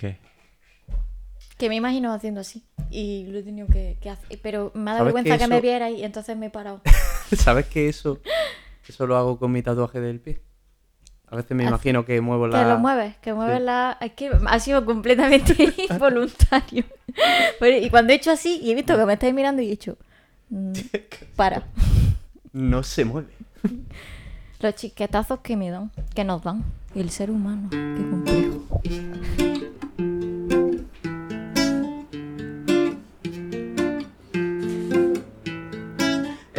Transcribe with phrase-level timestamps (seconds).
[0.00, 0.16] ¿Qué?
[1.58, 2.64] Que me imagino haciendo así.
[2.90, 4.40] Y lo he tenido que, que hacer.
[4.42, 6.80] Pero me ha dado ¿Sabes vergüenza que que, me vierais y entonces me he parado.
[7.36, 8.18] ¿Sabes que eso,
[8.88, 10.40] eso lo hago con mi tatuaje del pie?
[11.28, 12.58] A veces me Ah, imagino que muevo la...
[12.62, 13.64] Que lo mueves, que mueves Sí.
[13.64, 13.98] la.
[14.00, 15.54] Es que ha sido completamente
[15.90, 16.84] involuntario.
[17.82, 19.98] Y cuando he hecho así y he visto que me estáis mirando y he dicho.
[20.48, 20.72] mm,
[21.36, 21.68] para.
[22.52, 23.32] No se mueve.
[24.60, 26.64] Los chiquetazos que me dan, que nos dan.
[26.94, 27.76] El ser humano, qué
[28.10, 29.49] complejo.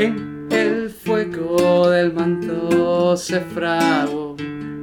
[0.01, 4.35] En el fuego del manto se fraguó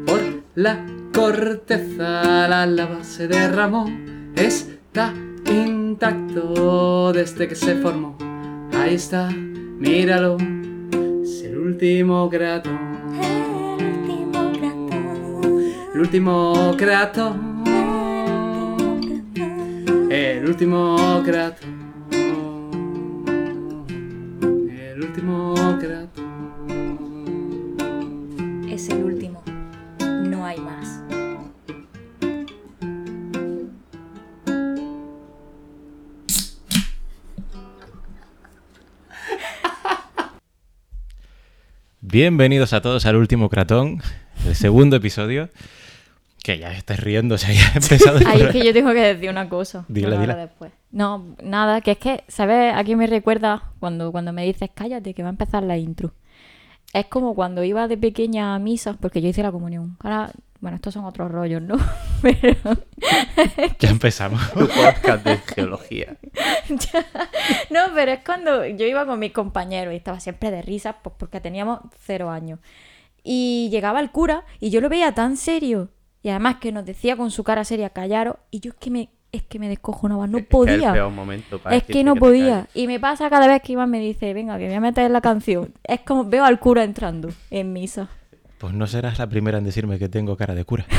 [0.06, 0.20] por
[0.54, 3.91] la corteza, la lava se derramó,
[4.36, 5.12] está
[5.44, 8.16] intacto desde que se formó.
[8.72, 10.36] Ahí está, míralo,
[11.24, 12.70] es el último grato.
[15.91, 17.34] El último grato.
[20.10, 21.66] El último grato.
[21.66, 21.77] El
[42.20, 44.02] Bienvenidos a todos al último cratón,
[44.44, 45.50] el segundo episodio.
[46.42, 48.19] Que ya estáis riendo, o sea, ya he empezado.
[48.27, 49.84] Ahí es que yo tengo que decir una cosa.
[49.88, 50.34] Una dila.
[50.34, 50.72] después.
[50.91, 52.74] No, nada, que es que, ¿sabes?
[52.74, 56.12] Aquí me recuerda cuando, cuando me dices cállate que va a empezar la intro.
[56.92, 59.96] Es como cuando iba de pequeña a misa, porque yo hice la comunión.
[60.00, 61.77] Ahora, bueno, estos son otros rollos, ¿no?
[62.23, 62.56] Pero
[63.78, 64.41] Ya empezamos.
[64.53, 66.17] Tu podcast de geología.
[67.70, 71.14] no, pero es cuando yo iba con mis compañeros y estaba siempre de risa, pues
[71.19, 72.59] porque teníamos cero años.
[73.23, 75.91] Y llegaba el cura y yo lo veía tan serio.
[76.23, 78.36] Y además que nos decía con su cara seria, callaros.
[78.51, 80.92] Y yo es que me, es que me descojonaba, no Es que es el podía.
[80.92, 82.67] peor momento para Es que no podía.
[82.75, 85.12] Y me pasa cada vez que Iván me dice, venga, que voy a meter en
[85.12, 85.73] la canción.
[85.85, 88.08] Es como veo al cura entrando en misa.
[88.58, 90.86] Pues no serás la primera en decirme que tengo cara de cura.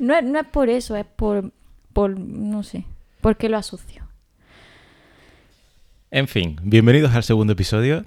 [0.00, 1.50] No es, no es por eso, es por,
[1.94, 2.84] por, no sé,
[3.22, 4.06] porque lo asocio.
[6.10, 8.04] En fin, bienvenidos al segundo episodio.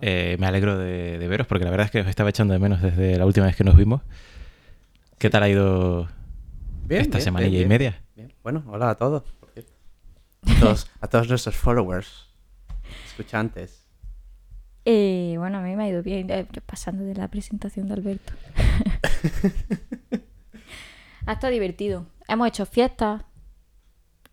[0.00, 2.58] Eh, me alegro de, de veros porque la verdad es que os estaba echando de
[2.58, 4.02] menos desde la última vez que nos vimos.
[5.18, 6.08] ¿Qué tal ha ido
[6.84, 8.02] Bien, esta bien, semanilla bien, y media?
[8.16, 8.32] Bien.
[8.42, 9.22] Bueno, hola a todos.
[10.42, 12.26] A todos, a todos nuestros followers,
[13.06, 13.85] escuchantes.
[14.88, 18.32] Eh, bueno, a mí me ha ido bien, eh, pasando de la presentación de Alberto.
[21.26, 22.06] ha estado divertido.
[22.28, 23.22] Hemos hecho fiestas.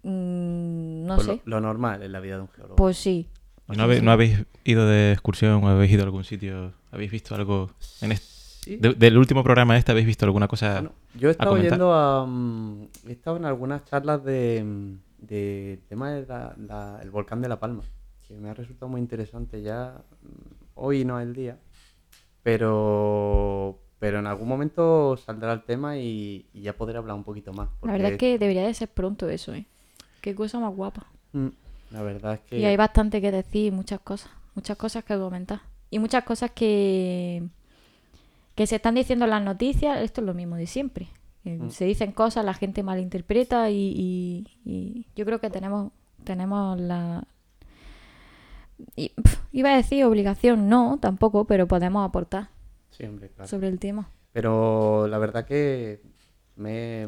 [0.04, 1.42] Mm, no Pues sé.
[1.46, 2.76] lo, lo normal en la vida de un geólogo.
[2.76, 3.30] Pues sí.
[3.68, 6.74] ¿No, habe- no habéis ido de excursión o habéis ido a algún sitio?
[6.92, 7.72] ¿Habéis visto algo?
[8.02, 8.78] En este- Sí.
[8.78, 10.76] de- del último programa este, ¿habéis visto alguna cosa?
[10.76, 12.26] Bueno, yo he estado yendo a.
[12.26, 17.84] mm, he estado en algunas charlas de, mm, de tema del volcán de La Palma,
[18.26, 20.02] que me ha resultado muy interesante ya.
[20.86, 21.58] Hoy no es el día,
[22.44, 27.54] pero, pero en algún momento saldrá el tema y, y ya podré hablar un poquito
[27.54, 27.70] más.
[27.82, 29.66] La verdad es que debería de ser pronto eso, ¿eh?
[30.22, 31.06] Qué cosa más guapa.
[31.34, 31.48] mm,
[31.92, 32.60] La verdad es que.
[32.60, 34.32] Y hay bastante que decir, muchas cosas.
[34.56, 35.62] Muchas cosas que comentar.
[35.90, 37.44] Y muchas cosas que,
[38.56, 40.00] que se están diciendo en las noticias.
[40.02, 41.08] Esto es lo mismo de siempre.
[41.46, 41.70] Eh, Mm.
[41.72, 45.92] Se dicen cosas, la gente malinterpreta y, y- y yo creo que tenemos,
[46.24, 47.26] tenemos la...
[48.96, 52.50] y, pf, iba a decir obligación, no, tampoco, pero podemos aportar
[52.92, 53.48] Sí, hombre, claro.
[53.48, 54.10] sobre el tema.
[54.32, 56.02] Pero la verdad que
[56.56, 57.08] me he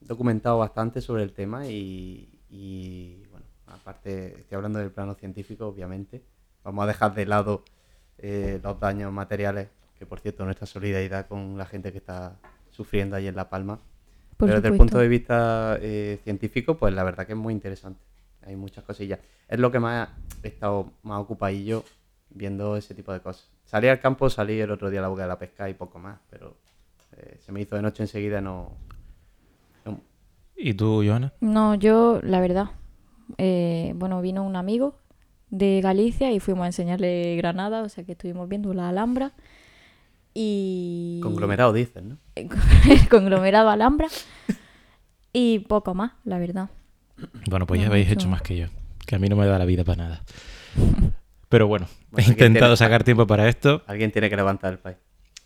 [0.00, 6.22] documentado bastante sobre el tema y, y, bueno, aparte estoy hablando del plano científico, obviamente.
[6.64, 7.64] Vamos a dejar de lado
[8.18, 9.68] eh, los daños materiales,
[9.98, 12.36] que por cierto nuestra solidaridad con la gente que está
[12.70, 13.78] sufriendo ahí en La Palma.
[14.36, 17.52] Por Pero desde el punto de vista eh, científico, pues la verdad que es muy
[17.52, 18.00] interesante.
[18.46, 19.18] Hay muchas cosillas.
[19.48, 20.08] Es lo que más
[20.42, 21.84] he estado más ocupadillo
[22.30, 23.48] viendo ese tipo de cosas.
[23.64, 25.98] Salí al campo, salí el otro día a la boca de la pesca y poco
[25.98, 26.56] más, pero
[27.16, 28.72] eh, se me hizo de noche enseguida y no,
[29.84, 30.00] no-
[30.56, 31.32] ¿Y tú, Joana?
[31.40, 32.70] No, yo, la verdad.
[33.38, 34.96] eh, bueno, vino un amigo
[35.50, 39.32] de Galicia y fuimos a enseñarle Granada, o sea que estuvimos viendo la Alhambra.
[40.34, 41.20] Y.
[41.22, 42.18] Conglomerado dicen, ¿no?
[42.34, 42.48] el
[43.10, 44.08] conglomerado Alhambra.
[45.32, 46.70] Y poco más, la verdad.
[47.46, 48.42] Bueno, pues ya No, habéis mucho hecho más.
[48.42, 48.66] que yo,
[49.06, 50.22] que a mí no me da la vida para nada.
[51.48, 53.82] Pero bueno, Bueno, he ¿quién intentado tiene- sacar tiempo para esto.
[53.86, 54.96] Alguien tiene que levantar el país.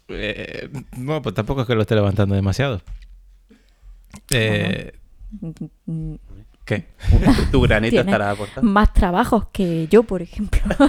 [0.08, 2.80] Eh, no, pues tampoco es que lo esté levantando demasiado.
[4.30, 4.92] Eh,
[6.64, 6.84] ¿Qué?
[7.50, 8.70] Tu granito estará aportando.
[8.70, 10.60] Más trabajos que yo, por ejemplo.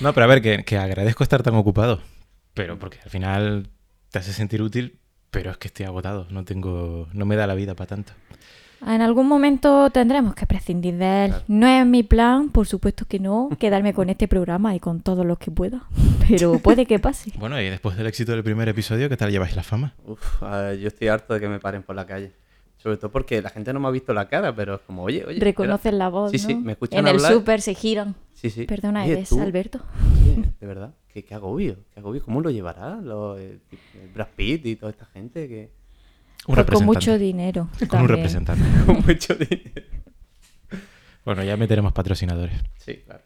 [0.00, 2.00] No, pero a ver, que, que agradezco estar tan ocupado.
[2.54, 3.68] Pero porque al final
[4.10, 4.98] te hace sentir útil,
[5.34, 8.12] pero es que estoy agotado, no tengo, no me da la vida para tanto.
[8.86, 11.30] En algún momento tendremos que prescindir de él.
[11.30, 11.44] Claro.
[11.48, 15.26] No es mi plan, por supuesto que no, quedarme con este programa y con todos
[15.26, 15.82] los que pueda.
[16.28, 17.32] Pero puede que pase.
[17.38, 19.94] Bueno, y después del éxito del primer episodio, ¿qué tal lleváis la fama?
[20.06, 22.32] Uf, yo estoy harto de que me paren por la calle.
[22.76, 25.24] Sobre todo porque la gente no me ha visto la cara, pero es como, oye,
[25.26, 25.40] oye.
[25.40, 26.60] Reconocen la voz, Sí, sí, ¿no?
[26.60, 27.32] me escuchan En el hablar.
[27.32, 28.14] súper se giran.
[28.34, 28.66] Sí, sí.
[28.66, 29.80] Perdona, Oye, ¿eres tú, Alberto?
[30.22, 32.22] oye, de verdad, qué, qué agobio, qué agobio.
[32.24, 32.96] ¿Cómo lo llevará?
[32.96, 33.58] Los, eh,
[34.02, 35.70] el Brad Pitt y toda esta gente que...
[36.46, 37.70] Un Pues con mucho dinero.
[37.88, 38.64] Con un representante.
[38.86, 39.82] Con mucho dinero.
[41.24, 42.60] Bueno, ya meteremos patrocinadores.
[42.76, 43.22] Sí, claro.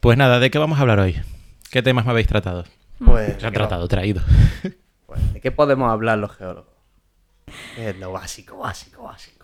[0.00, 1.16] Pues nada, ¿de qué vamos a hablar hoy?
[1.70, 2.64] ¿Qué temas me habéis tratado?
[3.04, 4.22] Pues, Se han ¿qué tratado, traído.
[5.06, 6.74] pues, ¿de qué podemos hablar los geólogos?
[7.76, 9.35] Es lo básico, básico, básico.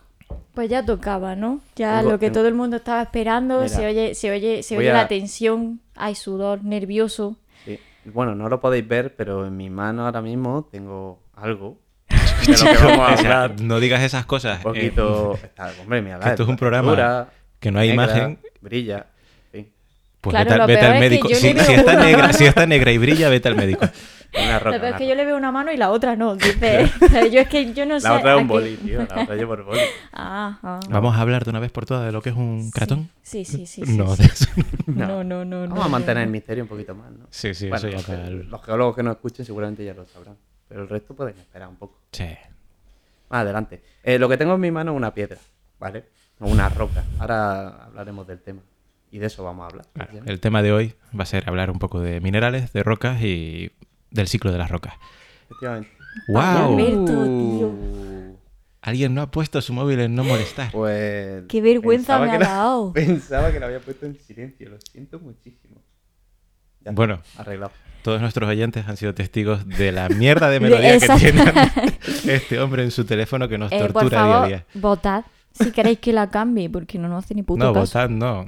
[0.54, 1.60] Pues ya tocaba, ¿no?
[1.76, 4.62] Ya Tengo- lo que tengo- todo el mundo estaba esperando, Mira, se oye, se oye,
[4.62, 7.36] se oye a- la tensión, hay sudor, nervioso.
[7.64, 7.78] Sí.
[8.04, 11.78] Bueno, no lo podéis ver, pero en mi mano ahora mismo tengo algo
[12.46, 13.60] de lo que vamos a hablar.
[13.60, 14.56] no digas esas cosas.
[14.56, 15.38] Un eh, poquito...
[15.42, 17.28] está- hombre, mira, que esto es un programa textura,
[17.60, 18.38] que no hay negra, imagen.
[18.60, 19.06] Brilla.
[19.52, 19.72] fin.
[20.20, 21.28] pues Claro, vete, vete al es que médico.
[21.28, 21.34] Si,
[21.66, 23.86] si está negra, si está negra y brilla, vete al médico.
[24.34, 24.70] Una roca.
[24.70, 26.36] La verdad es que yo le veo una mano y la otra no.
[26.36, 26.88] Dice,
[27.30, 28.08] yo es que yo no sé.
[28.08, 28.98] La otra es un boli, tío.
[29.00, 29.80] La otra llevo el boli.
[30.14, 30.80] Ah, ah.
[30.90, 33.08] Vamos a hablar de una vez por todas de lo que es un cratón.
[33.22, 33.82] Sí, sí, sí.
[33.84, 34.22] sí, no, sí.
[34.22, 34.46] de eso.
[34.86, 35.60] No, no, no.
[35.62, 37.26] Vamos no, a mantener el misterio un poquito más, ¿no?
[37.30, 39.84] Sí, sí, Bueno, eso ya los, para ge- el- los geólogos que nos escuchen seguramente
[39.84, 40.36] ya lo sabrán.
[40.68, 41.98] Pero el resto pueden esperar un poco.
[42.12, 42.24] Sí.
[43.30, 43.82] Más adelante.
[44.02, 45.38] Eh, lo que tengo en mi mano es una piedra,
[45.78, 46.04] ¿vale?
[46.40, 47.04] O una roca.
[47.18, 48.60] Ahora hablaremos del tema.
[49.10, 49.86] Y de eso vamos a hablar.
[49.92, 53.20] Claro, el tema de hoy va a ser hablar un poco de minerales, de rocas
[53.22, 53.70] y
[54.12, 54.94] del ciclo de las rocas.
[55.46, 55.90] Efectivamente.
[56.28, 56.40] ¡Wow!
[56.78, 57.66] Alberto, tío.
[57.68, 58.36] Uh,
[58.82, 60.72] Alguien no ha puesto su móvil en no molestar.
[60.72, 61.44] Pues.
[61.48, 62.92] Qué vergüenza me ha dado.
[62.94, 64.68] Pensaba que lo había puesto en silencio.
[64.70, 65.76] Lo siento muchísimo.
[66.84, 67.20] Ya Bueno.
[67.36, 67.72] Arreglado.
[68.02, 71.44] Todos nuestros oyentes han sido testigos de la mierda de melodía que tiene
[72.34, 74.66] este hombre en su teléfono que nos Eh, por tortura favor, día a día.
[74.74, 77.98] votad si queréis que la cambie, porque no nos hace ni puto No, caso.
[78.00, 78.44] votad no.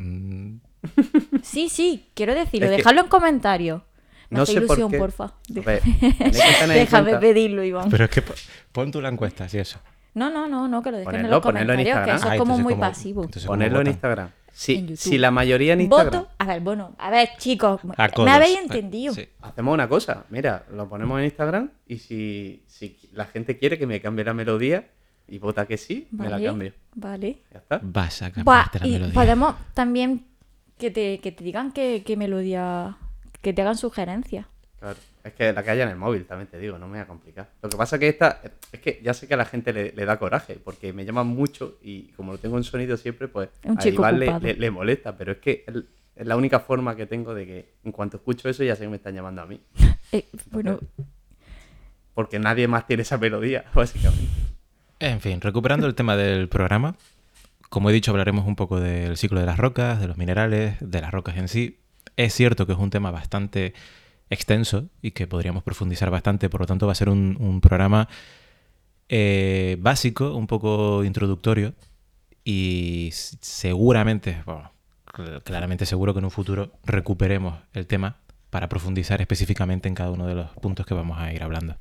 [1.42, 2.66] Sí, sí, quiero decirlo.
[2.66, 3.82] Es que- Dejadlo en comentarios.
[4.30, 4.98] No hace sé por qué.
[4.98, 5.32] porfa.
[5.48, 7.90] Ver, en Déjame pedirlo, Iván.
[7.90, 8.34] Pero es que po-
[8.72, 9.78] pon tú la encuesta, si eso.
[10.14, 12.16] No, no, no, no, que lo dejen en Ponedlo, los en comentarios, que Instagram.
[12.16, 13.22] eso Ah, es como entonces muy como- pasivo.
[13.24, 13.86] entonces ¿cómo Ponerlo en?
[13.88, 14.30] Instagram.
[14.52, 16.12] Si, En si la mayoría en Instagram.
[16.22, 16.30] Voto.
[16.38, 19.12] A ver, bueno, a ver, chicos, A me habéis entendido.
[19.12, 19.28] Sí.
[19.42, 23.86] Hacemos una cosa, mira, lo ponemos en Instagram y si, si la gente quiere que
[23.88, 24.86] me cambie la melodía
[25.26, 26.72] y vota que sí, me la cambio.
[26.94, 27.38] Vale.
[27.52, 27.80] Ya está.
[27.82, 29.14] Vas a cambiarte la y melodía.
[29.14, 30.24] podemos también
[30.78, 32.96] que te, que te digan qué melodía,
[33.44, 34.46] que te hagan sugerencias.
[34.80, 34.98] Claro.
[35.22, 37.06] Es que la que haya en el móvil, también te digo, no me voy a
[37.06, 37.48] complicar.
[37.62, 38.40] Lo que pasa que esta,
[38.72, 41.26] es que ya sé que a la gente le, le da coraje, porque me llaman
[41.28, 44.38] mucho y como lo tengo en sonido siempre, pues Es un a chico Iván le,
[44.40, 45.84] le- le molesta, pero es que es-
[46.16, 48.88] es la única forma que tengo de que en cuanto escucho eso ya sé que
[48.90, 49.60] me están llamando a mí.
[50.12, 50.78] Eh, bueno,
[52.14, 54.28] Porque nadie más tiene esa melodía, básicamente.
[55.00, 56.94] En fin, recuperando el tema del programa,
[57.68, 61.00] como he dicho, hablaremos un poco del ciclo de las rocas, de los minerales, de
[61.00, 61.80] las rocas en sí.
[62.16, 63.74] Es cierto que es un tema bastante
[64.30, 68.08] extenso y que podríamos profundizar bastante, por lo tanto va a ser un, un programa
[69.08, 71.74] eh, básico, un poco introductorio
[72.44, 74.72] y seguramente, bueno,
[75.12, 78.16] cl- claramente seguro que en un futuro recuperemos el tema
[78.50, 81.76] para profundizar específicamente en cada uno de los puntos que vamos a ir hablando.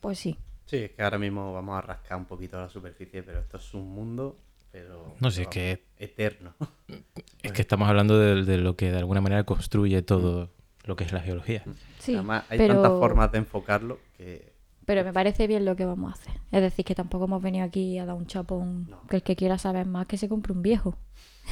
[0.00, 0.38] pues sí.
[0.66, 3.74] Sí, es que ahora mismo vamos a rascar un poquito la superficie, pero esto es
[3.74, 4.38] un mundo,
[4.70, 5.14] pero...
[5.20, 6.54] No sé, es que- Eterno.
[7.42, 10.50] Es que estamos hablando de, de lo que de alguna manera construye todo
[10.84, 11.62] lo que es la geología.
[11.98, 14.52] Sí, Además, hay pero, tantas formas de enfocarlo que...
[14.84, 16.34] pero me parece bien lo que vamos a hacer.
[16.52, 18.88] Es decir, que tampoco hemos venido aquí a dar un chapón.
[18.90, 19.06] No.
[19.06, 20.96] Que el que quiera saber más, que se compre un viejo.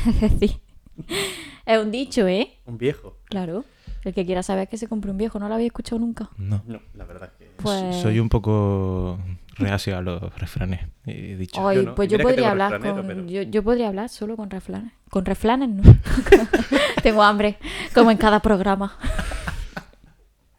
[0.07, 0.61] Es decir,
[1.67, 2.59] es un dicho, ¿eh?
[2.67, 3.17] Un viejo.
[3.25, 3.65] Claro.
[4.05, 6.29] El que quiera saber que se compre un viejo, no lo había escuchado nunca.
[6.37, 6.63] No.
[6.67, 7.63] No, la verdad es que...
[7.63, 9.19] Pues, Soy un poco
[9.59, 11.73] reacio a los refranes, he dicho.
[11.73, 11.95] Yo no.
[11.95, 13.07] pues yo podría hablar refranero, con.
[13.07, 14.93] pero- Yo, yo podría hablar solo con refranes.
[15.11, 15.83] Con refranes no.
[17.03, 17.59] Tengo hambre,
[17.95, 18.97] como en cada programa.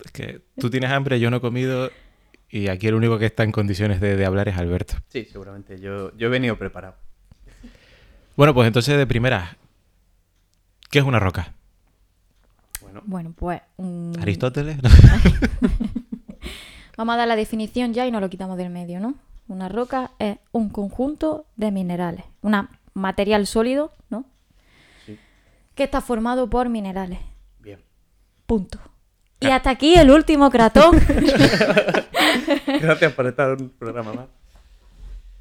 [0.06, 1.92] Es que tú tienes hambre, yo no he comido
[2.50, 4.96] y aquí el único que está en condiciones de, de hablar es Alberto.
[5.10, 5.80] Sí, seguramente.
[5.80, 6.96] Yo, yo he venido preparado.
[8.36, 9.58] Bueno, pues entonces de primera,
[10.90, 11.54] ¿qué es una roca?
[12.82, 13.62] Bueno, Bueno, pues.
[14.20, 14.78] ¿Aristóteles?
[17.00, 19.16] Vamos a dar la definición ya y nos lo quitamos del medio, ¿no?
[19.48, 22.26] Una roca es un conjunto de minerales.
[22.42, 24.26] Un material sólido, ¿no?
[25.06, 25.18] sí.
[25.76, 27.20] Que está formado por minerales.
[27.62, 27.80] Bien.
[28.46, 28.82] Punto.
[29.40, 31.00] Y hasta aquí el último cratón.
[32.68, 34.28] Gracias por estar en un programa más.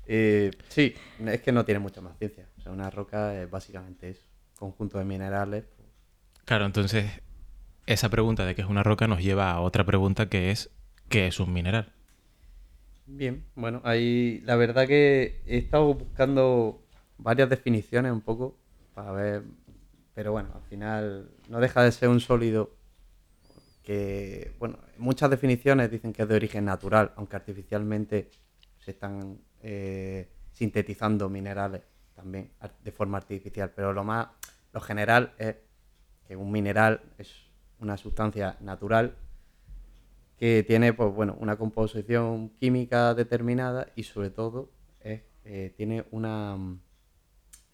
[0.07, 0.95] Eh, sí,
[1.27, 2.47] es que no tiene mucha más ciencia.
[2.57, 4.23] O sea, una roca es básicamente eso.
[4.57, 5.65] Conjunto de minerales.
[6.45, 7.11] Claro, entonces
[7.87, 10.71] esa pregunta de qué es una roca nos lleva a otra pregunta que es
[11.09, 11.93] ¿qué es un mineral?
[13.07, 16.83] Bien, bueno, ahí la verdad que he estado buscando
[17.17, 18.57] varias definiciones un poco
[18.95, 19.43] para ver,
[20.15, 22.71] pero bueno, al final no deja de ser un sólido
[23.83, 28.31] que, bueno, muchas definiciones dicen que es de origen natural, aunque artificialmente
[28.79, 31.83] se están eh, sintetizando minerales
[32.15, 32.51] también
[32.85, 34.29] de forma artificial, pero lo más,
[34.75, 35.57] lo general es
[36.27, 37.33] que un mineral es
[37.81, 39.15] una sustancia natural
[40.39, 46.57] que tiene pues bueno una composición química determinada y sobre todo es, eh, tiene una
[46.57, 46.81] mm,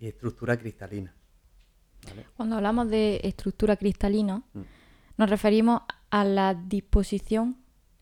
[0.01, 1.15] estructura cristalina.
[2.09, 2.27] ¿vale?
[2.37, 4.61] Cuando hablamos de estructura cristalina, Mm.
[5.19, 7.59] nos referimos a la disposición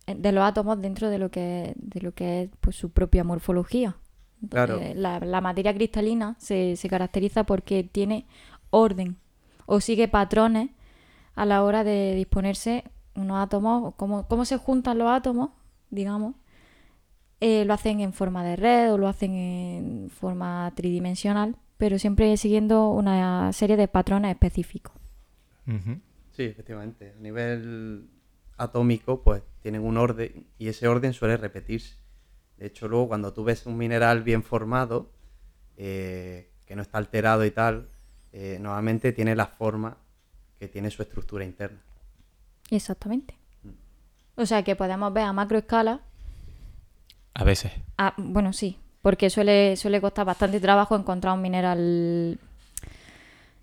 [0.07, 3.97] de los átomos dentro de lo que, de lo que es pues, su propia morfología.
[4.51, 4.81] Claro.
[4.97, 8.27] La, la materia cristalina se, se caracteriza porque tiene
[8.71, 9.17] orden
[9.67, 10.71] o sigue patrones
[11.37, 15.51] a la hora de disponerse unos átomos, o cómo, cómo se juntan los átomos,
[15.91, 16.35] digamos.
[17.41, 22.37] Eh, lo hacen en forma de red o lo hacen en forma tridimensional, pero siempre
[22.37, 24.95] siguiendo una serie de patrones específicos.
[26.33, 27.15] Sí, efectivamente.
[27.19, 28.09] A nivel
[28.57, 31.97] atómico, pues tienen un orden y ese orden suele repetirse.
[32.59, 35.11] De hecho, luego cuando tú ves un mineral bien formado,
[35.77, 37.89] eh, que no está alterado y tal,
[38.33, 39.97] eh, normalmente tiene la forma
[40.59, 41.81] que tiene su estructura interna.
[42.77, 43.35] Exactamente.
[44.35, 46.01] O sea que podemos ver a macroescala,
[47.35, 47.73] A veces.
[47.99, 52.39] ah, bueno, sí, porque suele, suele costar bastante trabajo encontrar un mineral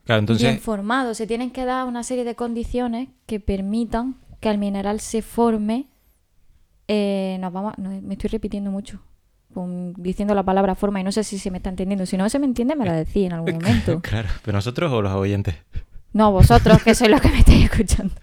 [0.06, 1.14] Claro, entonces, bien formado.
[1.14, 5.88] Se tienen que dar una serie de condiciones que permitan que el mineral se forme.
[6.88, 9.00] eh, nos vamos, no, me estoy repitiendo mucho.
[9.54, 12.06] con- diciendo la palabra forma y no sé si se me está entendiendo.
[12.06, 14.00] Si no se me entiende, me la decís en algún momento.
[14.02, 15.56] claro, pero nosotros o los oyentes.
[16.14, 18.14] No, vosotros, que sois los que me estáis escuchando.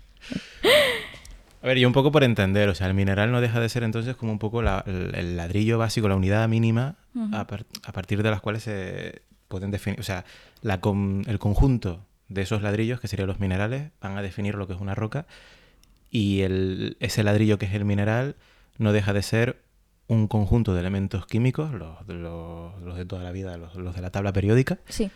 [1.63, 3.83] A ver, y un poco por entender, o sea, el mineral no deja de ser
[3.83, 6.97] entonces como un poco la- el, el ladrillo básico, la unidad mínima
[7.35, 10.25] a, par- a partir de las cuales se pueden definir, o sea,
[10.63, 14.67] la con- el conjunto de esos ladrillos, que serían los minerales, van a definir lo
[14.67, 15.27] que es una roca
[16.11, 18.37] y el- ese ladrillo que es el mineral
[18.79, 19.63] no deja de ser
[20.09, 24.03] un conjunto de elementos químicos, los, los- los de toda la vida, los, los de
[24.03, 25.11] la tabla periódica, Sí,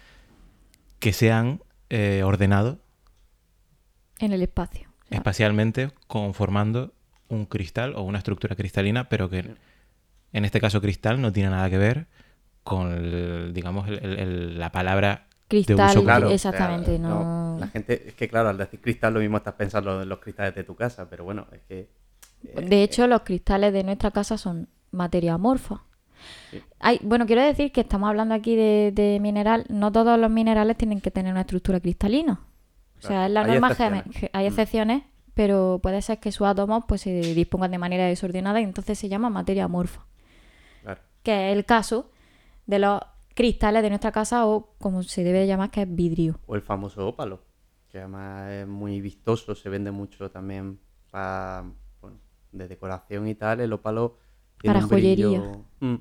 [0.99, 2.79] que se han eh, ordenado
[4.19, 4.90] en el espacio.
[5.11, 6.93] Espacialmente conformando
[7.29, 9.55] un cristal o una estructura cristalina, pero que
[10.33, 12.07] en este caso cristal no tiene nada que ver
[12.65, 16.35] con, el- digamos, el- la palabra de Cristal, uso Claro, común.
[16.35, 20.09] exactamente, no- La gente, es que claro, al decir cristal lo mismo estás pensando en
[20.09, 21.89] los cristales de tu casa, pero bueno, es que...
[22.45, 25.83] eh, De hecho, los cristales de nuestra casa son materia amorfa.
[26.51, 26.63] Sí.
[26.79, 29.65] Hay, bueno, quiero decir que estamos hablando aquí de, de mineral.
[29.69, 32.41] No todos los minerales tienen que tener una estructura cristalina.
[33.03, 34.31] O sea, es la hay norma excepciones.
[34.33, 34.49] Hay Mm.
[34.49, 35.03] excepciones,
[35.35, 39.09] pero puede ser que sus átomos pues, se dispongan de manera desordenada y entonces se
[39.09, 40.05] llama materia amorfa.
[40.83, 41.01] claro.
[41.23, 42.11] Que es el caso
[42.67, 43.01] de los
[43.35, 46.39] cristales de nuestra casa o como se debe llamar, que es vidrio.
[46.47, 47.43] O el famoso ópalo,
[47.91, 50.79] que además es muy vistoso, se vende mucho también
[51.11, 51.65] para,
[52.01, 52.19] bueno,
[52.53, 53.61] de decoración y tal.
[53.61, 54.17] El ópalo
[54.61, 55.65] tiene Para un brillo.
[55.81, 55.95] Mm,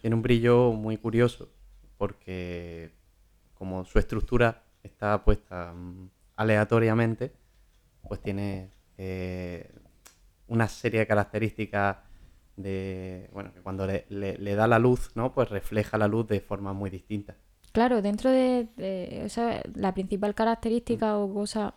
[0.00, 1.48] tiene un brillo muy curioso,
[1.98, 2.92] porque
[3.54, 7.32] como su estructura está puesta mm, aleatoriamente,
[8.08, 9.70] pues tiene eh,
[10.48, 11.96] una serie de características
[12.56, 15.32] de, bueno, que cuando le, da la luz, ¿no?
[15.34, 17.36] Pues refleja la luz de forma muy distinta.
[17.72, 18.68] Claro, dentro de,
[19.26, 21.74] o la principal característica o cosa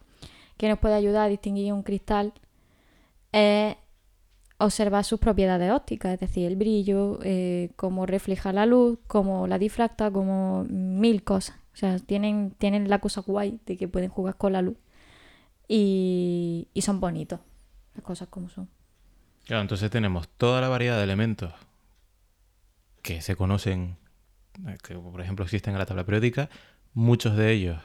[0.55, 2.33] que nos puede ayudar a distinguir un cristal
[3.31, 3.75] es
[4.57, 9.57] observar sus propiedades ópticas, es decir, el brillo, eh, cómo refleja la luz, cómo la
[9.57, 11.55] difracta, como mil cosas.
[11.79, 14.75] O sea, tienen, tienen la cosa guay de que pueden jugar con la luz
[15.65, 17.39] y, y son bonitos,
[17.95, 18.67] las cosas como son.
[19.45, 21.53] Claro, entonces tenemos toda la variedad de elementos
[23.01, 23.95] que se conocen,
[24.67, 26.49] eh, que por ejemplo existen en la tabla periódica.
[26.93, 27.79] Muchos de ellos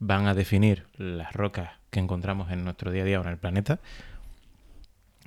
[0.00, 3.38] van a definir las rocas que encontramos en nuestro día a día o en el
[3.38, 3.78] planeta.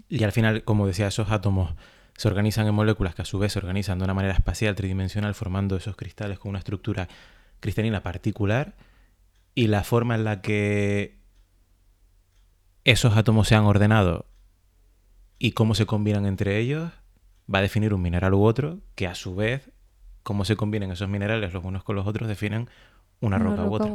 [0.09, 1.73] Y al final, como decía, esos átomos
[2.17, 5.33] se organizan en moléculas que a su vez se organizan de una manera espacial, tridimensional,
[5.35, 7.07] formando esos cristales con una estructura
[7.59, 8.75] cristalina particular.
[9.55, 11.19] Y la forma en la que
[12.85, 14.25] esos átomos se han ordenado
[15.37, 16.91] y cómo se combinan entre ellos
[17.53, 19.71] va a definir un mineral u otro, que a su vez,
[20.23, 22.69] cómo se combinan esos minerales los unos con los otros, definen
[23.21, 23.91] una, roca, u otra.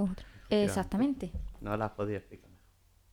[0.51, 1.33] Exactamente.
[1.61, 2.51] No las podía explicar.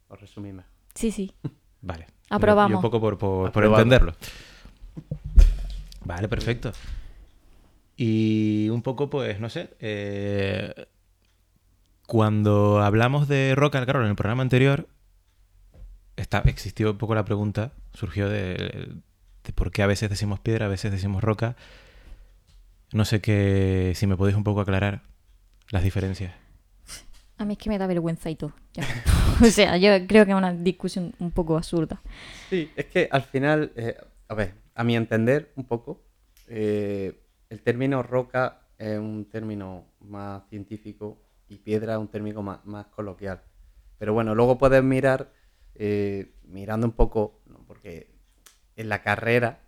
[0.10, 0.72] O resumir mejor.
[0.94, 1.34] Sí, sí.
[1.82, 2.08] Vale.
[2.30, 2.76] Aprobamos.
[2.78, 4.14] Un poco por, por- por entenderlo.
[6.06, 6.72] Vale, perfecto.
[7.98, 9.70] Y un poco, pues, no sé.
[9.80, 10.88] eh,
[12.08, 14.90] cuando hablamos de roca, claro, en el programa anterior
[16.18, 18.90] está, existió un poco la pregunta, surgió de,
[19.44, 21.56] de por qué a veces decimos piedra, a veces decimos roca.
[22.92, 25.04] No sé qué, si me podéis un poco aclarar
[25.70, 26.34] las diferencias.
[27.38, 28.54] A mí es que me da vergüenza y todo.
[28.74, 28.84] ya.
[29.42, 32.02] o sea, yo creo que es una discusión un poco absurda.
[32.50, 33.96] Sí, es que al final, eh,
[34.28, 36.04] a ver, a mi entender un poco,
[36.48, 37.18] eh,
[37.52, 43.42] el término roca es un término más científico y piedra es un término más, coloquial.
[43.98, 45.34] Pero bueno, luego puedes mirar,
[45.76, 48.10] eh, mirando un poco, porque
[48.78, 49.60] en la carrera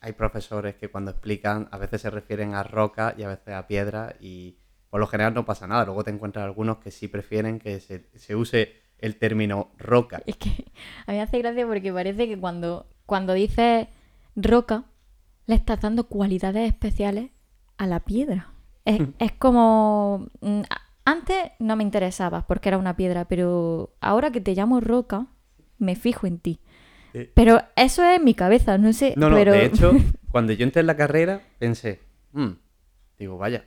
[0.00, 3.68] hay profesores que cuando explican a veces se refieren a roca y a veces a
[3.68, 4.58] piedra y
[4.90, 5.84] por lo general no pasa nada.
[5.84, 10.22] Luego te encuentras algunos que sí prefieren que se, se use el término roca.
[10.26, 10.72] Es que
[11.06, 13.86] a mí me hace gracia porque parece que cuando, cuando dices
[14.34, 14.86] roca,
[15.46, 17.30] le estás dando cualidades especiales
[17.78, 18.52] a la piedra.
[18.84, 20.28] Es, es como...
[20.40, 20.62] mm,
[21.04, 25.26] Antes no me interesabas porque era una piedra, pero ahora que te llamo roca,
[25.78, 26.60] me fijo en ti.
[27.12, 27.28] Sí.
[27.34, 29.14] Pero eso es en mi cabeza, no sé.
[29.16, 29.52] No, no, pero...
[29.52, 29.92] de hecho,
[30.30, 32.00] cuando yo entré en la carrera, pensé,
[32.32, 32.52] "Hmm",
[33.18, 33.64] digo, vaya,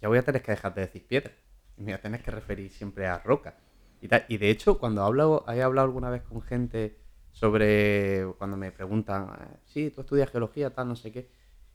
[0.00, 1.32] ya voy a tener que dejar de decir piedra.
[1.76, 3.56] Y me voy a tener que referir siempre a roca.
[4.00, 4.24] Y, tal.
[4.28, 6.98] y de hecho, cuando hablo, he hablado alguna vez con gente
[7.32, 11.28] sobre, cuando me preguntan, eh, sí, tú estudias geología, tal, no sé qué.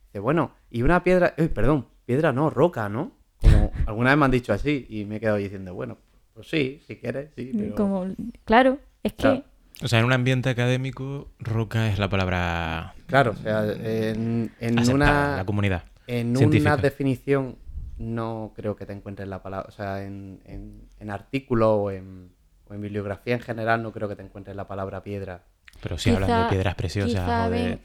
[0.08, 3.12] Dice, bueno, y una piedra, eh, perdón, piedra no, roca, ¿no?
[3.42, 5.98] Como alguna vez me han dicho así y me he quedado diciendo, bueno,
[6.34, 7.76] pues sí, si quieres, sí, pero...
[7.76, 8.08] Como,
[8.46, 9.22] claro, es que...
[9.22, 9.44] Claro.
[9.82, 14.80] O sea, en un ambiente académico, roca es la palabra Claro, o sea, en, en
[14.80, 15.38] aceptada una...
[15.38, 15.84] la comunidad.
[16.08, 16.74] En científica.
[16.74, 17.58] una definición
[17.98, 22.33] no creo que te encuentres la palabra, o sea, en, en, en artículo o en,
[22.74, 25.44] o en bibliografía en general no creo que te encuentres la palabra piedra.
[25.82, 27.82] Pero si hablan de Quizá- piedras preciosas quizá o de ven-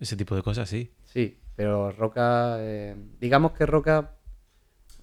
[0.00, 0.90] ese tipo de cosas, sí.
[1.04, 4.12] Sí, pero roca, eh, digamos que roca,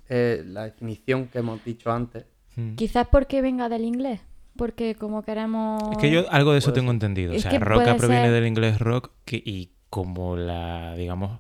[0.09, 2.25] eh, la definición que hemos dicho antes,
[2.57, 2.75] Mm.
[2.75, 4.19] Quizás porque venga del inglés.
[4.57, 5.81] Porque como queremos...
[5.93, 6.95] Es que yo algo de eso tengo ser.
[6.95, 7.33] entendido.
[7.33, 11.39] O sea, roca proviene ser- del inglés rock que, y como la, digamos,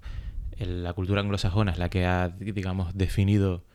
[0.55, 3.65] el- la cultura anglosajona es la que ha, digamos, definido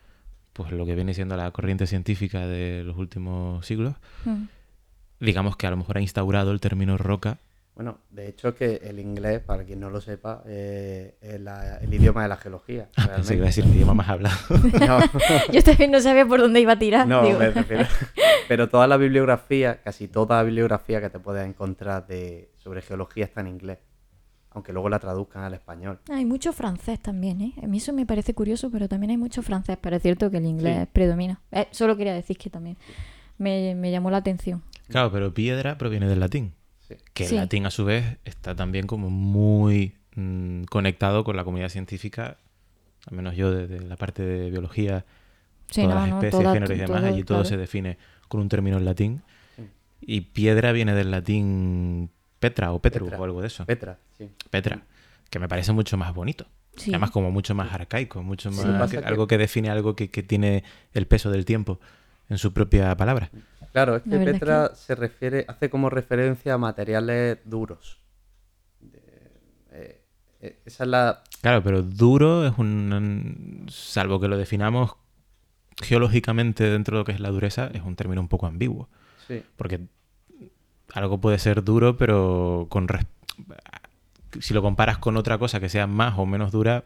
[0.57, 4.43] pues lo que viene siendo la corriente científica de los últimos siglos, Mm.
[5.19, 7.37] digamos que a lo mejor ha instaurado el término roca.
[7.75, 11.93] bueno, de hecho que el inglés, para quien no lo sepa, eh, es la- el
[11.93, 12.89] idioma de la geología.
[12.97, 14.35] Ah, pensé que iba a decir el idioma más hablado.
[14.87, 14.99] No.
[15.53, 17.07] Yo también no sabía por dónde iba a tirar.
[17.07, 17.37] No, digo.
[17.37, 17.85] me refiero.
[18.47, 23.25] Pero toda la bibliografía, casi toda la bibliografía que te puedes encontrar de, sobre geología
[23.25, 23.77] está en inglés.
[24.57, 25.99] Aunque luego la traduzcan al español.
[26.09, 27.53] Hay mucho francés también, ¿eh?
[27.61, 29.77] A mí eso me parece curioso, pero también hay mucho francés.
[29.79, 30.89] Pero es cierto que el inglés Sí.
[30.91, 31.39] predomina.
[31.51, 32.75] Eh, solo quería decir que también
[33.37, 34.63] me, me llamó la atención.
[34.89, 36.53] Claro, pero piedra proviene del latín.
[36.87, 36.95] Sí.
[37.13, 37.35] Que Sí.
[37.35, 42.37] el latín a su vez está también como muy mm, conectado con la comunidad científica,
[43.05, 45.05] al menos yo desde la parte de biología,
[45.69, 47.45] Sí, todas no, las no, especies, toda- géneros y demás, todo, allí todo claro.
[47.49, 49.21] se define con un término en latín.
[50.01, 53.19] Y piedra viene del latín petra o petru Petra.
[53.19, 53.65] o algo de eso.
[53.65, 54.29] Petra, sí.
[54.49, 54.81] Petra,
[55.29, 56.45] que me parece mucho más bonito.
[56.75, 56.91] Sí.
[56.91, 58.91] Además como mucho más arcaico, mucho más...
[58.91, 61.79] que- que- Algo que define algo que, que tiene el peso del tiempo
[62.29, 63.31] en su propia palabra.
[63.71, 67.99] Claro, es que es Petra se refiere, hace como referencia a materiales duros.
[68.79, 69.01] De-
[69.71, 70.01] eh,
[70.41, 71.23] eh, esa es la.
[71.41, 73.65] Claro, pero duro es un...
[73.69, 74.95] Salvo que lo definamos
[75.81, 78.89] geológicamente dentro de lo que es la dureza, es un término un poco ambiguo.
[79.27, 79.81] Sí, Porque
[80.93, 83.05] algo puede ser duro, pero con res-
[84.39, 86.83] si lo comparas con otra cosa que sea más o menos dura,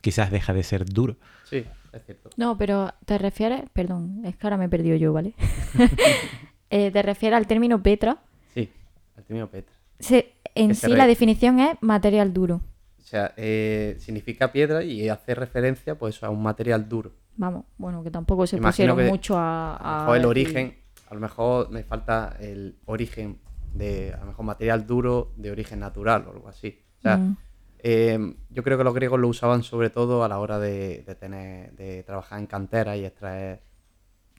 [0.00, 1.16] quizás deja de ser duro.
[1.44, 2.30] sí, es cierto.
[2.36, 3.62] No, pero te refieres...
[3.72, 5.34] Perdón, es que ahora me he perdido yo, ¿vale?
[6.70, 8.18] Eh, te refieres al término Petra.
[8.52, 8.70] Sí,
[9.16, 9.74] el término Petra.
[9.98, 12.56] Se- en sí la definición es material duro.
[13.00, 17.12] O sea, eh, significa piedra y hace referencia pues a un material duro.
[17.38, 20.04] Vamos, bueno, que tampoco se Imagino pusieron que mucho a...
[20.06, 20.76] A el decir- origen,
[21.08, 23.38] a lo mejor me falta el origen
[23.74, 26.78] de, a lo mejor material duro de origen natural o algo así.
[26.98, 27.36] O sea, Mm.
[27.80, 31.14] eh, yo creo que los griegos lo usaban sobre todo a la hora de, de
[31.14, 33.60] tener, de trabajar en cantera y extraer,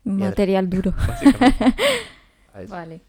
[0.04, 0.94] Material duro.
[2.70, 3.02] vale.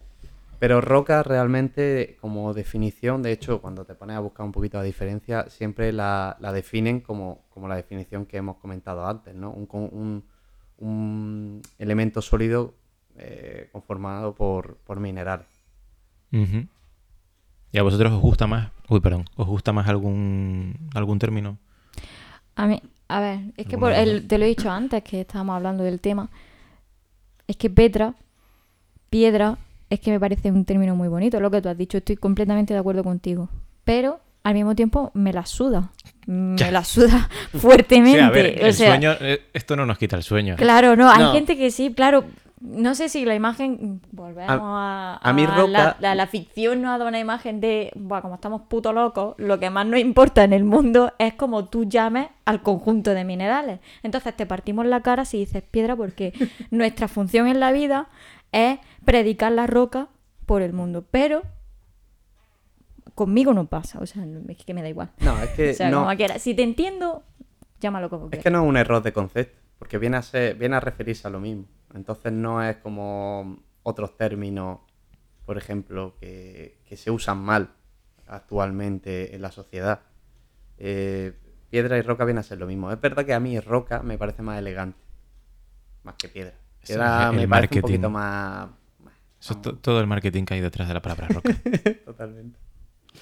[0.59, 4.85] Pero roca realmente, como definición, de hecho, cuando te pones a buscar un poquito la
[4.85, 9.51] diferencia, siempre la, la definen como, como la definición que hemos comentado antes, ¿no?
[9.53, 10.25] Un, con- un-
[10.79, 12.75] un elemento sólido
[13.21, 15.47] eh, conformado por, por minerales.
[16.33, 16.67] Ujú.
[17.73, 18.71] ¿Y a vosotros os gusta más?
[18.89, 19.25] Uy, perdón.
[19.37, 21.59] ¿Os gusta más algún, algún término?
[22.57, 25.57] A mí, a ver, es que por el- te lo he dicho antes que estábamos
[25.57, 26.29] hablando del tema.
[27.47, 28.15] Es que Petra,
[29.09, 31.41] piedra, es que me parece un término muy bonito.
[31.41, 33.49] Lo que tú has dicho, estoy completamente de acuerdo contigo.
[33.85, 35.91] Pero al mismo tiempo me la suda.
[36.27, 36.71] Me Ya.
[36.71, 37.29] la suda
[37.59, 38.19] fuertemente.
[38.21, 40.55] Sí, a ver, o el sea, sueño, eh, esto no nos quita el sueño.
[40.57, 41.33] claro, no, hay No.
[41.33, 42.25] gente que sí, claro.
[42.61, 46.99] No sé si la imagen, volvemos a, a Roca- la, la- la ficción nos ha
[46.99, 50.53] dado una imagen de, "Buah, como estamos puto locos, lo que más nos importa en
[50.53, 53.81] el mundo es como tú llames al conjunto de minerales.
[54.03, 56.33] Entonces te partimos la cara si dices piedra porque
[56.71, 58.09] nuestra función en la vida
[58.53, 60.09] es predicar la roca
[60.45, 61.43] por el mundo, pero
[63.15, 65.11] conmigo no pasa, o sea, es que me da igual.
[65.21, 66.39] No, es que O sea, no, como quiera.
[66.39, 67.23] Si te entiendo,
[67.81, 68.45] llámalo como es quieras.
[68.45, 71.31] que no es un error de concepto, porque viene a ser, viene a referirse a
[71.31, 71.65] lo mismo.
[71.95, 74.81] Entonces no es como otros términos,
[75.47, 77.71] por ejemplo, que, que se usan mal
[78.27, 80.01] actualmente en la sociedad.
[80.79, 81.33] Eh,
[81.71, 82.91] piedra y roca viene a ser lo mismo.
[82.93, 84.99] Es verdad que a mí roca me parece más elegante,
[86.05, 86.55] más que piedra.
[86.83, 88.69] Sí, Piedra el me parece un poquito más...
[89.41, 91.55] Eso es to- todo el marketing que hay detrás de la palabra roca.
[92.05, 92.59] Totalmente.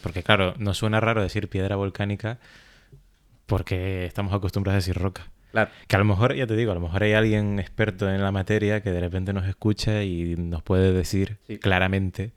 [0.02, 2.38] Porque claro, nos suena raro decir piedra volcánica
[3.46, 5.26] porque estamos acostumbrados a decir roca.
[5.66, 5.71] Claro.
[5.87, 8.33] Que a lo mejor, ya te digo, a lo mejor hay alguien experto en la
[8.33, 11.59] materia que de repente nos escucha y nos puede decir Sí.
[11.59, 12.33] claramente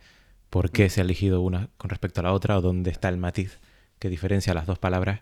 [0.49, 3.17] por qué se ha elegido una con respecto a la otra o dónde está el
[3.17, 3.59] matiz
[3.99, 5.19] que diferencia las dos palabras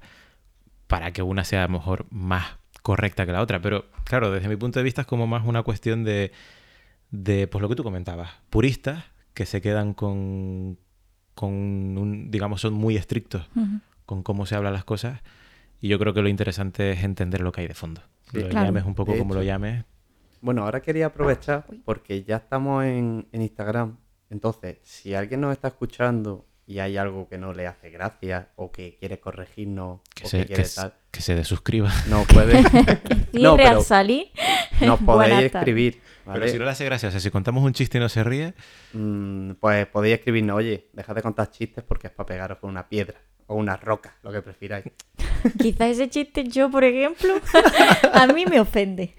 [0.87, 2.45] para que una sea a lo mejor más
[2.81, 3.61] correcta que la otra.
[3.61, 6.31] Pero claro, desde mi punto de vista es como más una cuestión de,
[7.11, 10.77] de pues lo que tú comentabas, puristas que se quedan con,
[11.35, 13.47] con un, digamos, son muy estrictos
[14.05, 15.21] con cómo se hablan las cosas.
[15.81, 18.01] Y yo creo que lo interesante es entender lo que hay de fondo.
[18.31, 18.39] Sí.
[18.41, 18.67] lo Claro.
[18.67, 19.85] llames un poco como lo llames.
[20.41, 23.97] Bueno, ahora quería aprovechar porque ya estamos en, en Instagram.
[24.29, 28.71] Entonces, si alguien nos está escuchando y hay algo que no le hace gracia o
[28.71, 31.91] que quiere corregirnos Que o se, que quiere se- tal, que se desuscriba.
[32.09, 32.61] no puede.
[33.33, 34.27] No, pero al salir.
[34.81, 36.01] nos podéis escribir.
[36.25, 36.39] ¿vale?
[36.41, 38.23] Pero si no le hace gracia, o sea, si contamos un chiste y no se
[38.23, 38.53] ríe,
[38.93, 42.87] Mm, pues podéis escribirnos, oye, dejad de contar chistes porque es para pegaros con una
[42.87, 44.85] piedra o una roca, lo que prefiráis.
[45.57, 47.33] Quizá ese chiste yo, por ejemplo,
[48.13, 49.15] a mí me ofende.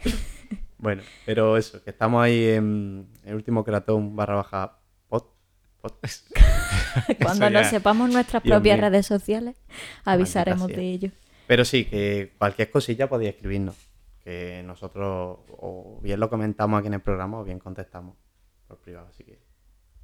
[0.79, 4.79] Bueno, pero eso, que estamos ahí en el último cratón barra baja
[5.09, 5.25] pod.
[5.81, 5.93] pod.
[7.23, 8.89] Cuando nos sepamos nuestras Dios propias mío.
[8.89, 9.57] redes sociales,
[10.05, 11.11] avisaremos de ello.
[11.47, 13.77] Pero sí, que cualquier cosilla podéis escribirnos.
[14.25, 18.17] Que nosotros o bien lo comentamos aquí en el programa o bien contestamos
[18.69, 19.09] por privado.
[19.09, 19.39] Así que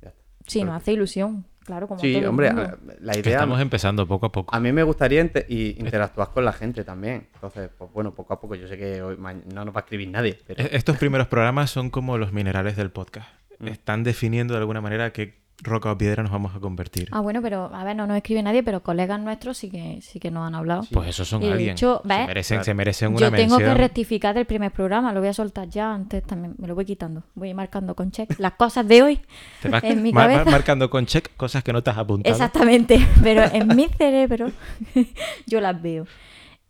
[0.03, 0.23] ya está.
[0.47, 2.77] Sí, nos hace ilusión, claro, como Sí, todo el hombre, mundo.
[3.01, 3.33] la que idea.
[3.35, 4.55] estamos empezando poco a poco.
[4.55, 7.27] A mí me gustaría y interactuar con la gente también.
[7.35, 8.55] Entonces, pues bueno, poco a poco.
[8.55, 9.17] Yo sé que hoy
[9.53, 12.77] no nos va a escribir nadie, pero E- Estos primeros programas son como los minerales
[12.77, 13.29] del podcast.
[13.59, 13.69] Mm.
[13.69, 17.09] Están definiendo de alguna manera qué roca o piedra nos vamos a convertir.
[17.13, 20.21] Ah, bueno, pero a ver, no nos escribe nadie, pero colegas nuestros sí que sí
[20.21, 20.85] que nos han hablado.
[20.93, 21.71] Pues esos son Y de alguien.
[21.71, 22.27] hecho, se, ¿ves?
[22.27, 22.65] merecen, Claro.
[22.65, 25.93] se merecen una Yo tengo que rectificar del primer programa, lo voy a soltar ya
[25.95, 27.23] antes también, me lo voy quitando.
[27.35, 29.21] Voy marcando con check las cosas de hoy.
[29.63, 30.45] Te vas en mi cabeza.
[30.51, 32.33] marcando con check cosas que no te has apuntado.
[32.35, 34.53] Exactamente, pero en mi cerebro
[35.47, 36.07] yo las veo.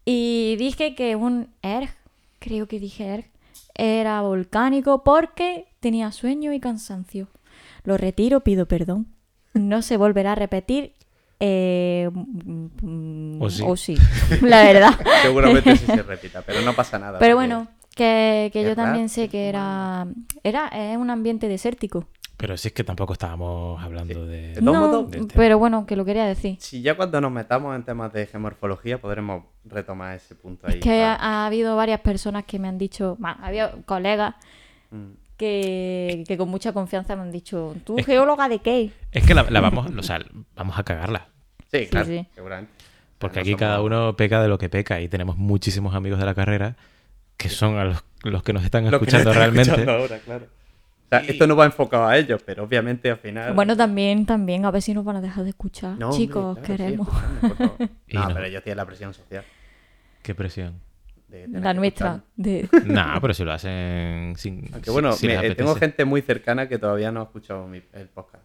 [0.04, 1.90] Y dije que un ERG,
[2.38, 3.24] creo que dije ERG,
[3.74, 7.26] era volcánico porque tenía sueño y cansancio.
[7.86, 9.06] Lo retiro, pido perdón.
[9.54, 10.92] No se volverá a repetir.
[11.40, 13.96] eh, mm, O sí.
[14.42, 14.94] la verdad.
[15.22, 17.18] seguramente sí se repita, pero no pasa nada.
[17.18, 20.06] Pero bueno, que, que yo también sé que era,
[20.42, 22.06] era es un ambiente desértico.
[22.38, 24.60] Pero si es que tampoco estábamos hablando de...
[24.60, 26.56] No, pero bueno, que lo quería decir.
[26.60, 30.74] Si ya cuando nos metamos en temas de geomorfología podremos retomar ese punto ahí.
[30.74, 34.34] Es que ha, para- ha habido varias personas que me han dicho, bueno, había colegas
[34.90, 35.14] Mm.
[35.36, 38.90] Que, que con mucha confianza me han dicho, ¿tú Es- geóloga de qué?
[39.12, 40.20] Es que la, la vamos, o sea,
[40.54, 41.28] vamos a cagarla.
[41.70, 42.26] Sí, claro, sí.
[42.34, 42.72] seguramente.
[43.18, 46.18] Porque No aquí somos- cada uno peca de lo que peca y tenemos muchísimos amigos
[46.18, 46.76] de la carrera
[47.36, 49.70] que son a los, los que nos están escuchando nos están realmente.
[49.70, 50.46] escuchando ahora, claro.
[50.46, 53.52] O sea, esto no va enfocado a ellos, pero obviamente al final.
[53.54, 55.96] Bueno, también, también, a ver si nos van a dejar de escuchar.
[55.98, 57.08] No, hombre, Chicos, claro, sí, queremos.
[58.08, 58.34] Y no, no.
[58.34, 59.44] pero ellos tienen la presión social.
[60.22, 60.80] Qué presión.
[61.28, 62.22] De la nuestra.
[62.36, 62.68] De...
[62.84, 64.68] No, pero si lo hacen sin.
[64.72, 67.66] Aunque bueno, si les me- eh, tengo gente muy cercana que todavía no ha escuchado
[67.66, 68.44] mi- el podcast.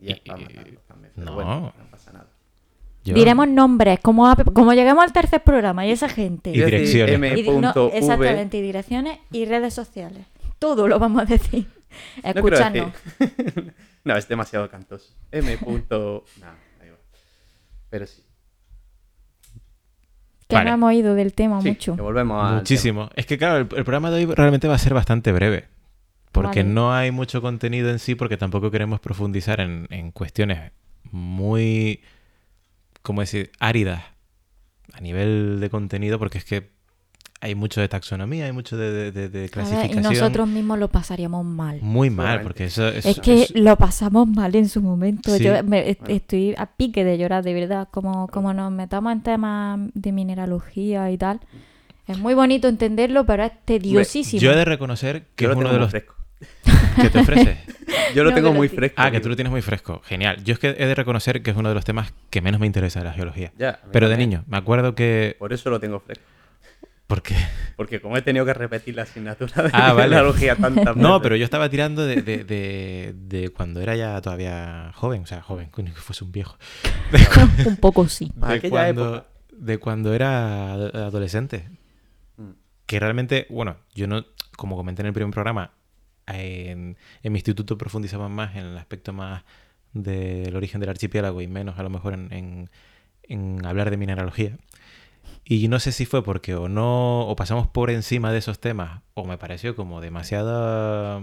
[0.00, 1.12] Y Y- también.
[1.14, 1.34] Pero no.
[1.34, 2.26] bueno, no pasa nada.
[3.04, 6.50] Yo- Diremos nombres, como, a- como lleguemos al tercer programa y esa gente.
[6.50, 7.14] Y direcciones.
[7.14, 7.38] M.
[7.40, 10.26] Y no, exactamente, y direcciones y redes sociales.
[10.58, 11.66] Todo lo vamos a decir.
[12.22, 12.92] No Escuchadnos.
[14.04, 15.14] no, es demasiado cantoso.
[15.32, 15.56] M.
[15.56, 17.00] punto- nah, da igual.
[17.88, 18.22] Pero sí.
[20.48, 20.70] Que Vale.
[20.70, 21.94] no hemos oído del tema Sí, mucho.
[21.94, 22.54] que volvemos a.
[22.56, 23.10] Muchísimo.
[23.14, 25.66] Es que claro, el, el programa de hoy realmente va a ser bastante breve.
[26.32, 26.72] Porque Vale.
[26.74, 30.72] no hay mucho contenido en sí, porque tampoco queremos profundizar en, en cuestiones
[31.10, 32.00] muy,
[33.02, 34.02] ¿cómo decir?, áridas
[34.92, 36.70] a nivel de contenido, porque es que
[37.40, 39.98] hay mucho de taxonomía, hay mucho de, de- de- de A ver, clasificación.
[40.00, 41.78] y nosotros mismos lo pasaríamos mal.
[41.82, 45.36] Muy mal, porque eso, Es que eso- lo pasamos mal en su momento.
[45.36, 45.44] Sí.
[45.44, 45.96] Yo me- Bueno.
[46.08, 47.88] estoy a pique de llorar, de verdad.
[47.90, 51.40] Como, como nos metamos en temas de mineralogía y tal.
[52.06, 54.40] Es muy bonito entenderlo, pero es tediosísimo.
[54.40, 56.14] Yo he de reconocer que Yo es lo uno de los fresco.
[57.00, 57.58] ¿Qué te ofreces?
[58.14, 58.74] Yo lo No, tengo muy sí.
[58.76, 58.94] fresco.
[58.98, 60.00] Ah, que tú lo tienes muy fresco.
[60.04, 60.42] Genial.
[60.42, 62.66] Yo es que he de reconocer que es uno de los temas que menos me
[62.66, 63.52] interesa de la geología.
[63.58, 65.36] Ya, Pero de niño, me acuerdo que...
[65.38, 66.24] Por eso lo tengo fresco.
[67.08, 67.34] Porque...
[67.74, 70.08] Porque como he tenido que repetir la asignatura de Ah, vale.
[70.08, 74.92] mineralogía tantas No, pero yo estaba tirando de, de- de- de cuando era ya todavía
[74.94, 75.22] joven.
[75.22, 76.56] O sea, joven, coño, que fuese un viejo.
[77.66, 78.30] Un poco sí.
[78.36, 79.28] De aquella cuando, época.
[79.52, 81.68] de cuando era ado- adolescente.
[82.36, 82.50] Mm.
[82.86, 84.24] Que realmente, bueno, yo no,
[84.56, 85.72] como comenté en el primer programa,
[86.26, 89.44] en, en mi instituto profundizaban más en el aspecto más
[89.94, 92.70] del origen del archipiélago y menos a lo mejor en, en-
[93.22, 94.58] en hablar de mineralogía.
[95.50, 99.00] Y no sé si fue porque o no, o pasamos por encima de esos temas,
[99.14, 101.22] o me pareció como demasiada,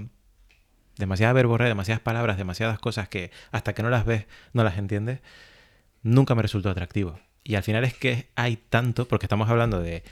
[0.98, 5.20] demasiada verborrea, demasiadas palabras, demasiadas cosas que hasta que no las ves no las entiendes,
[6.02, 7.20] nunca me resultó atractivo.
[7.44, 10.04] Y al final es que hay tanto, porque estamos hablando de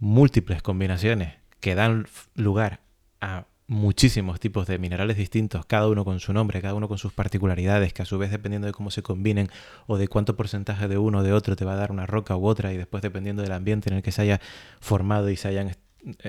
[0.00, 2.80] múltiples combinaciones que dan lugar
[3.20, 7.12] a muchísimos tipos de minerales distintos, cada uno con su nombre, cada uno con sus
[7.12, 9.48] particularidades, que a su vez dependiendo de cómo se combinen
[9.86, 12.36] o de cuánto porcentaje de uno o de otro te va a dar una roca
[12.36, 14.40] u otra y después dependiendo del ambiente en el que se haya
[14.80, 15.76] formado y se hayan eh,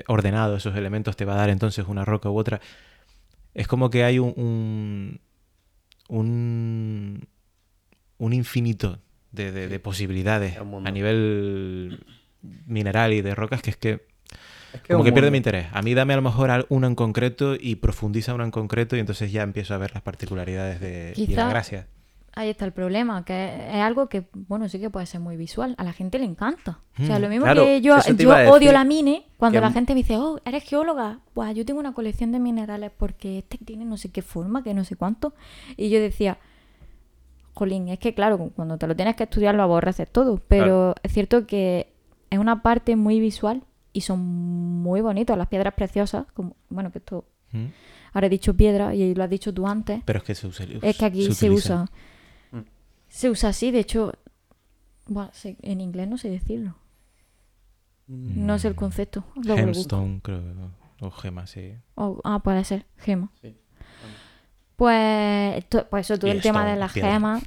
[0.06, 2.60] ordenado esos elementos te va a dar entonces una roca u otra.
[3.54, 5.20] Es como que hay un, un,
[6.08, 7.28] un,
[8.18, 9.00] un infinito
[9.32, 12.04] de, de- de posibilidades a nivel
[12.66, 14.11] mineral y de rocas que es que
[14.74, 15.66] Es que como que pierde mi interés.
[15.72, 19.00] A mí dame a lo mejor uno en concreto y profundiza uno en concreto y
[19.00, 21.86] entonces ya empiezo a ver las particularidades de y Quizá- la gracia.
[22.34, 25.74] Ahí está el problema, que es algo que, bueno, sí que puede ser muy visual.
[25.76, 26.78] A la gente le encanta.
[26.98, 27.22] O sea, Mm.
[27.22, 27.94] lo mismo Claro, que yo,
[28.50, 31.18] odio la mine, cuando la gente me dice, oh, eres geóloga.
[31.34, 34.72] Buah, yo tengo una colección de minerales porque este tiene no sé qué forma, que
[34.72, 35.34] no sé cuánto.
[35.76, 36.38] Y yo decía,
[37.52, 40.40] jolín, es que claro, cuando te lo tienes que estudiar lo aborreces todo.
[40.48, 41.92] Pero es cierto que
[42.30, 45.36] es una parte muy visual y son muy bonitos.
[45.36, 47.66] Las piedras preciosas, como, bueno, que esto, ¿Mm?
[48.12, 50.02] ahora he dicho piedra y lo has dicho tú antes.
[50.04, 50.66] Pero es que se usa.
[50.82, 51.86] Es que aquí se, usa.
[53.08, 54.12] Se usa así, de hecho,
[55.32, 56.76] se- en inglés no sé decirlo.
[58.08, 59.24] No sé el concepto.
[59.42, 60.42] Gemstone, creo.
[61.00, 61.74] O gema, sí.
[61.94, 63.30] O- ah, puede ser, gema.
[63.40, 63.56] Sí.
[64.76, 67.12] Pues, to- pues eso, todo Y el tema de las piedra.
[67.12, 67.42] gemas.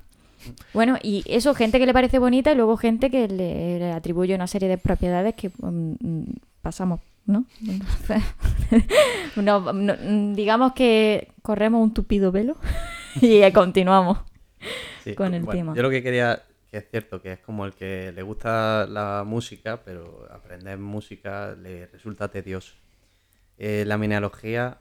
[0.74, 4.36] Bueno, y eso, gente que le parece bonita y luego gente que le, le atribuye
[4.36, 6.26] una serie de propiedades que mm, mm,
[6.62, 7.46] pasamos, ¿no?
[9.36, 12.58] No, no, digamos que corremos un tupido velo
[13.22, 14.20] y continuamos.
[15.04, 15.76] Sí, con el bueno, tema.
[15.76, 19.24] Yo lo que quería, que es cierto, que es como el que le gusta la
[19.26, 22.74] música, pero aprender música le resulta tedioso.
[23.58, 24.78] Eh, la mineralogía,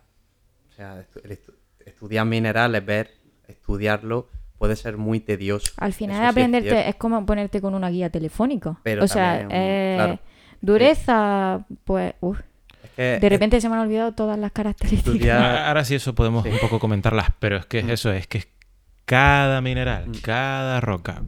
[0.71, 3.11] o sea, estu- el estu- estudiar minerales, ver,
[3.47, 4.29] estudiarlo,
[4.65, 5.73] puede ser muy tedioso.
[5.77, 8.79] Al final Eso sí es aprenderte es, como ponerte con una guía telefónica.
[8.83, 10.19] Pero o sea, eh, claro.
[10.61, 12.41] dureza, pues, uf,
[12.83, 15.15] Es que de repente se me han olvidado todas las características.
[15.15, 16.51] estudiar- Ah, Ahora sí eso podemos Sí.
[16.51, 18.49] un poco comentarlas, pero es que es eso, es que es
[19.05, 20.13] cada mineral, Mm.
[20.23, 21.23] cada roca,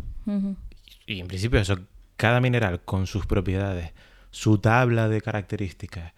[1.07, 1.79] y en principio eso,
[2.16, 3.92] cada mineral con sus propiedades,
[4.31, 6.12] su tabla de características,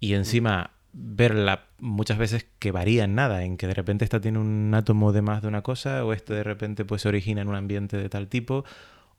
[0.00, 4.38] y encima verla muchas veces que varía en nada, en que de repente esta tiene
[4.38, 7.48] un átomo de más de una cosa, o este de repente pues se origina en
[7.48, 8.64] un ambiente de tal tipo,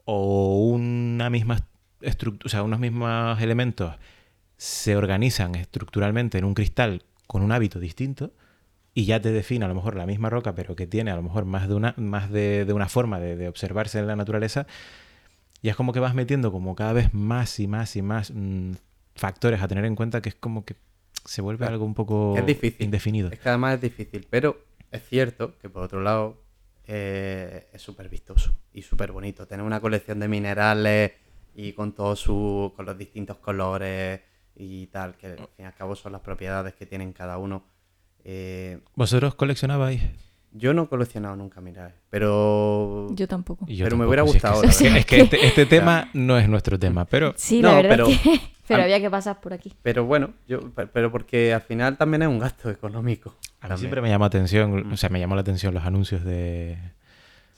[0.05, 1.59] o una misma
[2.01, 3.95] estructura, o sea, unos mismos elementos
[4.57, 8.33] se organizan estructuralmente en un cristal con un hábito distinto
[8.95, 11.21] y ya te define a lo mejor la misma roca, pero que tiene a lo
[11.21, 14.65] mejor más de una, más de, de una forma de, de observarse en la naturaleza,
[15.61, 18.73] y es como que vas metiendo como cada vez más y más y más mm,
[19.15, 20.75] factores a tener en cuenta que es como que
[21.27, 22.85] se vuelve Claro, algo un poco es difícil.
[22.85, 23.29] indefinido.
[23.31, 24.59] Es que además es difícil, pero
[24.91, 26.41] es cierto que por otro lado
[26.87, 29.45] eh, es súper vistoso y súper bonito.
[29.45, 31.11] Tener una colección de minerales
[31.55, 34.21] y con todos su, con los distintos colores
[34.55, 37.63] y tal, que al fin y al cabo son las propiedades que tienen cada uno.
[38.23, 40.01] Eh, ¿Vosotros coleccionabais?
[40.57, 43.65] Yo no he coleccionado nunca minerales, pero Yo tampoco.
[43.67, 45.65] Yo Pero me hubiera sí, es que- gustado, Es que, la es que este, este
[45.75, 48.39] tema no es nuestro tema, pero Sí, No, la verdad pero- es que...
[48.67, 49.73] pero había que pasar por aquí.
[49.81, 53.29] pero bueno, yo pe- pero porque al final también es un gasto económico.
[53.29, 53.77] a mí también.
[53.79, 56.77] siempre me llamó atención, o sea, me llamó la atención los anuncios de,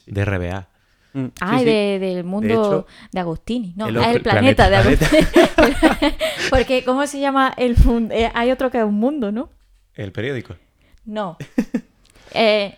[0.04, 0.12] Sí.
[0.12, 0.68] de RBA.
[1.12, 1.64] Mm, Ah, y sí.
[1.64, 3.72] de- del mundo hecho, de Agostini.
[3.76, 6.10] No, el es otro- el planeta, planeta, de Agostini.
[6.50, 8.14] Porque, ¿cómo se llama el mundo?
[8.34, 9.50] hay otro que es un mundo, ¿no?
[9.94, 10.54] El periódico.
[11.04, 11.36] No.
[12.32, 12.76] Eh,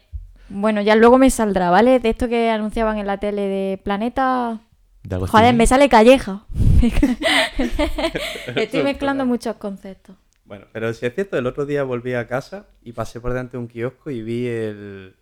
[0.53, 1.99] bueno, ya luego me saldrá, ¿vale?
[1.99, 4.61] De esto que anunciaban en la tele de Planeta.
[5.03, 5.17] De.
[5.19, 6.45] Joder, me sale calleja.
[6.83, 10.17] Estoy Esto es mezclando muchos conceptos.
[10.45, 13.57] Bueno, pero si es cierto, el otro día volví a casa y pasé por delante
[13.57, 15.17] de un kiosco y vi el,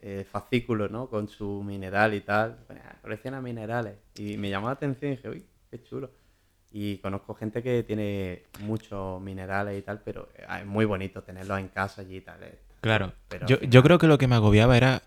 [0.00, 1.08] eh, fascículo, ¿no?
[1.08, 2.58] Con su mineral y tal.
[2.68, 3.96] Bueno, colecciona minerales.
[4.16, 6.10] Y me llamó la atención y dije, uy, qué chulo.
[6.70, 11.58] Y conozco gente que tiene muchos minerales y tal, pero eh, es muy bonito tenerlos
[11.58, 12.42] en casa allí y tal.
[12.42, 12.65] eh.
[12.86, 13.12] Claro.
[13.28, 15.02] Pero Yo, final- yo creo que lo que me agobiaba era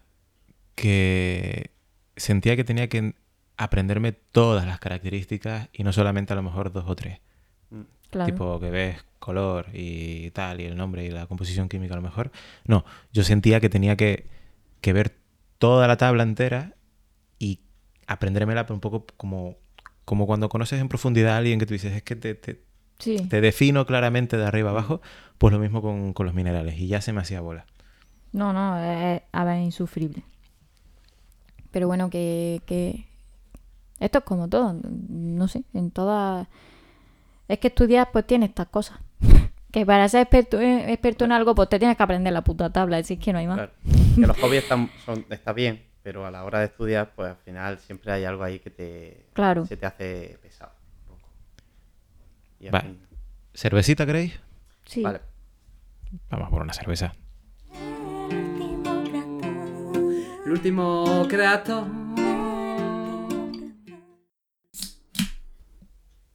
[0.75, 1.71] que
[2.15, 3.15] sentía que tenía que
[3.57, 7.19] aprenderme todas las características y no solamente a lo mejor dos o tres.
[8.09, 8.31] Claro.
[8.33, 12.01] Tipo que ves color y tal, y el nombre y la composición química a lo
[12.01, 12.31] mejor.
[12.65, 14.27] No, yo sentía que tenía que,
[14.81, 15.17] que ver
[15.57, 16.75] toda la tabla entera
[17.37, 17.59] y
[18.07, 19.57] aprendérmela un poco como,
[20.05, 22.63] como cuando conoces en profundidad a alguien que tú dices, es que te, te-
[22.99, 23.17] Sí.
[23.29, 25.01] te defino claramente de arriba abajo,
[25.37, 27.65] pues lo mismo con, con los minerales y ya se me hacía bola.
[28.33, 30.23] No, no, es, a ver, insufrible.
[31.71, 33.05] Pero bueno, que, que
[33.99, 34.75] esto es como todo,
[35.09, 36.47] no sé, en todas...
[37.47, 38.99] Es que estudiar pues tiene estas cosas.
[39.71, 42.69] que para ser experto, eh, experto en algo pues te tienes que aprender la puta
[42.71, 43.57] tabla, así que no hay más.
[43.57, 43.71] Claro.
[44.15, 47.37] Que los hobbies están, son, está bien, pero a la hora de estudiar, pues al
[47.37, 49.65] final siempre hay algo ahí que te, Claro.
[49.65, 50.71] se te hace pesado.
[52.59, 52.65] Un poco.
[52.65, 52.81] Y al Va.
[52.81, 52.99] fin-
[53.53, 54.39] ¿Cervecita queréis?
[54.85, 55.01] Sí.
[55.01, 55.21] Vale.
[56.29, 57.13] Vamos por una cerveza.
[60.45, 61.87] El último creato.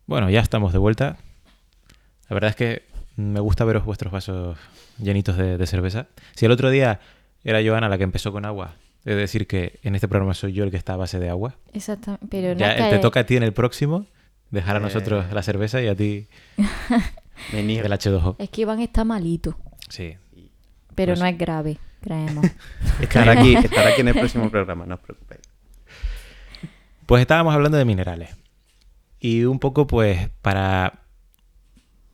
[0.06, 1.16] Bueno, ya estamos de vuelta.
[2.28, 2.82] La verdad es que
[3.16, 4.58] me gusta veros vuestros vasos
[4.98, 6.06] llenitos de, de cerveza.
[6.34, 7.00] Si el otro día
[7.42, 10.52] era Joana la que empezó con agua, he de decir que en este programa soy
[10.52, 11.56] yo el que está a base de agua.
[11.72, 12.26] Exactamente.
[12.30, 14.06] Pero no Ya es que- te toca a ti en el próximo
[14.50, 14.82] dejar a Eh.
[14.82, 16.28] nosotros la cerveza y a ti
[17.52, 17.86] Me niego.
[17.86, 18.36] el H2O.
[18.38, 19.56] Es que Iván está malito,
[19.88, 20.16] Sí.
[20.94, 22.46] pero Pues- no es grave, creemos.
[23.00, 25.40] Estará aquí, estará aquí en el próximo programa, no os preocupéis.
[27.06, 28.30] Pues estábamos hablando de minerales.
[29.20, 31.00] Y un poco, pues, para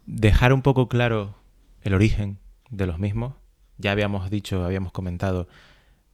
[0.07, 1.37] dejar un poco claro
[1.83, 2.39] el origen
[2.71, 3.35] de los mismos,
[3.79, 5.49] ya habíamos dicho, habíamos comentado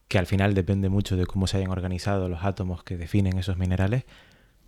[0.08, 3.56] que al final depende mucho de cómo se hayan organizado los átomos que definen esos
[3.58, 4.04] minerales,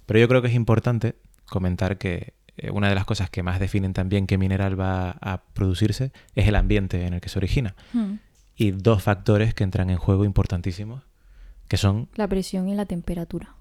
[0.06, 1.16] pero yo creo que es importante
[1.48, 5.42] comentar que eh, una de las cosas que más definen también qué mineral va a
[5.54, 7.74] producirse es el ambiente en el que se origina.
[7.92, 8.14] Hmm.
[8.56, 11.02] Y dos factores que entran en juego importantísimos,
[11.68, 13.54] que son La presión y la temperatura.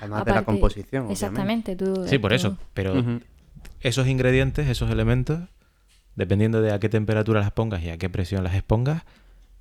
[0.00, 1.10] Además de la composición.
[1.10, 1.76] Exactamente.
[1.76, 2.58] Tú, Sí, por tú- eso.
[2.74, 3.20] Pero
[3.80, 5.40] esos ingredientes, esos elementos,
[6.16, 9.02] dependiendo de a qué temperatura las pongas y a qué presión las expongas,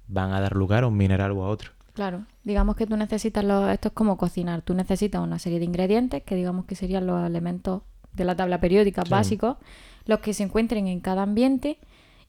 [0.08, 1.72] van a dar lugar a un mineral o a otro.
[2.00, 5.66] Claro, digamos que tú necesitas los, esto es como cocinar, tú necesitas una serie de
[5.66, 7.82] ingredientes que digamos que serían los elementos
[8.14, 9.12] de la tabla periódica Sí.
[9.12, 9.58] básicos,
[10.06, 11.78] los que se encuentren en cada ambiente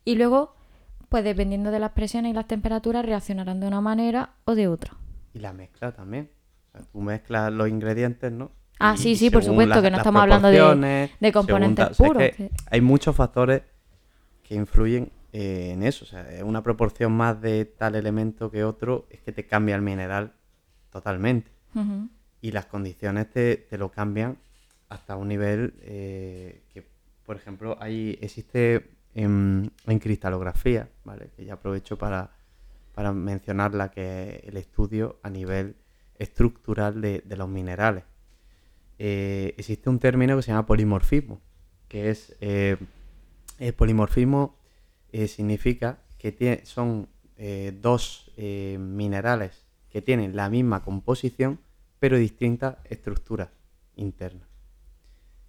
[0.04, 0.56] y luego,
[1.08, 4.94] pues dependiendo de las presiones y las temperaturas, reaccionarán de una manera o de otra.
[5.34, 6.30] Y la mezcla también.
[6.66, 8.50] O sea, tú mezclas los ingredientes, ¿no?
[8.80, 10.52] Ah, Y sí, sí, por supuesto, las- que no estamos hablando de-
[11.32, 13.62] componentes según ta- o sea, es puros, que- Hay muchos factores
[14.42, 16.04] que influyen eh, en eso.
[16.04, 19.82] O sea, una proporción más de tal elemento que otro es que te cambia el
[19.82, 20.34] mineral
[20.90, 21.50] totalmente.
[22.40, 24.38] Y las condiciones te, te lo cambian
[24.88, 26.84] hasta un nivel eh, que,
[27.24, 31.30] por ejemplo, hay, existe en, en cristalografía, ¿vale?
[31.36, 32.32] Que ya aprovecho para,
[32.94, 35.76] para mencionarla, que es el estudio a nivel
[36.18, 38.04] estructural de, de los minerales.
[38.98, 41.40] Eh, existe un término que se llama polimorfismo,
[41.88, 44.59] que es el polimorfismo
[45.12, 51.60] eh, significa que son eh, dos eh, minerales que tienen la misma composición
[51.98, 53.50] pero distintas estructuras
[53.96, 54.48] internas.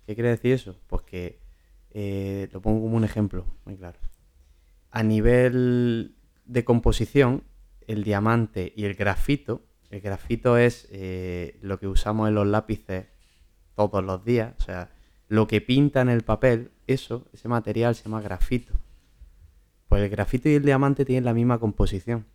[0.06, 0.76] ¿Qué quiere decir eso?
[0.88, 1.40] Pues que
[2.52, 4.00] lo pongo como un ejemplo muy claro.
[4.90, 7.44] A nivel de composición,
[7.88, 10.90] el diamante y el grafito, el grafito es
[11.62, 13.06] lo que usamos en los lápices
[13.76, 14.92] todos los días, o sea,
[15.32, 18.81] lo que pinta en el papel, eso, ese material se llama grafito.
[19.92, 22.26] Pues el grafito y el diamante tienen la misma composición,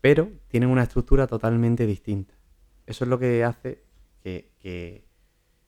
[0.00, 2.34] pero tienen una estructura totalmente distinta.
[2.88, 3.84] Eso es lo que hace
[4.20, 5.04] que, que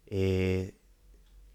[0.09, 0.75] eh,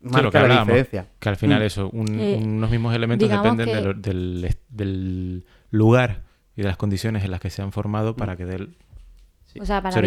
[0.01, 1.07] Sí, lo marca que la diferencia.
[1.19, 1.65] Que al final Mm.
[1.65, 6.23] eso, un- Eh, unos mismos elementos dependen que- de lo- del, lugar
[6.55, 8.77] y de las condiciones en las que se han formado para que del...
[9.43, 9.59] Sí.
[9.59, 9.99] O sea, para Se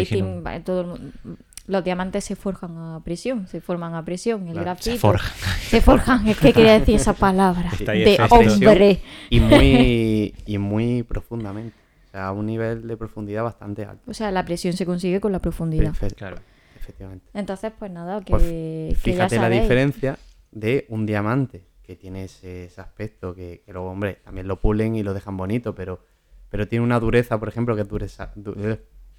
[0.61, 1.35] todo el mu-
[1.65, 5.33] los diamantes se forjan a presión, se forman a presión, el Claro, grafito Se forja.
[5.61, 9.01] se forjan, es que quería decir esa palabra de hombre.
[9.29, 11.75] Y muy, y muy profundamente.
[12.07, 14.03] O sea, a un nivel de profundidad bastante alto.
[14.09, 15.85] O sea, la presión se consigue con la profundidad.
[15.85, 16.35] Perfecto, Claro.
[16.77, 17.25] efectivamente.
[17.33, 20.17] Entonces, pues nada, que, Pues que ya Fíjate la diferencia
[20.51, 24.95] de un diamante que tiene ese, ese aspecto que, que luego, hombre, también lo pulen
[24.95, 26.05] y lo dejan bonito, pero,
[26.49, 28.55] pero tiene una dureza, por ejemplo, que es dureza, du-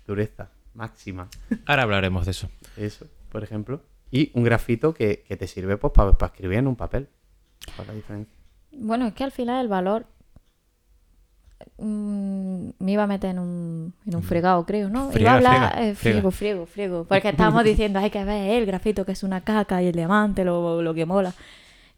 [0.07, 1.29] dureza máxima.
[1.67, 2.49] Ahora hablaremos de eso.
[2.77, 3.83] Eso, por ejemplo.
[4.11, 7.09] Y un grafito que, que te sirve pues para escribir en un papel.
[7.75, 8.35] ¿Cuál es la diferencia?
[8.73, 10.07] Bueno, es que al final el valor
[11.79, 15.11] mm, me iba a meter en un, en un fregado, creo, ¿no?
[15.11, 15.97] Friega, iba a hablar friega, eh, friega.
[15.97, 17.05] friego, friego, friego.
[17.05, 20.45] Porque estábamos diciendo, hay que ver el grafito que es una caca y el diamante,
[20.45, 21.33] lo, lo que mola.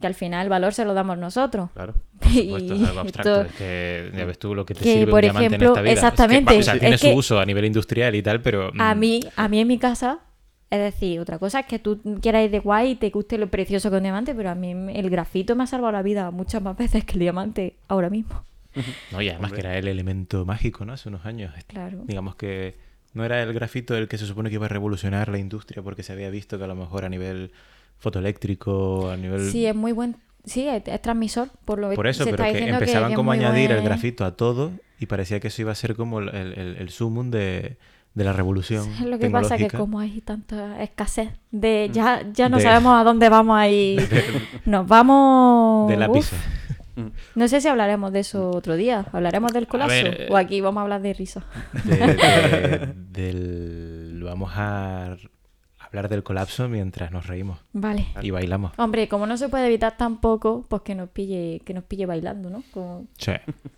[0.01, 1.71] Que al final el valor se lo damos nosotros.
[1.73, 1.95] Claro.
[2.21, 3.41] Por supuesto, es algo Y abstracto.
[3.43, 5.73] es que ya ves tú lo que te que, sirve por un diamante ejemplo, en
[5.73, 5.93] esta vida.
[5.93, 8.41] Es que, exactamente, o sea, tiene es su que- uso a nivel industrial y tal,
[8.43, 8.73] pero...
[8.79, 10.19] A mm, mí, a mí en mi casa,
[10.71, 13.47] es decir, otra cosa es que tú quieras ir de guay y te guste lo
[13.49, 16.31] precioso que es un diamante, pero a mí el grafito me ha salvado la vida
[16.31, 18.43] muchas más veces que el diamante ahora mismo.
[19.13, 20.93] No, y además que era el elemento mágico, ¿no?
[20.93, 21.55] Hace unos años.
[21.67, 22.03] Claro.
[22.05, 22.75] Digamos que
[23.15, 26.03] no era el grafito el que se supone que iba a revolucionar la industria porque
[26.03, 27.53] se había visto que a lo mejor a nivel
[27.99, 29.51] fotoeléctrico, a nivel...
[29.51, 30.17] Sí, es muy buen.
[30.45, 33.17] Sí, es, es transmisor, por lo Por eso, se pero está que empezaban que es
[33.17, 34.71] como a añadir el grafito a todo
[35.01, 37.79] y parecía que eso iba a ser como el, el, el sumum de,
[38.15, 39.79] de la revolución Es lo que pasa que tecnológica.
[39.79, 44.09] como hay tanta escasez de ya, ya no De- sabemos a dónde vamos a ir.
[44.67, 45.89] Nos vamos.
[45.89, 46.39] De Uf, lápices.
[47.35, 49.05] no sé si hablaremos de eso otro día.
[49.13, 49.95] ¿Hablaremos del colapso?
[49.97, 51.45] ver, o aquí vamos a hablar de risa.
[51.85, 54.23] De- de- del...
[54.23, 55.17] Vamos a
[55.97, 58.07] hablar del colapso mientras nos reímos Vale.
[58.23, 58.73] y bailamos.
[58.79, 62.51] Hombre, como no se puede evitar tampoco, pues que nos pille, que nos pille bailando,
[62.51, 62.63] ¿no?
[62.73, 63.33] Como- Sí.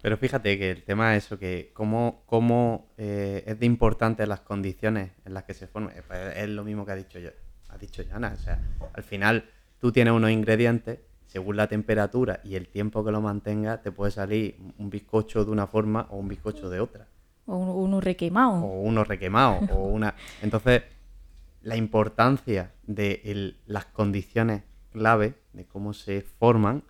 [0.00, 4.40] Pero fíjate que el tema es eso, que cómo, cómo eh, es de importante las
[4.40, 5.90] condiciones en las que se forma.
[5.90, 7.30] Eh, pues Es lo mismo que ha dicho yo,
[7.70, 8.32] ha dicho Yana.
[8.32, 8.60] O sea,
[8.94, 9.44] al final
[9.80, 14.12] tú tienes unos ingredientes, según la temperatura y el tiempo que lo mantenga, te puede
[14.12, 17.08] salir un bizcocho de una forma o un bizcocho de otra.
[17.46, 18.64] o un, un urrequemao.
[18.64, 20.14] O uno requemado, o una.
[20.42, 20.82] Entonces,
[21.62, 26.82] la importancia de el- las condiciones clave de cómo se forman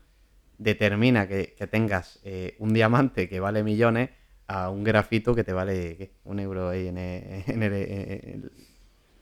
[0.59, 4.11] determina que, que tengas eh, un diamante que vale millones
[4.47, 6.11] a un grafito que te vale ¿qué?
[6.25, 8.51] un euro ahí en, el- en el- en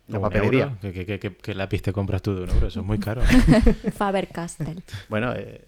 [0.08, 0.78] la ¿Un papelería.
[0.80, 2.68] ¿Qué, qué, qué- qué- qué lápiz te compras tú de un euro?
[2.68, 3.22] Eso es muy caro.
[3.92, 4.82] Faber-Castell.
[5.08, 5.64] Bueno, eh,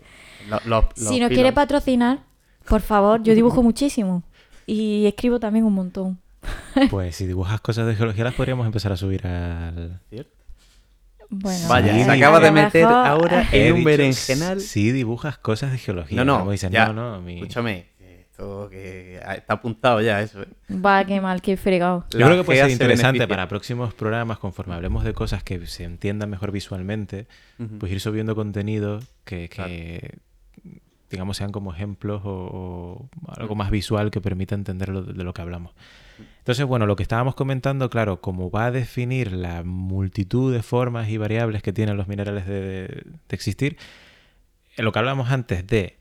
[0.67, 2.21] lo- Si nos quiere patrocinar,
[2.69, 4.23] por favor, yo dibujo muchísimo.
[4.67, 6.19] Y escribo también un montón.
[6.91, 10.01] Pues si dibujas cosas de geología las podríamos empezar a subir al...
[10.11, 10.31] ¿Cierto?
[11.31, 14.61] Bueno, Vaya, eh, se acaba de meter mejor- ahora en un dicho, berenjenal.
[14.61, 16.17] Si dibujas cosas de geología.
[16.17, 16.87] No, no, Como dicen, ya.
[16.87, 20.41] no, no, mi- Escúchame, esto que está apuntado ya eso.
[20.43, 20.47] ¿eh?
[20.75, 22.07] Va, qué mal, qué fregado.
[22.13, 25.43] Yo La creo que puede ser se interesante para próximos programas, conforme hablemos de cosas
[25.43, 27.27] que se entiendan mejor visualmente,
[27.79, 30.19] pues ir subiendo contenido que, que,
[31.11, 35.33] digamos, sean como ejemplos o, o algo más visual que permita entender lo- de lo
[35.33, 35.73] que hablamos.
[36.39, 41.09] Entonces, bueno, lo que estábamos comentando, claro, como va a definir la multitud de formas
[41.09, 43.77] y variables que tienen los minerales de, de- de existir,
[44.77, 45.97] en lo que hablábamos antes de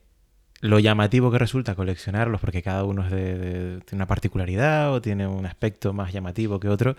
[0.61, 5.01] lo llamativo que resulta coleccionarlos, porque cada uno es de, de- tiene una particularidad o
[5.01, 6.95] tiene un aspecto más llamativo que otro,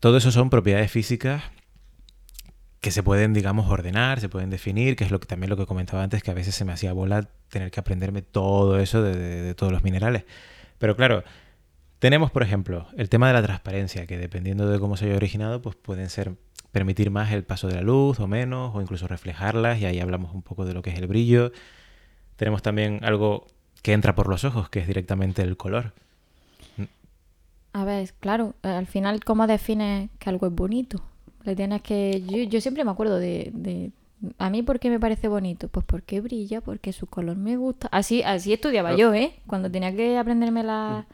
[0.00, 1.42] todo eso son propiedades físicas
[2.82, 5.66] que se pueden, digamos, ordenar, se pueden definir, que es lo que también lo que
[5.66, 9.54] comentaba antes, que a veces se me hacía bola tener que aprenderme todo eso de,
[9.54, 10.24] todos los minerales.
[10.78, 11.22] Pero claro,
[12.00, 15.62] tenemos, por ejemplo, el tema de la transparencia, que dependiendo de cómo se haya originado,
[15.62, 16.34] pues pueden ser
[16.72, 20.34] permitir más el paso de la luz o menos, o incluso reflejarlas, y ahí hablamos
[20.34, 21.52] un poco de lo que es el brillo.
[22.34, 23.46] Tenemos también algo
[23.82, 25.92] que entra por los ojos, que es directamente el color.
[27.74, 31.00] A ver, claro, al final, ¿cómo defines que algo es bonito?
[31.44, 32.22] Le tienes que.
[32.26, 33.90] Yo, yo siempre me acuerdo de, de-
[34.38, 35.68] A mí, ¿por qué me parece bonito?
[35.68, 37.88] Pues porque brilla, porque su color me gusta.
[37.90, 39.12] Así, así estudiaba Claro.
[39.12, 39.34] yo, ¿eh?
[39.46, 41.06] Cuando tenía que aprenderme la-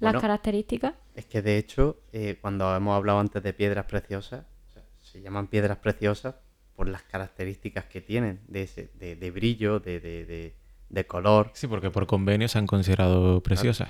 [0.00, 0.20] las Bueno.
[0.20, 0.94] características.
[1.14, 5.22] Es que de hecho, eh, cuando hemos hablado antes de piedras preciosas, o sea, se
[5.22, 6.34] llaman piedras preciosas
[6.74, 10.54] por las características que tienen de, ese, de, de brillo, de, de, de-
[10.88, 13.88] de color, Sí, porque por convenio se han considerado preciosas.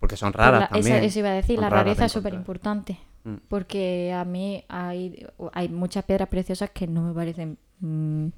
[0.00, 0.96] porque son raras la- también.
[0.96, 2.98] Eso, eso iba a decir, son la rareza es súper importante.
[3.26, 3.34] Mm.
[3.48, 7.58] Porque a mí hay, hay muchas piedras preciosas que no me parecen.
[7.80, 8.28] mm,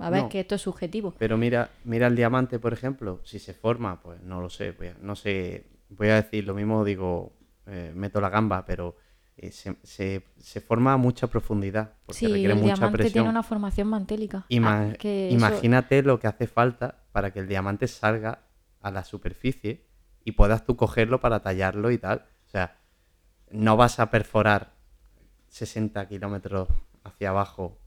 [0.00, 0.28] a ver, No.
[0.28, 1.14] que esto es subjetivo.
[1.18, 4.88] Pero mira, mira el diamante, por ejemplo, si se forma, pues no lo sé, voy
[4.88, 7.32] a- no sé, voy a decir lo mismo, digo,
[7.66, 8.96] eh, meto la gamba, pero
[9.36, 13.12] eh, se, se- se forma a mucha profundidad, porque Sí, requiere el mucha diamante presión.
[13.12, 14.44] tiene una formación mantélica.
[14.48, 18.40] Ima- Ah, que eso- Imagínate lo que hace falta para que el diamante salga
[18.82, 19.84] a la superficie
[20.24, 22.24] y puedas tú cogerlo para tallarlo y tal.
[22.46, 22.77] O sea,
[23.50, 24.72] no vas a perforar
[25.48, 26.68] 60 kilómetros
[27.04, 27.78] hacia abajo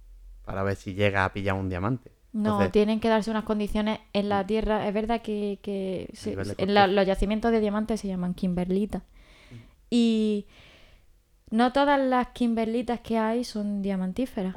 [0.45, 2.11] para ver si llega a pillar un diamante.
[2.33, 4.87] No, Entonces, tienen que darse unas condiciones en la tierra.
[4.87, 6.95] Es verdad que, que se- nivel de en la- corteza.
[6.95, 9.03] los yacimientos de diamantes se llaman kimberlitas.
[9.89, 10.47] Y
[11.49, 14.55] no todas las kimberlitas que hay son diamantíferas.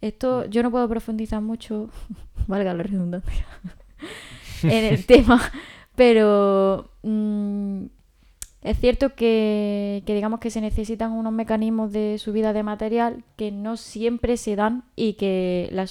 [0.00, 1.88] Esto yo no puedo profundizar mucho,
[2.48, 3.46] valga la redundancia,
[4.64, 5.40] en el tema,
[5.94, 7.84] pero mm,
[8.62, 13.50] es cierto que, que digamos que se necesitan unos mecanismos de subida de material que
[13.50, 15.86] no siempre se dan y que la,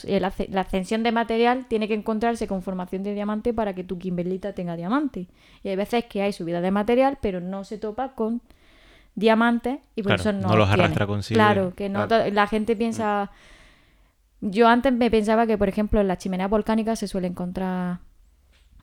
[0.50, 4.54] la ascensión de material tiene que encontrarse con formación de diamante para que tu kimberlita
[4.54, 5.28] tenga diamante.
[5.64, 8.42] Y hay veces que hay subida de material, pero no se topa con
[9.16, 10.84] diamantes y por Claro, eso no, no los tiene.
[10.84, 11.36] arrastra consigo.
[11.38, 12.32] Claro, que no Claro.
[12.32, 13.32] la gente piensa
[14.40, 18.00] Yo antes me pensaba que, por ejemplo, en las chimeneas volcánicas se suele encontrar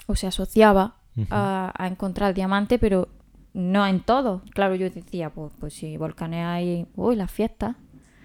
[0.06, 0.96] o se asociaba
[1.30, 3.08] a, a encontrar diamante, pero
[3.54, 4.42] no en todo.
[4.54, 6.86] Claro, yo decía, pues, pues si volcanes hay...
[6.96, 7.76] Uy, las fiestas.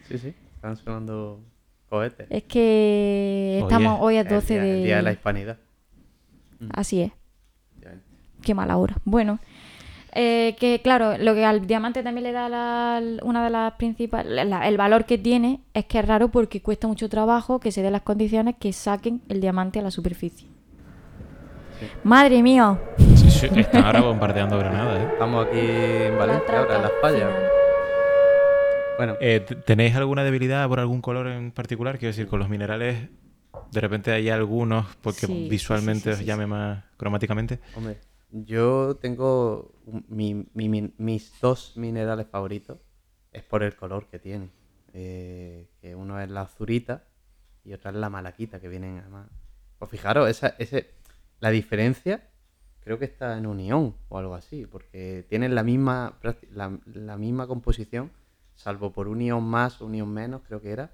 [0.07, 1.39] Sí, sí, están sonando
[1.89, 2.27] cohetes.
[2.29, 4.77] Es que estamos hoy es El 12 día- de...
[4.79, 5.57] El día de la hispanidad.
[6.73, 7.11] Así es.
[8.41, 8.97] Qué mala hora.
[9.05, 9.39] Bueno,
[10.13, 14.45] eh, que claro, lo que al diamante también le da la- una de las principales,
[14.47, 17.81] la- el valor que tiene es que es raro porque cuesta mucho trabajo que se
[17.81, 20.47] den las condiciones que saquen el diamante a la superficie.
[22.03, 22.79] Madre mía.
[23.41, 25.07] Están ahora bombardeando Granada, ¿eh?
[25.13, 27.31] Estamos aquí en Valencia, ahora en las fallas.
[28.97, 31.97] Bueno, Eh, ¿Tenéis alguna debilidad por algún color en particular?
[31.97, 33.09] Quiero decir, con los minerales,
[33.71, 37.59] de repente hay algunos porque Sí, visualmente sí, sí, os sí, llame más cromáticamente.
[37.75, 37.97] hombre,
[38.31, 39.73] yo tengo
[40.07, 42.77] mi- mi- mis dos minerales favoritos.
[43.31, 44.51] Es por el color que tienen.
[44.93, 47.03] Eh, que uno es la azurita
[47.65, 49.27] y otra es la malaquita, que vienen además.
[49.79, 50.91] Pues fijaros, esa, ese,
[51.39, 52.29] la diferencia
[52.83, 56.19] creo que está en unión o algo así, porque tienen la misma,
[56.51, 58.11] la, la misma composición,
[58.55, 60.91] salvo por un ion más o un ion menos, creo que era.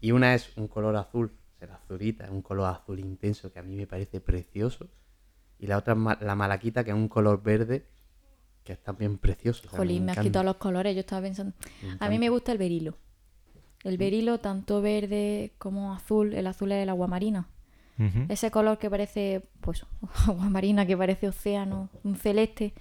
[0.00, 3.62] Y una es un color azul, la azurita es un color azul intenso que a
[3.62, 4.88] mí me parece precioso.
[5.58, 7.86] Y la otra es la malaquita, que es un color verde
[8.64, 9.68] que es también precioso.
[9.68, 10.94] Jolín, me has quitado los colores.
[10.94, 11.54] Yo estaba pensando.
[12.00, 12.92] A mí me gusta el berilo.
[12.92, 13.88] Mm.
[13.88, 16.32] El berilo, tanto verde como azul.
[16.32, 17.06] El azul es el agua
[18.28, 19.86] Ese color que parece, pues,
[20.26, 22.74] agua marina, que parece océano, un celeste,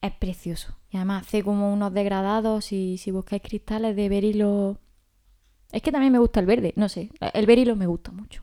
[0.00, 0.76] es precioso.
[0.90, 4.78] Y además hace como unos degradados y si buscáis cristales de berilo...
[5.70, 8.42] Es que también me gusta el verde, no sé, el berilo me gusta mucho.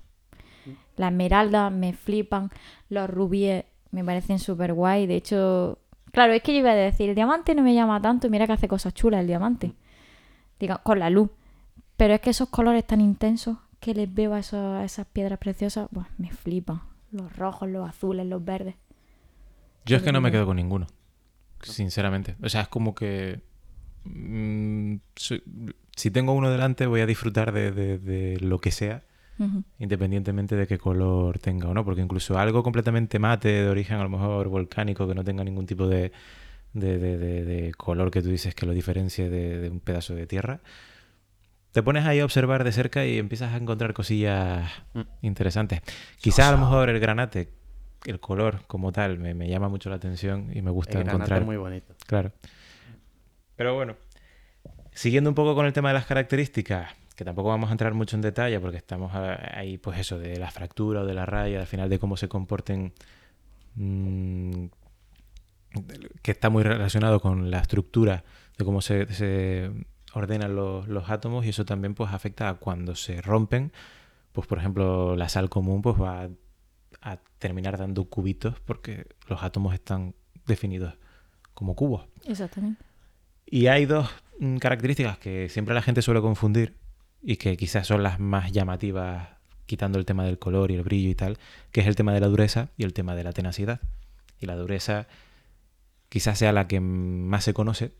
[0.95, 2.50] Las esmeraldas me flipan,
[2.89, 5.06] los rubíes me parecen súper guay.
[5.06, 5.78] De hecho,
[6.12, 8.47] claro, es que yo iba a decir, el diamante no me llama tanto y mira
[8.47, 9.74] que hace cosas chulas el diamante.
[10.60, 11.30] Diga, con la luz.
[11.97, 15.39] Pero es que esos colores tan intensos que les veo a, esos- a esas piedras
[15.39, 16.82] preciosas, buah, me flipan.
[17.11, 18.75] Los rojos, los azules, los verdes.
[19.86, 20.88] Yo es que no me quedo con ninguno,
[21.63, 22.36] sinceramente.
[22.43, 23.41] O sea, es como que...
[24.03, 25.43] mm, soy-
[25.95, 29.03] si tengo uno delante voy a disfrutar de, de- de lo que sea,
[29.80, 31.84] independientemente de qué color tenga o no.
[31.86, 35.65] Porque incluso algo completamente mate, de origen a lo mejor volcánico, que no tenga ningún
[35.65, 36.11] tipo de,
[36.73, 40.13] de, de- de- de color que tú dices que lo diferencie de, de un pedazo
[40.13, 40.59] de tierra,
[41.80, 45.01] te pones ahí a observar de cerca y empiezas a encontrar cosillas Mm.
[45.21, 45.80] interesantes.
[46.17, 47.53] Quizás a lo mejor el granate,
[48.05, 51.15] el color como tal, me, me llama mucho la atención y me gusta El granate
[51.15, 51.39] encontrar.
[51.41, 51.95] es muy bonito.
[52.05, 52.34] Claro.
[53.55, 53.95] Pero bueno,
[54.91, 58.17] siguiendo un poco con el tema de las características, que tampoco vamos a entrar mucho
[58.17, 61.67] en detalle porque estamos ahí, pues eso, de la fractura o de la raya, al
[61.67, 62.91] final de cómo se comporten,
[63.75, 64.65] mm,
[66.21, 68.23] que está muy relacionado con la estructura,
[68.57, 69.71] de cómo se, se
[70.14, 73.72] ordenan los, los átomos y eso también pues afecta a cuando se rompen,
[74.32, 76.30] pues por ejemplo la sal común pues va a,
[77.01, 80.95] a terminar dando cubitos porque los átomos están definidos
[81.53, 82.07] como cubos.
[82.26, 82.84] Exactamente.
[83.45, 86.76] Y hay dos mm, características que siempre la gente suele confundir
[87.22, 89.30] y que quizás son las más llamativas,
[89.66, 91.38] quitando el tema del color y el brillo y tal,
[91.72, 93.82] que es el tema de la dureza y el tema de la tenacidad.
[94.39, 95.07] Y la dureza
[96.07, 97.91] quizás sea la que más se conoce,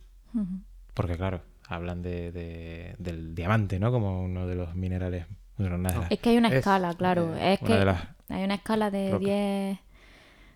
[0.94, 1.42] porque claro,
[1.72, 3.92] hablan de, de- del diamante, ¿no?
[3.92, 5.26] Como uno de los minerales.
[5.58, 7.36] bueno, una de las- Es que hay una Es, escala, claro.
[7.36, 7.74] eh, es que
[8.30, 9.26] hay una escala de Roca.
[9.26, 9.80] 10...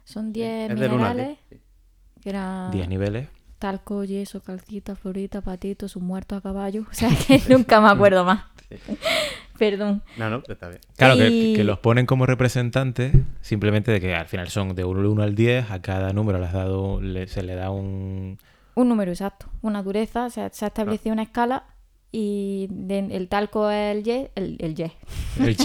[0.06, 1.38] Son 10 Es del uno al minerales.
[1.50, 2.22] diez, sí.
[2.22, 3.28] Que era 10 niveles.
[3.60, 6.86] talco, yeso, calcita, florita, patito, sus muertos a caballo.
[6.92, 8.46] O sea que nunca me acuerdo más.
[9.58, 10.02] Perdón.
[10.18, 10.82] No, no, pero está bien.
[10.98, 14.84] Claro, que- Y- que, los ponen como representantes simplemente de que al final son de
[14.84, 18.40] 1 al 10, a cada número le has dado, le- se le da un...
[18.76, 21.64] Un número exacto, una dureza, se, se ha establecido una escala
[22.12, 24.92] y de- el talco es el Y, el, el Y.
[25.40, 25.58] el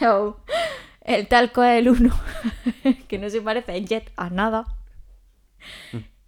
[0.08, 0.36] Oh,
[1.28, 2.14] talco es el 1,
[3.08, 4.64] que no se parece el jet a nada.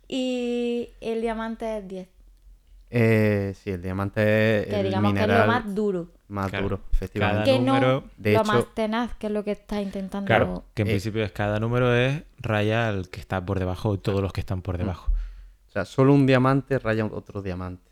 [0.06, 2.08] Y el diamante es 10,
[2.90, 6.08] Eh, sí, el diamante es que el digamos que es lo más duro.
[6.28, 6.62] más Claro.
[6.64, 7.50] duro, Cada efectivamente.
[7.52, 10.26] Que número- no de lo hecho- más tenaz, que es lo que está intentando...
[10.26, 13.98] Claro, que en Eh, principio es cada número es raya al que está por debajo
[13.98, 15.10] todos los que están por debajo.
[15.78, 17.90] Sea, solo un diamante raya otro diamante.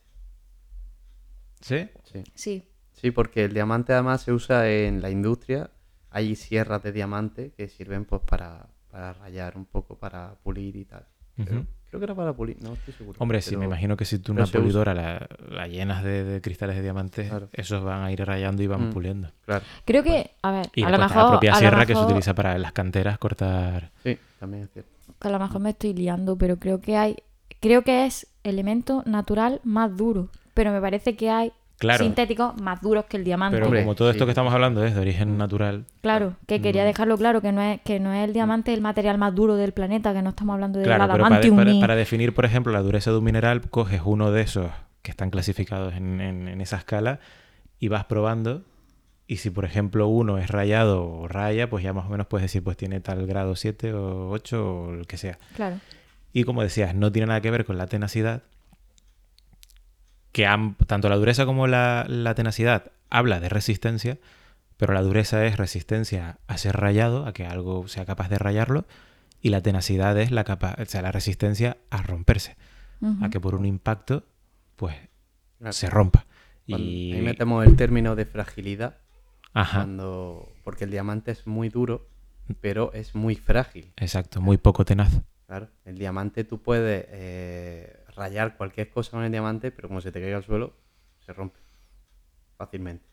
[1.60, 1.88] ¿Sí?
[2.04, 2.22] Sí.
[2.34, 5.70] Sí, Sí, porque el diamante además se usa en la industria.
[6.10, 10.86] Hay sierras de diamante que sirven pues para, para rayar un poco, para pulir y
[10.86, 11.04] tal.
[11.36, 11.66] Pero.
[11.90, 13.16] Creo que era para pulir, no estoy seguro.
[13.20, 16.74] Hombre, sí, me imagino que si tú una pulidora la, la llenas de, de cristales
[16.76, 17.48] de diamantes, Claro.
[17.52, 18.92] esos van a ir rayando y van Mm.
[18.92, 19.30] puliendo.
[19.44, 21.16] Claro, creo que, a ver, Y a lo mejor...
[21.16, 23.92] la propia a lo sierra que se mejor- utiliza para las canteras cortar...
[24.02, 24.90] sí, también es cierto.
[25.20, 27.16] que a lo mejor me estoy liando, pero creo que hay,
[27.60, 32.02] creo que es elemento natural más duro, pero me parece que hay Claro.
[32.04, 33.56] sintéticos más duros que el diamante.
[33.56, 34.26] Pero Hombre, como todo esto sí.
[34.26, 36.86] que estamos hablando es de origen natural, Claro, que quería Mm.
[36.86, 39.72] dejarlo claro que no es que no es el diamante el material más duro del
[39.72, 42.46] planeta, que no estamos hablando de Claro, la pero para, adamantium para- para definir, por
[42.46, 44.70] ejemplo, la dureza de un mineral, coges uno de esos
[45.02, 47.20] que están clasificados en, en- en esa escala
[47.78, 48.62] y vas probando.
[49.28, 52.44] Y si, por ejemplo, uno es rayado o raya, pues ya más o menos puedes
[52.44, 55.36] decir, pues tiene tal grado 7 o 8 o el que sea.
[55.56, 55.76] Claro.
[56.36, 58.42] Y como decías, no tiene nada que ver con la tenacidad,
[60.32, 60.46] que
[60.86, 64.18] tanto la dureza como la, la tenacidad habla de resistencia,
[64.76, 68.84] pero la dureza es resistencia a ser rayado, a que algo sea capaz de rayarlo,
[69.40, 72.56] y la tenacidad es la, capa- o sea, la resistencia a romperse,
[73.22, 74.24] a que por un impacto
[74.76, 74.94] pues
[75.58, 75.72] Claro.
[75.72, 76.26] se rompa.
[76.68, 77.14] Cuando- Y...
[77.14, 78.98] Ahí metemos el término de fragilidad,
[79.54, 82.10] Ajá, cuando porque el diamante es muy duro,
[82.60, 83.90] pero es muy frágil.
[83.96, 85.22] exacto, muy poco tenaz.
[85.46, 90.10] Claro, el diamante tú puedes eh, rayar cualquier cosa con el diamante, pero como se
[90.10, 90.72] te caiga al suelo,
[91.20, 91.60] se rompe
[92.56, 93.04] fácilmente.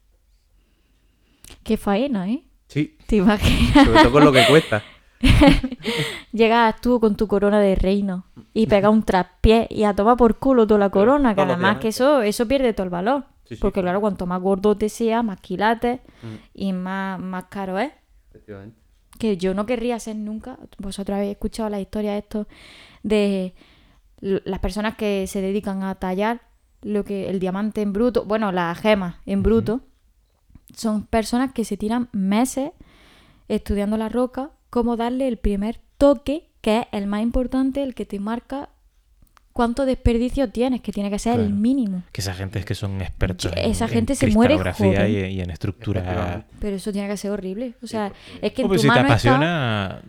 [1.64, 2.44] Qué faena, ¿eh?
[2.68, 3.86] Sí, ¿Te imaginas?
[3.86, 4.82] sobre todo con lo que cuesta.
[6.32, 10.38] Llegas tú con tu corona de reino y pegas un traspié y a tomar por
[10.40, 13.26] culo toda la corona, que además que eso, eso pierde todo el valor.
[13.46, 13.62] Sí, sí.
[13.62, 16.36] Porque claro, cuanto más gordo te sea, más quilates Mm.
[16.54, 17.92] y más, más caro es.
[18.30, 18.80] Efectivamente.
[19.24, 20.60] Que yo no querría ser nunca.
[20.80, 22.46] Vosotros habéis escuchado la historia esto
[23.04, 23.54] de
[24.20, 26.42] las personas que se dedican a tallar
[26.82, 29.80] lo que el diamante en bruto, bueno, las gemas en bruto,
[30.76, 32.72] son personas que se tiran meses
[33.48, 38.06] estudiando la roca, cómo darle el primer toque, que es el más importante, el que
[38.06, 38.72] te marca
[39.54, 42.04] cuánto desperdicio tienes, que tiene que ser el mínimo.
[42.12, 45.12] Que esa gente es que son expertos en, Esa en gente se muere joven.
[45.12, 46.46] y, y en estructura.
[46.60, 47.76] Pero eso tiene que ser horrible.
[47.84, 50.02] O sea, porque- es que en Pues tu si te mano apasiona,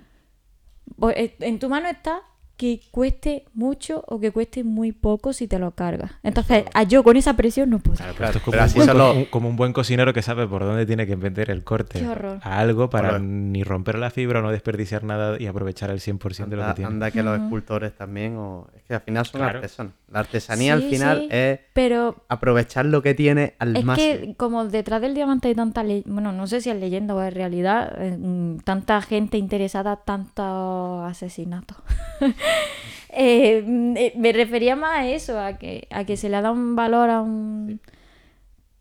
[0.99, 2.21] Pues, eh, en tu mano está
[2.57, 6.13] que cueste mucho o que cueste muy poco si te lo cargas.
[6.23, 7.97] Entonces, Eso- a yo con esa presión no puedo.
[7.97, 8.79] Claro, pero Claro, esto es como, pero un así
[9.11, 11.99] buen, un- como un buen cocinero que sabe por dónde tiene que meter el corte
[11.99, 12.39] Qué horror.
[12.43, 13.25] a algo para Bueno.
[13.27, 16.67] ni romper la fibra o no desperdiciar nada y aprovechar el 100% de lo que
[16.67, 16.91] Anda, tiene.
[16.93, 18.69] anda que los escultores también, o...
[18.77, 19.57] es que al final son Claro.
[19.59, 19.93] artesanos.
[20.13, 21.29] La artesanía al final sí.
[21.33, 24.21] es Pero aprovechar lo que tiene al es máximo.
[24.21, 27.23] que como detrás del diamante hay tanta ley, bueno, no sé si es leyenda o
[27.23, 31.79] es realidad, eh, mm, tanta gente interesada, tantos asesinatos.
[33.17, 36.51] Eh, mm, eh, me refería más a eso, a que, a que se le da
[36.51, 37.81] un valor a un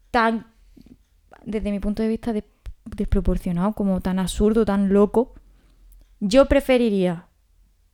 [0.09, 0.47] tan,
[1.45, 2.43] desde mi punto de vista, des-
[2.85, 5.35] desproporcionado, como tan absurdo, tan loco.
[6.19, 7.27] Yo preferiría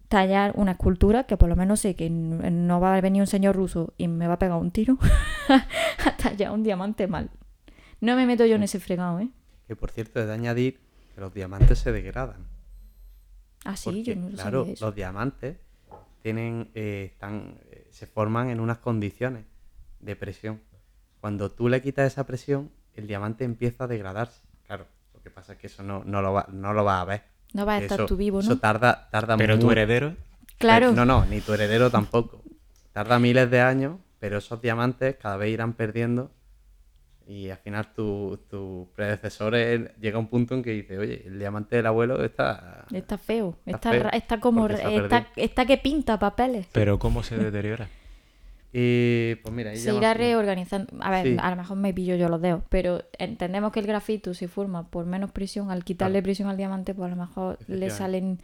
[0.08, 3.58] tallar una escultura, que por lo menos sé que no va a venir un señor
[3.58, 4.98] ruso y me va a pegar un tiro,
[5.50, 7.32] a tallar un diamante mal.
[8.00, 9.28] No me meto yo en ese fregado, ¿eh?
[9.68, 10.80] Que por cierto, he de añadir
[11.14, 12.48] que los diamantes se degradan.
[13.66, 14.86] Ah, sí, Porque, yo no lo claro, sabía eso.
[14.86, 15.58] los diamantes
[16.22, 19.46] tienen, eh, están, eh, se forman en unas condiciones
[20.00, 20.62] de presión.
[21.22, 24.42] Cuando tú le quitas esa presión, el diamante empieza a degradarse.
[24.66, 27.06] Claro, lo que pasa es que eso no, no lo, va, no lo vas a
[27.06, 27.24] ver.
[27.54, 28.60] No vas a estar eso- tú vivo, Eso ¿no?
[28.60, 30.16] tarda, tarda Pero tu heredero,
[30.58, 30.90] Claro.
[30.90, 32.44] Eh, No, no, ni tu heredero tampoco.
[32.94, 36.32] Tarda miles de años, pero esos diamantes cada vez irán perdiendo
[37.30, 41.38] y al final tu- tus predecesores llega a un punto en que dice, oye, el
[41.38, 42.86] diamante del abuelo está...
[42.92, 43.56] Está feo.
[43.68, 44.68] Está Está, feo, está como.
[44.68, 46.66] Está, está que pinta papeles.
[46.72, 47.88] pero ¿cómo se deteriora?
[48.72, 50.92] Y pues mira, ahí Se irá reorganizando.
[51.02, 51.38] A ver, Sí.
[51.40, 54.88] a lo mejor me pillo yo los dedos, pero entendemos que el grafito se forma
[54.92, 55.72] por menos presión.
[55.72, 56.24] Al quitarle Claro.
[56.24, 58.40] presión al diamante, pues a lo mejor le salen.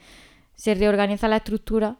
[0.55, 1.97] Se reorganiza la estructura.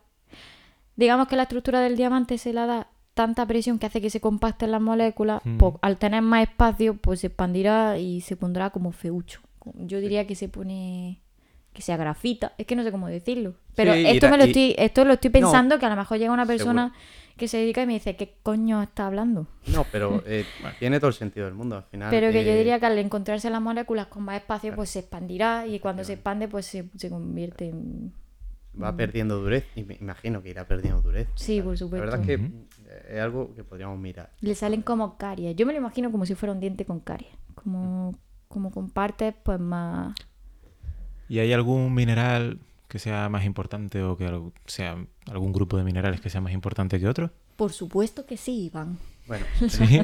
[0.96, 4.22] Digamos que la estructura del diamante se la da tanta presión que hace que se
[4.22, 5.42] compacten las moléculas.
[5.44, 5.58] Mm.
[5.58, 9.42] pues, al tener más espacio, pues se expandirá y se pondrá como feucho.
[9.74, 11.22] Yo diría que se pone.
[11.74, 12.54] que sea grafita.
[12.58, 13.56] Es que no sé cómo decirlo.
[13.76, 15.34] Pero Sí, esto me lo y- estoy, esto lo estoy No.
[15.34, 16.94] pensando que a lo mejor llega una persona
[17.36, 19.48] que se dedica y me dice, ¿qué coño está hablando?
[19.68, 20.46] No, pero eh,
[20.80, 22.10] tiene todo el sentido del mundo al final.
[22.12, 25.00] Pero que yo eh, diría que al encontrarse las moléculas con más espacio, pues se
[25.00, 28.14] expandirá y cuando se expande, pues se, se convierte en...
[28.82, 31.28] Va perdiendo durez y me imagino que irá perdiendo durez.
[31.36, 32.06] Sí, por La supuesto.
[32.06, 32.52] verdad es que
[33.10, 34.32] es algo que podríamos mirar.
[34.42, 35.56] Le salen como caries.
[35.56, 37.32] Yo me lo imagino como si fuera un diente con caries.
[37.56, 38.16] Como,
[38.48, 40.14] como con partes, pues más...
[41.28, 44.30] ¿Y hay algún mineral que sea más importante o que
[44.66, 44.96] sea
[45.28, 47.32] algún grupo de minerales que sea más importante que otro?
[47.56, 48.98] Por supuesto que sí, Iván.
[49.28, 50.00] Bueno, Sí.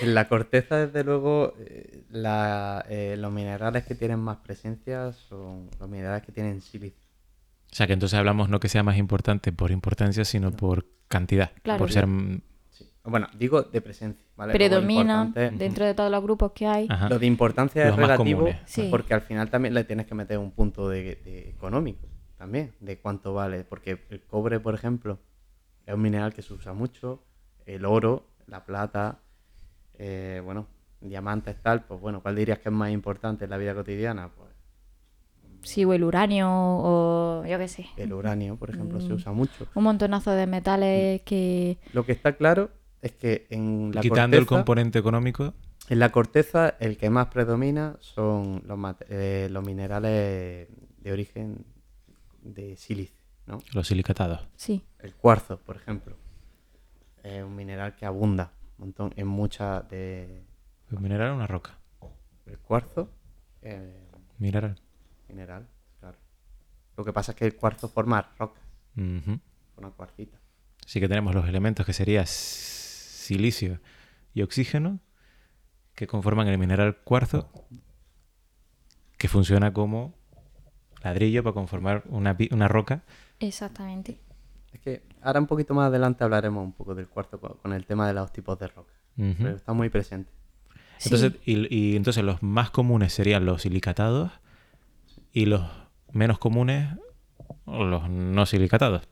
[0.00, 5.68] en la corteza, desde luego, eh, la- eh, los minerales que tienen más presencia son
[5.78, 6.98] los minerales que tienen silicio.
[7.70, 10.86] O sea, que entonces hablamos no que sea más importante por importancia, sino por
[11.18, 11.50] cantidad.
[11.62, 11.78] Claro.
[11.78, 12.06] por ser...
[12.70, 12.90] Sí.
[13.04, 16.86] Bueno, digo de presencia, Predomina importante- dentro de todos los grupos que hay.
[16.90, 17.08] Ajá.
[17.08, 18.48] Lo de importancia Los es relativo.
[18.66, 18.88] Sí.
[18.90, 22.06] porque al final también le tienes que meter un punto de, de económico
[22.36, 23.64] también, de cuánto vale.
[23.64, 25.18] Porque el cobre, por ejemplo,
[25.86, 27.22] es un mineral que se usa mucho,
[27.66, 29.18] el oro, la plata,
[29.98, 30.66] eh, bueno,
[31.00, 34.30] diamantes tal, pues bueno, ¿cuál dirías que es más importante en la vida cotidiana?
[34.34, 34.50] Pues
[35.64, 37.86] Sí, o el uranio o yo qué sé.
[37.96, 39.12] el uranio, por ejemplo, se Mm.
[39.16, 39.66] usa mucho.
[39.74, 41.78] Un montonazo de metales que...
[41.92, 42.70] Lo que está claro
[43.02, 45.54] es que en la Quitando el componente económico,
[45.88, 51.64] en la corteza el que más predomina son los, eh, los minerales de origen
[52.42, 53.14] de sílice,
[53.46, 53.58] ¿no?
[53.74, 54.46] los silicatados.
[54.56, 54.82] Sí.
[55.00, 56.16] El cuarzo, por ejemplo,
[57.22, 60.44] es un mineral que abunda un montón en muchas de...
[60.90, 61.78] Un mineral es una roca.
[62.46, 63.08] El cuarzo,
[63.62, 64.00] eh,
[64.38, 64.78] Mineral.
[65.28, 65.68] Mineral,
[66.00, 66.18] claro.
[66.96, 68.60] Lo que pasa es que el cuarzo forma roca,
[68.96, 70.38] una cuarcita.
[70.86, 73.80] Sí que tenemos los elementos que sería silicio
[74.34, 75.00] y oxígeno,
[75.94, 77.50] que conforman el mineral cuarzo,
[79.16, 80.14] que funciona como
[81.02, 83.02] ladrillo para conformar una, pi- una roca.
[83.40, 84.18] Exactamente.
[84.72, 87.86] Es que ahora un poquito más adelante hablaremos un poco del cuarzo con, con el
[87.86, 88.92] tema de los tipos de roca.
[89.16, 90.30] Pero está muy presente.
[91.04, 91.68] Entonces, Sí.
[91.70, 94.32] y, y entonces los más comunes serían los silicatados
[95.34, 95.62] y los
[96.12, 96.88] menos comunes
[97.66, 99.02] los no silicatados.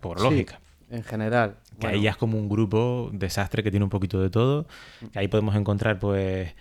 [0.00, 0.60] Por Sí, lógica.
[0.90, 1.56] En general.
[1.78, 4.66] Que bueno, ahí ya es como un grupo desastre que tiene un poquito de todo.
[5.12, 6.54] Que ahí podemos encontrar, pues,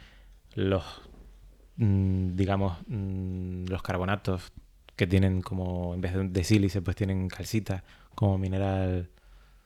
[0.54, 0.84] los,
[1.78, 4.54] mm, digamos, mm, los carbonatos
[4.96, 7.84] que tienen como, en vez de sílice, pues tienen calcita
[8.16, 9.10] como mineral.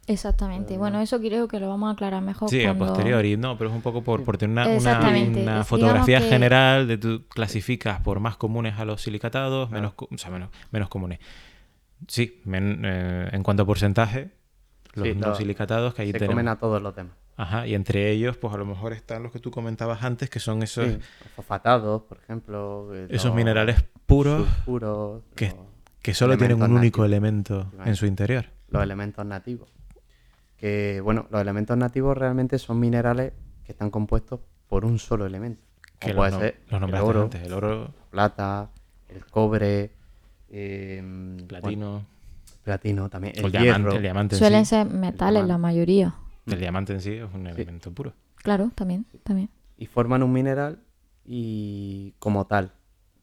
[0.07, 0.77] Exactamente.
[0.77, 2.85] Bueno, eso creo que lo vamos a aclarar mejor Sí, cuando...
[2.85, 6.87] a posteriori, no, pero es un poco por, por tener una, una- fotografía que- general
[6.87, 10.89] de tú clasificas por más comunes a los silicatados, menos, co- o sea, menos, menos
[10.89, 11.19] comunes.
[12.07, 14.29] Sí, men- eh, en cuanto a porcentaje,
[14.93, 16.33] los Sí, no silicatados que ahí se tenemos.
[16.33, 17.13] comen a todos los demás.
[17.37, 20.39] Ajá, y entre ellos, pues a lo mejor están los que tú comentabas antes, que
[20.39, 22.91] son esos, Sí, los fosfatados, por ejemplo.
[22.93, 27.05] eh, esos minerales puros sulfuros, que, solo tienen un único nativos.
[27.07, 28.45] elemento en su interior.
[28.69, 29.69] los elementos nativos.
[30.57, 33.33] Que, bueno, los elementos nativos realmente son minerales
[33.65, 35.61] que están compuestos por un solo elemento.
[35.99, 38.69] Que puede ser los el oro, antes, el oro, la plata,
[39.09, 39.91] el cobre,
[40.49, 42.05] eh, platino, bueno,
[42.63, 43.63] platino también, el, el, hierro.
[43.63, 44.69] diamante, el diamante en Suelen sí.
[44.69, 46.15] ser metales la mayoría.
[46.45, 48.13] El diamante en sí es un elemento puro.
[48.35, 49.49] Claro, también, también.
[49.77, 50.79] y forman un mineral
[51.25, 52.73] y como tal.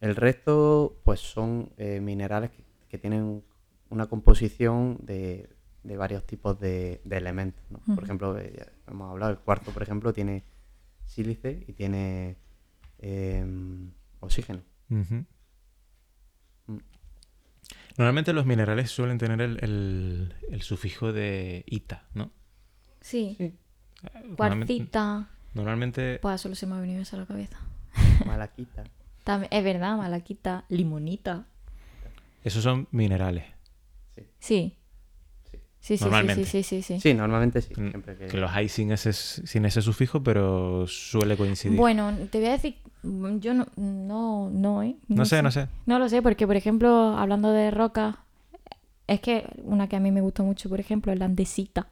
[0.01, 3.45] El resto, pues son eh, minerales que, que tienen
[3.89, 5.49] una composición de,
[5.83, 7.63] de varios tipos de, de elementos.
[7.71, 7.81] ¿no?
[7.95, 10.45] Por ejemplo, eh, hemos hablado, el cuarzo, por ejemplo, tiene
[11.07, 12.37] sílice y tiene
[12.99, 14.63] em, oxígeno.
[14.89, 15.23] Mm.
[17.99, 22.31] Normalmente los minerales suelen tener el, el- el sufijo de ita, ¿no?
[23.01, 23.37] Sí.
[24.39, 25.29] Normalmente, Cuarcita.
[25.55, 27.59] normalmente Pues solo se me ha venido eso a la cabeza.
[28.27, 28.85] Malaquita.
[29.25, 31.47] También, es verdad, malaquita, limonita.
[32.43, 33.45] esos son minerales.
[34.15, 34.23] Sí.
[34.41, 34.77] Sí.
[35.83, 36.45] Sí, sí, sí, Normalmente.
[36.45, 37.01] sí, sí, sí, sí.
[37.01, 37.75] Sí, normalmente sí.
[37.77, 38.27] Mm, Siempre que...
[38.29, 41.77] Que los hay sin ese, sin ese sufijo, pero suele coincidir.
[41.77, 44.95] Bueno, te voy a decir, mm, yo no, no, no, ¿eh?
[45.09, 45.67] no sé, no sé.
[45.87, 48.15] No lo sé, porque por ejemplo, hablando de rocas,
[49.09, 51.89] es que una que a mí me gusta mucho, por ejemplo, es la andesita.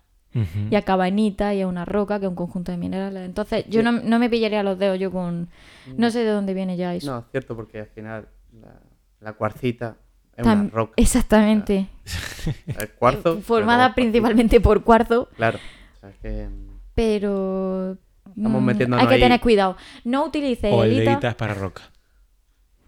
[0.71, 3.27] Y a cabanita y a una roca, que es un conjunto de minerales.
[3.27, 5.49] Entonces, yo no, no me pillaría los dedos yo con...
[5.97, 7.11] No sé de dónde viene ya eso.
[7.11, 8.81] No, es cierto, porque al final la,
[9.19, 9.97] la cuarcita
[10.41, 10.93] es Tam- una roca.
[10.97, 11.89] Exactamente.
[12.67, 13.39] El cuarzo.
[13.39, 15.59] Eh, Formada pero- principalmente por cuarzo, Claro.
[15.97, 17.97] O sea, es que, mm, pero...
[18.37, 19.21] Estamos mm, metiéndonos Hay que ahí.
[19.21, 19.77] tener cuidado.
[20.05, 21.83] No utilice O el de es para roca.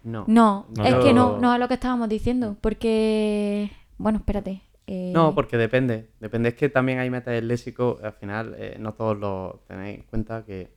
[0.03, 0.25] no.
[0.27, 2.57] No, No, es pero- que no, no es lo que estábamos diciendo.
[2.61, 3.71] Porque...
[3.97, 4.61] Bueno, espérate.
[4.87, 6.09] eh, No, porque depende.
[6.19, 6.49] Depende.
[6.49, 7.99] Es que también hay metas del léxico.
[8.03, 10.73] Al final, eh, no todos lo tenéis en cuenta que,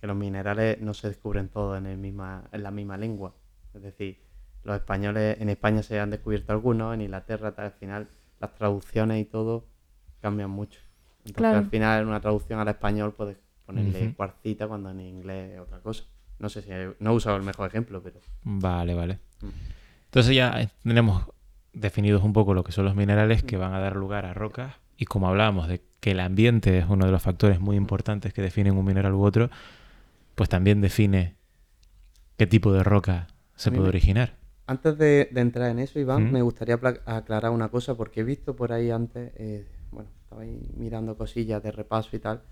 [0.00, 3.34] que los minerales no se descubren todos en, el misma, en la misma lengua.
[3.74, 4.20] Es decir,
[4.66, 8.08] los españoles, en España se han descubierto algunos, en Inglaterra, tal, al final,
[8.40, 9.64] las traducciones y todo
[10.20, 10.80] cambian mucho.
[11.20, 11.58] Entonces, Claro.
[11.58, 15.78] al final, en una traducción al español puedes ponerle cuarcita cuando en inglés es otra
[15.80, 16.04] cosa.
[16.38, 18.20] No sé si he- no he usado el mejor ejemplo, pero.
[18.44, 19.18] Vale, vale.
[19.40, 19.46] Mm.
[20.06, 21.24] Entonces ya eh, tenemos
[21.72, 24.74] definidos un poco lo que son los minerales que van a dar lugar a rocas
[24.96, 28.40] y como hablábamos de que el ambiente es uno de los factores muy importantes que
[28.40, 29.50] definen un mineral u otro,
[30.34, 31.34] pues también define
[32.38, 34.34] qué tipo de roca se puede me- originar.
[34.66, 36.32] Antes de, de entrar en eso, Iván, ¿Mm?
[36.32, 36.74] me gustaría
[37.06, 41.62] aclarar una cosa, porque he visto por ahí antes, eh, bueno, estaba ahí mirando cosillas
[41.62, 42.42] de repaso y tal,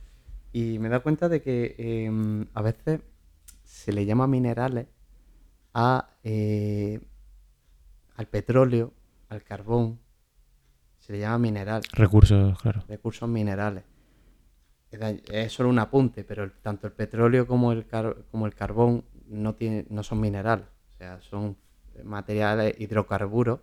[0.52, 3.00] y me he dado cuenta de que eh, a veces
[3.64, 4.86] se le llama minerales
[5.72, 7.00] a, eh,
[8.16, 8.92] al petróleo,
[9.28, 9.98] al carbón,
[11.00, 12.84] se le llama mineral, Recursos, claro.
[12.88, 13.82] recursos minerales.
[15.32, 19.04] Es solo un apunte, pero el- tanto el petróleo como el, car- como el carbón
[19.26, 20.66] no, tiene, no son minerales.
[20.94, 21.56] O sea, son
[22.04, 23.60] materiales hidrocarburos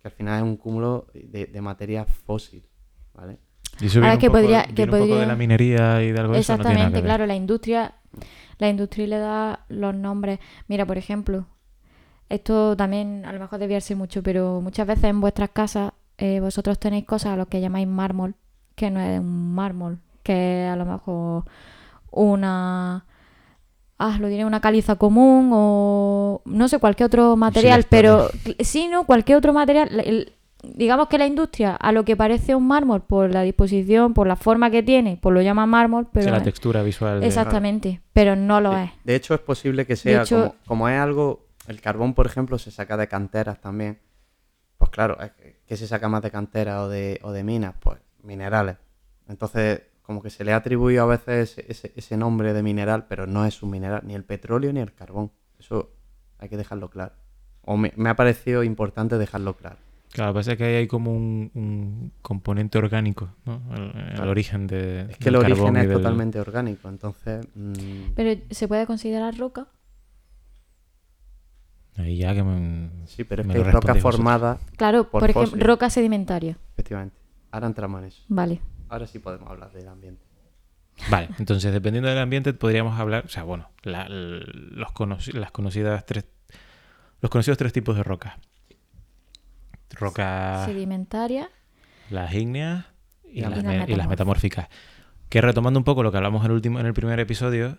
[0.00, 2.64] que al final es un cúmulo de, de materia fósil.
[3.14, 3.38] ¿vale?
[3.80, 6.20] Y eso Ahora que un, poco, podría- que un poco de la minería y de
[6.20, 6.56] algo de eso.
[6.56, 7.94] no tiene nada Exactamente, claro, la industria,
[8.58, 10.38] la industria le da los nombres.
[10.68, 11.46] Mira, por ejemplo,
[12.28, 16.78] esto también a lo mejor desviarse mucho, pero muchas veces en vuestras casas eh, vosotros
[16.78, 18.34] tenéis cosas a lo que llamáis mármol,
[18.76, 21.44] que no es un mármol, que es a lo mejor
[22.10, 23.04] una
[24.06, 28.28] ah, lo diré, una caliza común o no sé, cualquier otro material, pero
[28.60, 29.88] sí, no, cualquier otro material.
[30.00, 30.32] el-
[30.66, 34.34] digamos que la industria, a lo que parece un mármol por la disposición, por la
[34.36, 37.20] forma que tiene, pues lo llama mármol, pero Sí, la textura visual.
[37.20, 38.90] de- exactamente, pero no lo De, es.
[39.04, 42.58] de hecho, es posible que sea, hecho- como, como es algo, el carbón, por ejemplo,
[42.58, 43.98] se saca de canteras también.
[44.78, 45.18] Pues claro,
[45.66, 47.74] ¿qué se saca más de canteras o de, o de minas?
[47.80, 48.76] Pues minerales.
[49.28, 53.06] Entonces, como que se le ha atribuido a veces ese, ese- ese nombre de mineral,
[53.08, 55.32] pero no es un mineral, ni el petróleo ni el carbón.
[55.58, 55.90] Eso
[56.38, 57.14] hay que dejarlo claro.
[57.62, 59.76] O me, me ha parecido importante dejarlo claro.
[60.12, 63.60] Claro, lo que pasa es que ahí hay como un, un componente orgánico, ¿no?
[63.74, 64.30] El, el Claro.
[64.30, 65.06] origen de.
[65.10, 67.44] Es que el origen es del- totalmente orgánico, entonces...
[67.54, 69.66] mm, Pero se puede considerar roca.
[71.96, 72.90] Ahí ya que me.
[73.06, 75.64] sí, pero es que hay roca formada, Claro, Por por, ejemplo, fósil.
[75.64, 76.58] roca sedimentaria.
[76.74, 77.16] efectivamente.
[77.52, 78.22] Ahora entramos en eso.
[78.28, 78.60] Vale.
[78.94, 80.22] Ahora sí podemos hablar del ambiente.
[81.10, 86.06] Vale, entonces dependiendo del ambiente podríamos hablar, o sea, bueno, la- los cono- las conocidas
[86.06, 86.24] tres,
[87.20, 88.34] los conocidos tres tipos de rocas.
[89.90, 91.48] Rocas, Sedimentaria.
[92.10, 92.84] las ígneas
[93.24, 94.08] y, Y las, y metamórficas.
[94.08, 94.68] metamórficas.
[95.28, 97.78] Que retomando un poco lo que hablamos en el, último, en el primer episodio,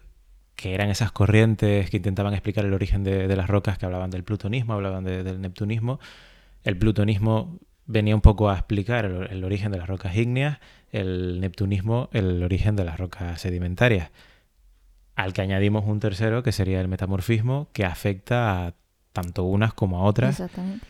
[0.55, 4.09] que eran esas corrientes que intentaban explicar el origen de, de las rocas, que hablaban
[4.11, 5.99] del plutonismo, hablaban de- del neptunismo.
[6.63, 10.59] El plutonismo venía un poco a explicar el, el origen de las rocas ígneas,
[10.99, 14.11] el neptunismo el origen de las rocas sedimentarias.
[15.15, 18.73] Al que añadimos un tercero, que sería el metamorfismo, que afecta a
[19.13, 20.31] tanto unas como a otras.
[20.39, 20.85] Exactamente.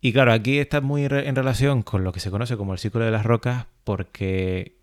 [0.00, 2.78] Y claro, aquí está muy re- en relación con lo que se conoce como el
[2.78, 4.76] ciclo de las rocas, porque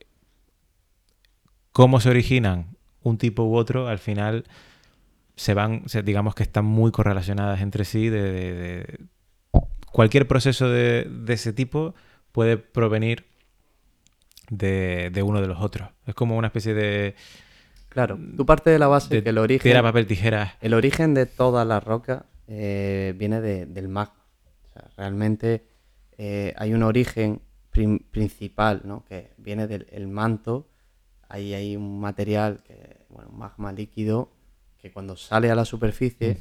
[1.72, 4.44] cómo se originan un tipo u otro, al final
[5.36, 8.10] se van, se- digamos que están muy correlacionadas entre sí.
[8.10, 9.00] De, de- de-
[9.92, 11.96] Cualquier proceso de, de ese tipo
[12.32, 13.27] puede provenir
[14.50, 15.90] de, de uno de los otros.
[16.06, 17.16] Es como una especie de,
[17.90, 20.54] Claro, tú parte de la base de que el origen, piedra, papel, tijeras.
[20.62, 24.14] el origen de todas las rocas eh, viene de- del magma.
[24.70, 25.66] O sea, realmente
[26.18, 27.42] eh, hay un origen
[27.72, 29.04] prim- principal, ¿no?
[29.06, 30.68] Que viene del el manto.
[31.30, 34.32] Ahí hay un material, que, bueno, un magma líquido,
[34.78, 36.38] que cuando sale a la superficie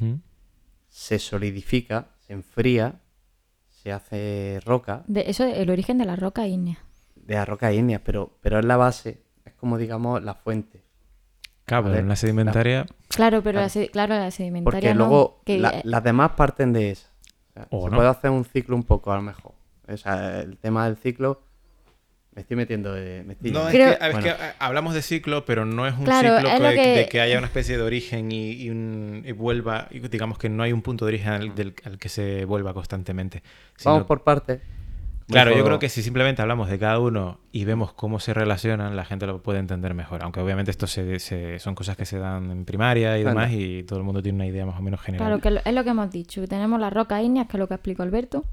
[0.89, 3.01] se solidifica, se enfría,
[3.69, 6.79] se hace roca, De, eso es el origen de la roca ígnea.
[7.27, 10.83] De la roca ígnea, pero, pero es la base, es como digamos la fuente.
[11.65, 13.73] Claro, pero Vale, en la sedimentaria Claro, pero Claro.
[13.81, 17.09] La, claro, la sedimentaria Porque no, luego que- la- las demás parten de esa.
[17.09, 17.97] O sea, O se no.
[17.97, 19.53] puede hacer un ciclo un poco a lo mejor.
[19.89, 21.43] O sea, el tema del ciclo.
[22.35, 23.25] Me estoy metiendo de.
[23.27, 24.21] me estoy- No, es, Creo- que, es Bueno.
[24.23, 26.89] que, eh, hablamos de ciclo, pero no es un Claro, ciclo es lo que- que-
[26.99, 30.51] de que haya una especie de origen y, y un- y vuelva, y digamos que
[30.51, 33.43] no hay un punto de origen al, del- al que se vuelva constantemente.
[33.77, 34.61] sino- Vamos por partes.
[35.29, 38.95] Claro, yo creo que si simplemente hablamos de cada uno y vemos cómo se relacionan,
[38.97, 40.23] la gente lo puede entender mejor.
[40.23, 43.41] Aunque obviamente esto se, se- son cosas que se dan en primaria y Claro.
[43.41, 45.41] demás y todo el mundo tiene una idea más o menos general.
[45.41, 46.47] Claro, que es lo que hemos dicho.
[46.47, 48.45] Tenemos las rocas ígneas, que es lo que explicó Alberto,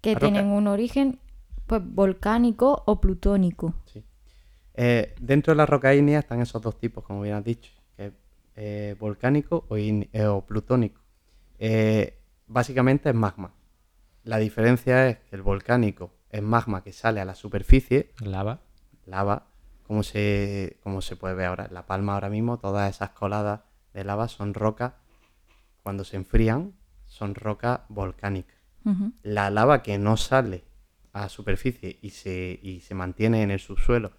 [0.00, 1.18] que La roca- tienen un origen
[1.66, 3.74] pues volcánico o plutónico.
[3.86, 4.04] Sí.
[4.74, 8.06] Eh, dentro de la roca ígnea están esos dos tipos, como bien has dicho, que
[8.06, 8.12] es
[8.56, 11.00] eh, volcánico o, eh, o plutónico.
[11.58, 13.52] Eh, básicamente es magma.
[14.26, 18.58] La diferencia es que el volcánico es magma que sale a la superficie Lava.
[19.06, 19.46] lava,
[19.84, 23.60] como se, como se puede ver ahora en La Palma ahora mismo, todas esas coladas
[23.94, 24.94] de lava son rocas,
[25.84, 26.72] cuando se enfrían,
[27.06, 28.56] son rocas volcánicas.
[29.22, 30.64] La lava que no sale
[31.12, 34.10] a superficie y se, y se mantiene en el subsuelo,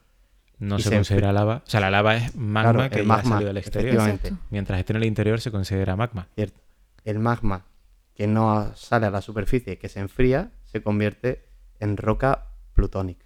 [0.58, 1.64] No se se considera lava.
[1.66, 4.20] O sea, la lava es magma Claro, que el ya ha magma, salido del exterior.
[4.51, 6.30] Mientras esté en el interior se considera magma.
[6.34, 6.62] ¿cierto?
[7.03, 7.66] El magma
[8.18, 11.45] que no sale a la superficie y que se enfría, se convierte
[11.80, 13.26] en roca plutónica.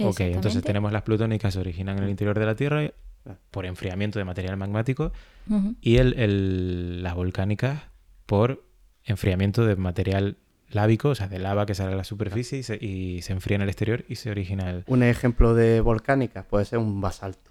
[0.00, 2.90] Ok, entonces tenemos las plutónicas se originan en el interior de la Tierra
[3.50, 5.12] por enfriamiento de material magmático
[5.80, 7.82] y el, el- las volcánicas
[8.24, 8.64] por
[9.04, 10.38] enfriamiento de material
[10.70, 13.56] lábico, o sea, de lava que sale a la superficie y se, y se enfría
[13.56, 14.84] en el exterior y se origina el...
[14.86, 17.50] Un ejemplo de volcánica puede ser un basalto.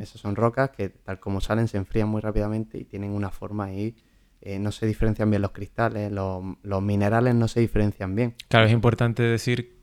[0.00, 3.64] Esas son rocas que tal como salen se enfrían muy rápidamente y tienen una forma
[3.64, 3.94] ahí.
[4.42, 8.34] Eh, no se diferencian bien los cristales, los, los minerales no se diferencian bien.
[8.48, 9.76] Claro, es importante decir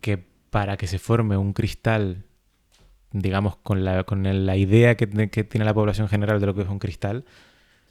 [0.00, 0.18] que
[0.50, 2.24] para que se forme un cristal,
[3.12, 6.62] digamos, con la, con el- la idea que, tiene la población general de lo que
[6.62, 7.24] es un cristal,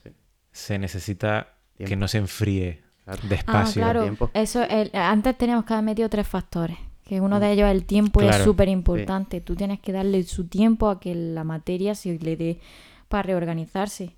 [0.04, 0.10] Sí.
[0.52, 3.20] se necesita que no se enfríe Claro.
[3.28, 3.82] despacio.
[3.82, 4.02] Ah, claro.
[4.02, 4.30] tiempo.
[4.34, 7.84] Eso, el- antes teníamos que haber metido tres factores, que uno de ellos es el
[7.84, 9.40] tiempo y es súper importante.
[9.40, 12.60] Tú tienes que darle su tiempo a que la materia se le dé
[13.08, 14.14] para reorganizarse.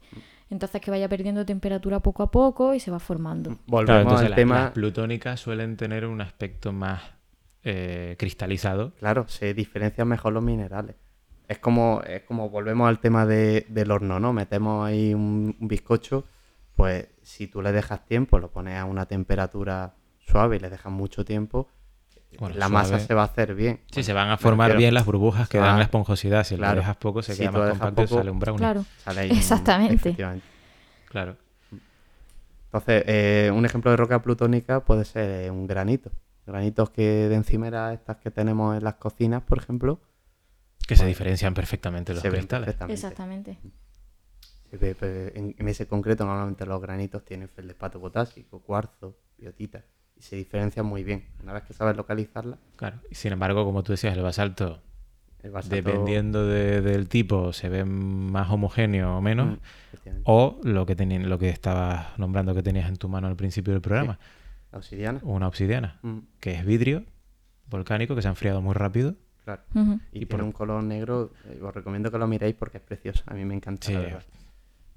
[0.50, 3.50] Entonces que vaya perdiendo temperatura poco a poco y se va formando.
[3.50, 4.54] Claro, Volvemos entonces al las, tema.
[4.60, 7.02] las plutónicas suelen tener un aspecto más
[7.64, 8.92] eh, cristalizado.
[8.98, 10.96] Claro, se diferencian mejor los minerales.
[11.48, 14.32] Es como, es como volvemos al tema de- del horno, ¿no?
[14.32, 16.24] Metemos ahí un, un bizcocho,
[16.76, 20.92] pues si tú le dejas tiempo, lo pones a una temperatura suave y le dejas
[20.92, 21.68] mucho tiempo,
[22.38, 23.04] Bueno, la masa suave.
[23.06, 23.80] se va a hacer bien.
[23.90, 26.44] Sí, se van a formar bien las burbujas que dan la esponjosidad.
[26.44, 26.74] Si Claro.
[26.74, 28.58] lo dejas poco, se Si queda más compacto y sale un brownie.
[28.58, 28.84] Claro.
[29.04, 30.16] sale ahí un- Exactamente.
[31.08, 31.36] Claro.
[32.66, 36.10] Entonces, eh, un ejemplo de roca plutónica puede ser eh, un granito.
[36.46, 40.00] Granitos que de encimeras estas que tenemos en las cocinas, por ejemplo,
[40.86, 42.66] Que se diferencian perfectamente los cristales.
[42.66, 42.92] perfectamente.
[42.94, 43.58] Exactamente.
[44.70, 44.96] Pues,
[45.36, 49.84] en, en ese concreto, normalmente los granitos tienen feldespato potásico, cuarzo, biotita,
[50.16, 51.24] y se diferencian muy bien.
[51.42, 52.98] Una vez que sabes localizarla, Claro.
[53.10, 54.80] Y sin embargo, como tú decías, el basalto,
[55.42, 59.58] el basalto- dependiendo de- del tipo, se ve más homogéneo o menos.
[59.58, 60.10] Mm.
[60.24, 63.72] O lo que, teni- lo que estabas nombrando que tenías en tu mano al principio
[63.72, 64.18] del programa,
[64.72, 65.20] La obsidiana.
[65.22, 67.04] una obsidiana, Mm, que es vidrio
[67.68, 69.14] volcánico que se ha enfriado muy rápido.
[69.44, 69.62] claro.
[69.74, 72.82] Y, Y tiene por- un color negro, eh, os recomiendo que lo miréis porque es
[72.84, 73.22] precioso.
[73.26, 73.92] A mí me encanta, Sí.
[73.92, 74.22] la verdad.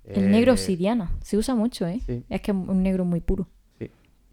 [0.06, 1.12] El negro Eh, obsidiana.
[1.22, 2.00] Se usa mucho, ¿eh?
[2.06, 2.24] sí.
[2.30, 3.50] Es que es un negro muy puro.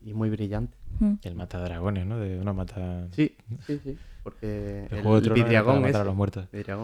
[0.04, 0.76] Y muy brillante.
[1.00, 1.14] Mm.
[1.22, 2.18] El mata dragones, ¿no?
[2.18, 3.08] De una mata.
[3.12, 3.34] Sí,
[3.66, 3.98] sí, sí.
[4.22, 6.46] Porque El el, juego de era para matar a los muertos.
[6.52, 6.76] Era.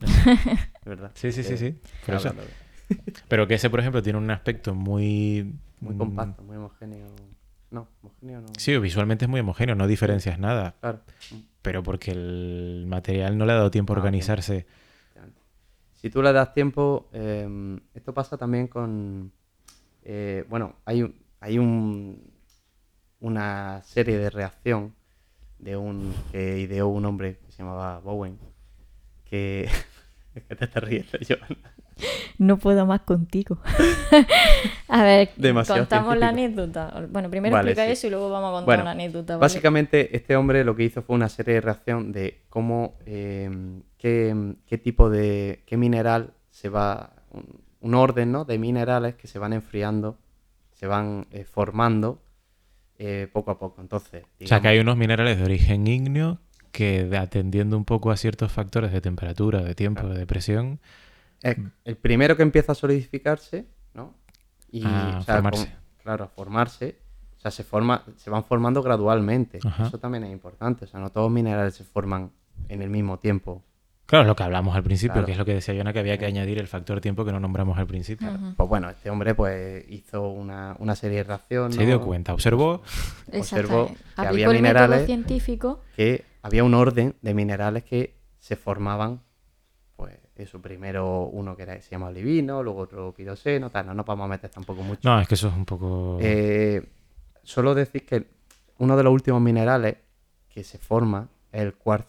[0.00, 1.10] Es verdad.
[1.14, 1.78] Sí, sí, sí, Que- sí.
[2.06, 2.30] Por eso.
[2.30, 2.96] de-
[3.28, 5.54] Pero que ese, por ejemplo, tiene un aspecto muy.
[5.80, 7.06] Muy mm, compacto, muy homogéneo.
[7.70, 8.48] No, homogéneo no.
[8.56, 10.74] Sí, visualmente es muy homogéneo, no diferencias nada.
[10.80, 11.00] Claro.
[11.62, 14.66] Pero porque el material no le ha dado tiempo a Ah, organizarse.
[15.94, 19.32] Si tú le das tiempo, eh, esto pasa también con,
[20.02, 22.22] eh, bueno, hay, un- hay un,
[23.20, 24.94] una serie de reacción
[25.58, 28.38] de un que ideó un hombre que se llamaba Bowen,
[29.24, 29.68] que,
[30.34, 31.74] que te estás riendo, Joana.
[32.38, 33.58] No puedo más contigo.
[34.88, 37.06] a ver, Demasiado contamos la anécdota.
[37.08, 37.92] Bueno, primero Vale, explica sí.
[37.92, 39.34] eso y luego vamos a contar Bueno, una anécdota.
[39.34, 39.40] ¿vale?
[39.40, 43.48] Básicamente, este hombre lo que hizo fue una serie de reacción de cómo, eh,
[43.96, 48.44] qué, qué tipo de, qué mineral se va, un, un orden ¿no?
[48.44, 50.18] de minerales que se van enfriando,
[50.72, 52.23] se van eh, formando
[52.98, 53.80] eh, poco a poco.
[53.80, 56.38] Entonces, O sea, que hay unos minerales de origen ígneo
[56.72, 60.80] que, atendiendo un poco a ciertos factores de temperatura, de tiempo, de presión,
[61.42, 64.14] es el primero que empieza a solidificarse, ¿no?
[64.70, 65.66] Y, A o sea, formarse.
[65.66, 66.98] con- claro, a formarse.
[67.36, 69.58] O sea, se, forma, se van formando gradualmente.
[69.62, 69.86] Ajá.
[69.86, 70.86] Eso también es importante.
[70.86, 72.30] O sea, no todos los minerales se forman
[72.68, 73.62] en el mismo tiempo.
[74.06, 75.26] Claro, es lo que hablamos al principio, Claro.
[75.26, 77.40] que es lo que decía Yona, que había que añadir el factor tiempo que no
[77.40, 78.28] nombramos al principio.
[78.56, 81.74] Pues bueno, este hombre pues hizo una, una serie de reacciones.
[81.76, 82.82] Se dio cuenta, observó,
[83.32, 85.80] Observó que Aplicó había el minerales- científico.
[85.96, 89.22] que había un orden de minerales que se formaban,
[89.96, 94.04] pues eso, primero uno que era, se llama olivino, luego otro piroseno, tal, no nos
[94.04, 95.00] vamos a meter tampoco mucho.
[95.08, 96.18] No, es que eso es un poco...
[96.20, 96.82] Eh,
[97.42, 98.26] solo decir que
[98.78, 99.96] uno de los últimos minerales
[100.50, 102.08] que se forma es el cuarzo.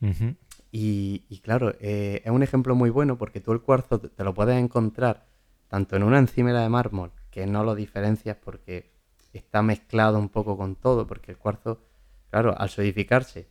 [0.00, 0.34] Ujú.
[0.70, 4.34] Y, y claro, eh, es un ejemplo muy bueno porque tú el cuarzo te, lo
[4.34, 5.26] puedes encontrar
[5.68, 8.92] tanto en una encimera de mármol, que no lo diferencias porque
[9.32, 11.82] está mezclado un poco con todo, porque el cuarzo,
[12.30, 13.48] claro, al solidificarse,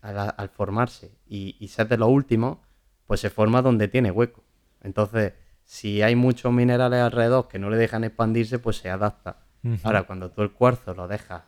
[0.00, 2.62] al, al formarse y, y ser de lo último,
[3.06, 4.42] pues se forma donde tiene hueco.
[4.82, 5.34] Entonces,
[5.64, 9.44] si hay muchos minerales alrededor que no le dejan expandirse, pues se adapta.
[9.82, 11.42] Ahora, cuando tú el cuarzo lo dejas,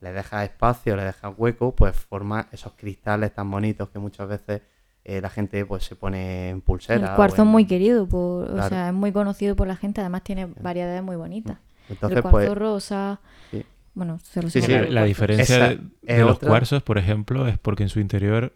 [0.00, 4.62] le dejas espacio, le dejas hueco, pues forma esos cristales tan bonitos que muchas veces
[5.04, 7.10] eh, la gente pues se pone en pulsera.
[7.10, 10.00] El cuarzo es muy querido, por, o sea, es muy conocido por la gente.
[10.00, 11.58] Además tiene variedades muy bonitas.
[11.88, 13.20] Entonces, el cuarzo pues, rosa.
[13.50, 13.64] sí.
[13.94, 17.82] Bueno, se lo Sí, sí, la, diferencia Esa de, los cuarzos, por ejemplo, es porque
[17.82, 18.54] en su interior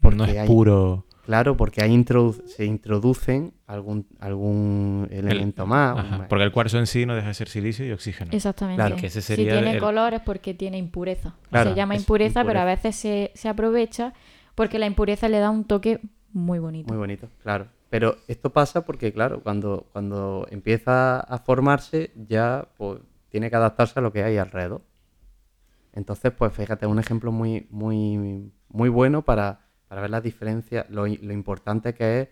[0.00, 1.06] Porque no es hay- puro...
[1.24, 5.98] claro, porque ahí introdu- se introducen algún, algún elemento más.
[5.98, 8.30] Ajá, un- porque el cuarzo en sí no deja de ser silicio y oxígeno.
[8.32, 8.76] Exactamente.
[8.80, 8.96] Claro.
[8.96, 11.34] Que ese si sería tiene el- color es porque tiene impureza.
[11.50, 14.12] Claro, se llama impureza, pero a veces se, se aprovecha
[14.54, 16.00] porque la impureza le da un toque
[16.32, 16.88] muy bonito.
[16.88, 17.66] Muy bonito, claro.
[17.90, 22.98] Pero esto pasa porque, claro, cuando, cuando empieza a formarse, ya pues,
[23.28, 24.82] tiene que adaptarse a lo que hay alrededor.
[25.92, 29.60] Entonces, pues fíjate, un ejemplo muy, muy, muy bueno para,
[29.94, 32.28] para ver las diferencias, lo, lo importante que es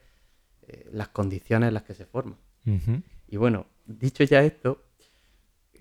[0.66, 2.36] eh, las condiciones en las que se forma.
[2.66, 3.02] Ujú.
[3.28, 4.82] Y bueno, dicho ya esto,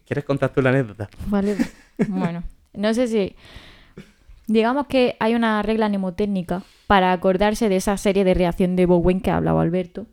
[0.05, 1.09] ¿quieres contar tú la anécdota?
[1.25, 1.57] Vale.
[2.07, 3.35] bueno, no sé si.
[4.45, 9.19] Digamos que hay una regla mnemotécnica para acordarse de esa serie de reacción de Bowen
[9.19, 10.05] que hablaba Alberto,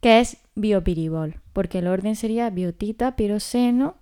[0.00, 3.96] que es biopiribol, porque el orden sería biotita, piroseno,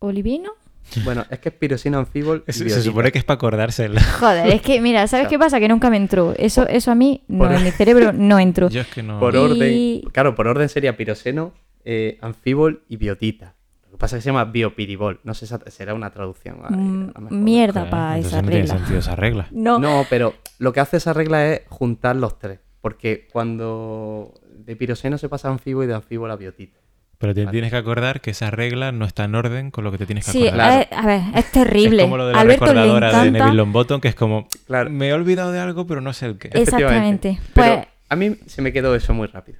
[0.00, 0.54] olivino
[1.04, 3.84] Bueno, es que es pirosina anfibol y Se, supone que es para acordarse.
[3.86, 5.60] el- Joder, es que, mira, ¿sabes qué pasa?
[5.60, 6.34] Que nunca me entró.
[6.36, 8.68] Eso, eso a mí, no, por- en mi cerebro no entró.
[8.68, 9.20] Yo es que no.
[9.20, 11.52] Por Y- orden, claro, por orden sería piroseno,
[11.84, 13.54] eh, anfibol y biotita.
[13.86, 15.20] Lo que pasa es que se llama biopiribol.
[15.24, 16.58] No sé, será una traducción.
[16.64, 18.78] a- Mm, a mierda Joder, para esa no tiene regla.
[18.78, 19.48] sentido esa regla.
[19.50, 22.60] No, No, pero lo que hace esa regla es juntar los tres.
[22.80, 26.78] Porque cuando de piroseno se pasa a anfibo y de anfibo a la biotita.
[27.18, 27.52] Pero te Vale.
[27.52, 30.24] tienes que acordar que esa regla no está en orden con lo que te tienes
[30.24, 30.82] que sí, acordar.
[30.82, 31.96] eh, a ver, es terrible.
[32.02, 33.30] Es como lo de la Alberto le recordadora de.
[33.32, 34.88] Neville Longbottom, que es como, Claro.
[34.90, 36.48] me he olvidado de algo, pero no sé el qué.
[36.54, 37.30] Exactamente.
[37.30, 37.38] Efectivamente.
[37.54, 39.58] Pues, Pero a mí se me quedó eso muy rápido.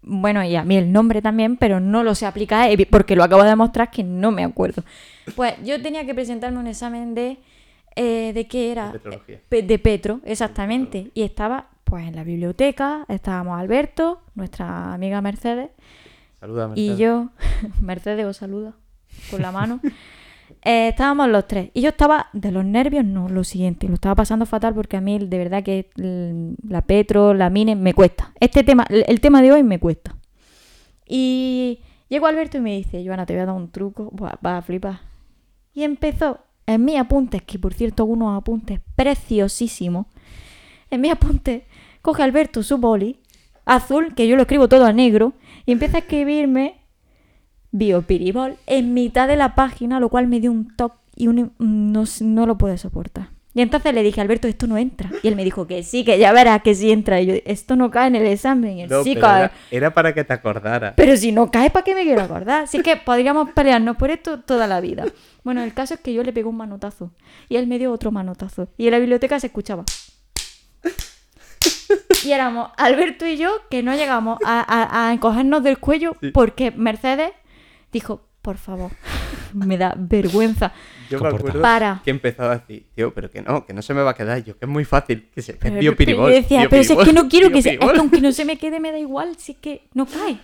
[0.00, 3.24] bueno, y a mí el nombre también, pero no lo sé aplicar evi- porque lo
[3.24, 4.82] acabo de demostrar que no me acuerdo.
[5.34, 7.36] Pues yo tenía que presentarme un examen de...
[7.96, 8.86] eh, ¿De qué era?
[8.86, 9.40] De petrología.
[9.48, 11.10] Pe- De Petro, exactamente.
[11.14, 15.68] Y estaba pues en la biblioteca, estábamos Alberto, nuestra amiga Mercedes,
[16.44, 17.30] Saluda, y yo,
[17.80, 18.74] Mercedes os saluda
[19.30, 19.80] con la mano.
[20.66, 21.70] Eh, estábamos los tres.
[21.74, 23.88] Y yo estaba de los nervios, no, lo siguiente.
[23.88, 27.76] Lo estaba pasando fatal porque a mí de verdad que mm, la Petro, la Mine,
[27.76, 28.32] me cuesta.
[28.40, 30.16] Este tema, el, el tema de hoy me cuesta.
[31.06, 34.10] Y llegó Alberto y me dice, Joana, te voy a dar un truco.
[34.12, 35.00] Buah, vas a flipar.
[35.74, 40.06] Y empezó en mis apuntes, que por cierto, unos apuntes preciosísimos.
[40.90, 41.64] En mis apuntes,
[42.00, 43.20] coge Alberto su boli
[43.64, 45.34] azul, que yo lo escribo todo a negro,
[45.66, 46.80] y empieza a escribirme
[47.70, 52.04] biopiribol en mitad de la página, lo cual me dio un toque y un, no,
[52.20, 53.28] no lo pude soportar.
[53.56, 55.10] Y entonces le dije, Alberto, esto no entra.
[55.22, 57.20] Y él me dijo que sí, que ya verás que sí entra.
[57.20, 58.78] Y yo, esto no cae en el examen.
[58.78, 59.44] Y él, No, sí cae.
[59.44, 60.94] era, era para que te acordaras.
[60.96, 62.64] Pero si no cae, ¿para qué me quiero acordar?
[62.64, 65.04] Así que podríamos pelearnos por esto toda la vida.
[65.44, 67.12] Bueno, el caso es que yo le pegué un manotazo
[67.48, 68.66] y él me dio otro manotazo.
[68.76, 69.84] Y en la biblioteca se escuchaba.
[72.24, 76.70] Y éramos Alberto y yo que no llegamos a, a- a encogernos del cuello porque
[76.70, 77.32] Mercedes
[77.92, 78.90] dijo, por favor,
[79.52, 80.72] me da vergüenza.
[81.10, 82.00] Yo me acuerdo Para.
[82.04, 84.42] que empezaba a decir, tío, pero que no, que no se me va a quedar.
[84.42, 85.28] Yo, que es muy fácil.
[85.34, 87.78] Que se, que Pero, yo decía, pero si es que no quiero que se, es
[87.78, 87.92] biopiribol".
[87.94, 90.38] que aunque no se me quede me da igual, si es que no cae.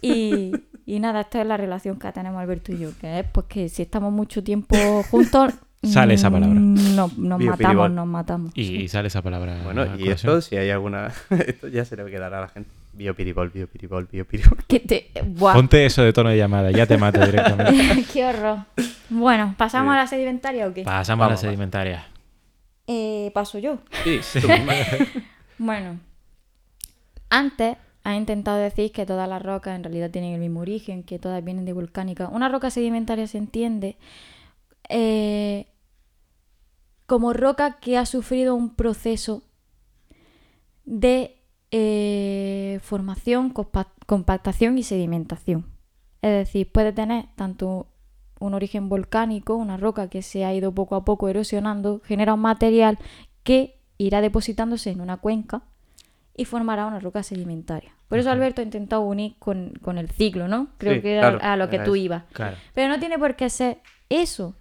[0.00, 0.52] Y,
[0.86, 3.68] y nada, esta es la relación que tenemos Alberto y yo, que es pues que
[3.68, 4.76] si estamos mucho tiempo
[5.10, 5.52] juntos...
[5.82, 6.58] Sale esa palabra.
[6.58, 8.52] mm, No, nos matamos, nos matamos.
[8.54, 9.60] Y sale esa palabra.
[9.64, 10.10] Bueno, y colación.
[10.10, 11.12] esto, si hay alguna.
[11.46, 12.70] esto ya se le quedará a la gente.
[12.94, 14.58] Biopiribol, biopiribol, biopiribol.
[14.66, 15.10] Que te...
[15.24, 15.54] Buah.
[15.54, 18.04] Ponte eso de tono de llamada, ya te mato directamente.
[18.12, 18.58] Qué horror.
[19.08, 19.98] Bueno, ¿pasamos Sí.
[19.98, 20.82] a la sedimentaria o qué?
[20.82, 22.06] Pasamos a la sedimentaria.
[22.88, 23.78] Eh, paso yo.
[24.02, 24.18] Sí,
[24.48, 24.72] misma.
[25.58, 26.00] Bueno,
[27.30, 31.18] antes ha intentado decir que todas las rocas en realidad tienen el mismo origen, que
[31.18, 32.28] todas vienen de volcánica.
[32.28, 33.96] Una roca sedimentaria se entiende
[34.88, 35.68] eh,
[37.06, 39.42] como roca que ha sufrido un proceso
[40.84, 41.36] de
[41.70, 45.66] eh, formación, compa- compactación y sedimentación.
[46.22, 47.86] Es decir, puede tener tanto
[48.40, 52.40] un origen volcánico, una roca que se ha ido poco a poco erosionando, genera un
[52.40, 52.98] material
[53.42, 55.62] que irá depositándose en una cuenca
[56.36, 57.92] y formará una roca sedimentaria.
[58.08, 60.68] Por eso Alberto ha intentado unir con, con el ciclo, ¿no?
[60.78, 62.24] Creo Sí, que era claro, a lo que tú ibas.
[62.32, 62.56] Claro.
[62.74, 64.54] Pero no tiene por qué ser eso.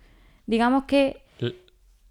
[0.47, 1.21] Digamos que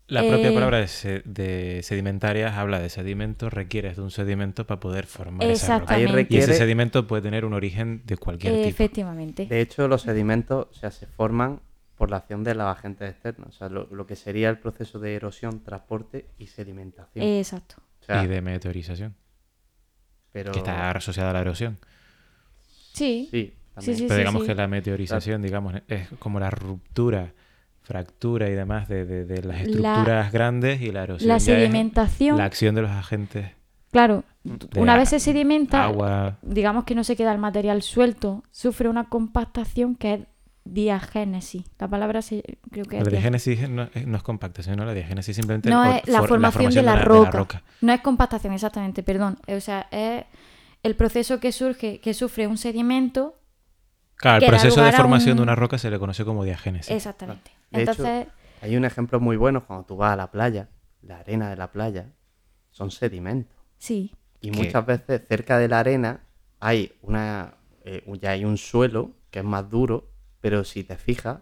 [0.09, 4.65] La propia Eh, palabra de, se- de sedimentarias habla de sedimentos, requieres de un sedimento
[4.65, 5.95] para poder formar esa roca.
[5.95, 6.35] Ahí exactamente.
[6.35, 8.69] Y ese sedimento puede tener un origen de cualquier tipo.
[8.69, 9.47] Efectivamente.
[9.47, 11.59] De hecho, los sedimentos o sea, se forman
[11.97, 13.49] por la acción de los agentes externos.
[13.49, 17.25] O sea, lo, lo que sería el proceso de erosión, transporte y sedimentación.
[17.27, 17.83] Exacto.
[18.03, 19.17] O sea, Y de meteorización,
[20.31, 20.53] pero...
[20.53, 21.79] que está asociada a la erosión.
[22.93, 23.27] Sí.
[23.33, 24.47] Sí, Sí, Pero digamos sí.
[24.49, 27.33] que la meteorización, digamos, es como la ruptura,
[27.87, 31.29] fractura y demás de, de- de las La- estructuras grandes y la erosión.
[31.29, 33.53] La sedimentación, La acción de los agentes
[33.93, 34.25] claro,
[34.77, 36.37] una vez se sedimenta, agua.
[36.43, 40.21] digamos que no se queda el material suelto, sufre una compactación que es
[40.65, 41.63] diagénesis.
[41.79, 44.85] La palabra se, creo que La es dia- diagénesis no, es- no es compactación, ¿no?
[44.85, 47.63] La diagénesis simplemente No es la for- formación, de, la, de roca.
[47.81, 49.39] No es compactación, exactamente, perdón.
[49.49, 50.25] O sea, es
[50.83, 53.39] el proceso que surge, que sufre un sedimento.
[54.17, 56.91] Claro, el proceso de formación un- de una roca se le conoce como diagénesis.
[56.91, 57.51] Exactamente.
[57.71, 58.29] De hecho, Entonces,
[58.63, 60.69] Hay un ejemplo muy bueno cuando tú vas a la playa,
[61.03, 62.07] la arena de la playa
[62.71, 63.57] son sedimentos.
[63.79, 64.15] sí.
[64.39, 64.59] Y ¿Qué?
[64.59, 66.21] muchas veces cerca de la arena
[66.61, 70.11] hay una eh, ya hay un suelo que es más duro,
[70.41, 71.39] pero si te fijas,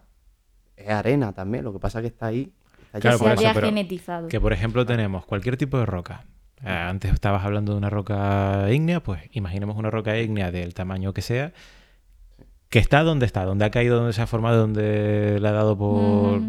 [0.77, 1.63] es arena también.
[1.63, 2.53] Lo que pasa es que está ahí.
[2.85, 4.27] está Claro, por eso, genetizado.
[4.27, 6.25] Que por ejemplo tenemos cualquier tipo de roca.
[6.63, 11.13] Eh, antes estabas hablando de una roca ígnea, pues imaginemos una roca ígnea del tamaño
[11.13, 11.53] que sea,
[12.75, 15.77] que está donde está, donde ha caído, donde se ha formado, donde le ha dado
[15.77, 16.41] por...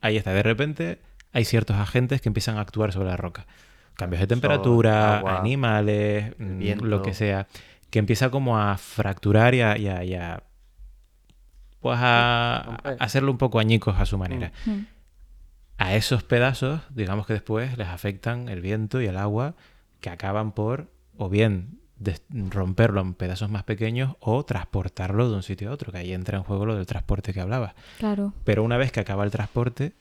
[0.00, 0.98] Ahí está, de repente
[1.34, 3.46] hay ciertos agentes que empiezan a actuar sobre la roca.
[3.92, 6.86] Cambios de temperatura, agua, animales, mm, viento.
[6.86, 7.48] lo que sea,
[7.90, 10.42] que empieza como a fracturar y a, y a- y a
[11.80, 14.52] pues a, hacerlo un poco añicos a su manera.
[14.64, 14.78] Mm.
[15.76, 19.54] A esos pedazos, digamos que después les afectan el viento y el agua
[20.00, 20.88] que acaban por
[21.18, 21.78] o bien
[22.50, 26.38] romperlo en pedazos más pequeños o transportarlo de un sitio a otro, que ahí entra
[26.38, 27.74] en juego lo del transporte que hablabas.
[27.98, 28.32] Claro.
[28.44, 29.92] Pero una vez que acaba el transporte,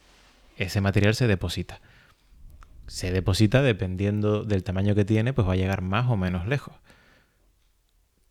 [0.58, 1.80] ese material se deposita.
[2.88, 6.76] Se deposita dependiendo del tamaño que tiene, pues va a llegar más o menos lejos.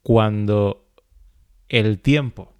[0.02, 0.86] Cuando
[1.68, 2.52] el tiempo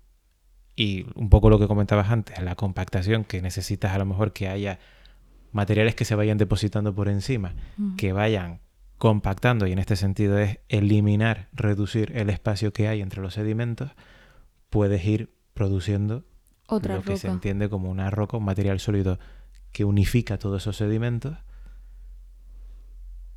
[0.77, 4.49] y un poco lo que comentabas antes, la compactación que necesitas a lo mejor que
[4.49, 4.78] haya
[5.53, 7.97] materiales que se vayan depositando por encima, Mm.
[7.97, 8.61] que vayan
[9.01, 13.93] compactando y en este sentido es eliminar, reducir el espacio que hay entre los sedimentos,
[14.68, 16.27] puedes ir produciendo
[16.68, 17.32] Otra lo que se roca.
[17.35, 19.18] entiende como una roca, un material sólido
[19.72, 21.39] que unifica todos esos sedimentos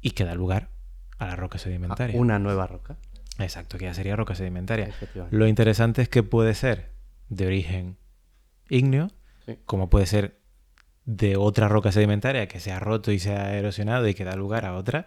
[0.01, 0.69] y que da lugar
[1.17, 2.19] a la roca sedimentaria.
[2.19, 2.97] Una nueva roca.
[3.39, 4.93] Exacto, que ya sería roca sedimentaria.
[5.31, 6.91] Lo interesante es que puede ser
[7.29, 7.97] de origen
[8.69, 9.07] ígneo,
[9.45, 9.57] Sí.
[9.65, 10.41] como puede ser
[11.05, 14.35] de otra roca sedimentaria que se ha roto y se ha erosionado y que da
[14.35, 15.05] lugar a otra,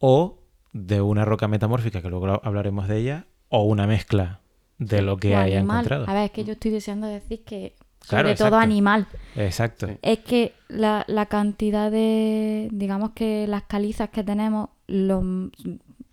[0.00, 0.38] o
[0.72, 4.40] de una roca metamórfica, que luego hablaremos de ella, o una mezcla
[4.78, 5.76] de lo que O haya animal.
[5.78, 6.04] encontrado.
[6.08, 7.76] A ver, es que yo estoy deseando decir que
[8.08, 8.64] Claro, sobre todo exacto.
[8.64, 9.06] animal.
[9.36, 9.86] Exacto.
[10.00, 15.22] Es que la, la cantidad de, digamos que las calizas que tenemos, lo,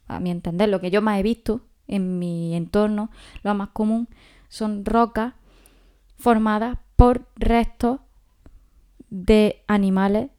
[0.07, 3.09] a mi entender, lo que yo más he visto en mi entorno,
[3.41, 4.09] lo más común,
[4.49, 5.33] son rocas
[6.17, 7.99] formadas por restos
[9.09, 10.29] de animales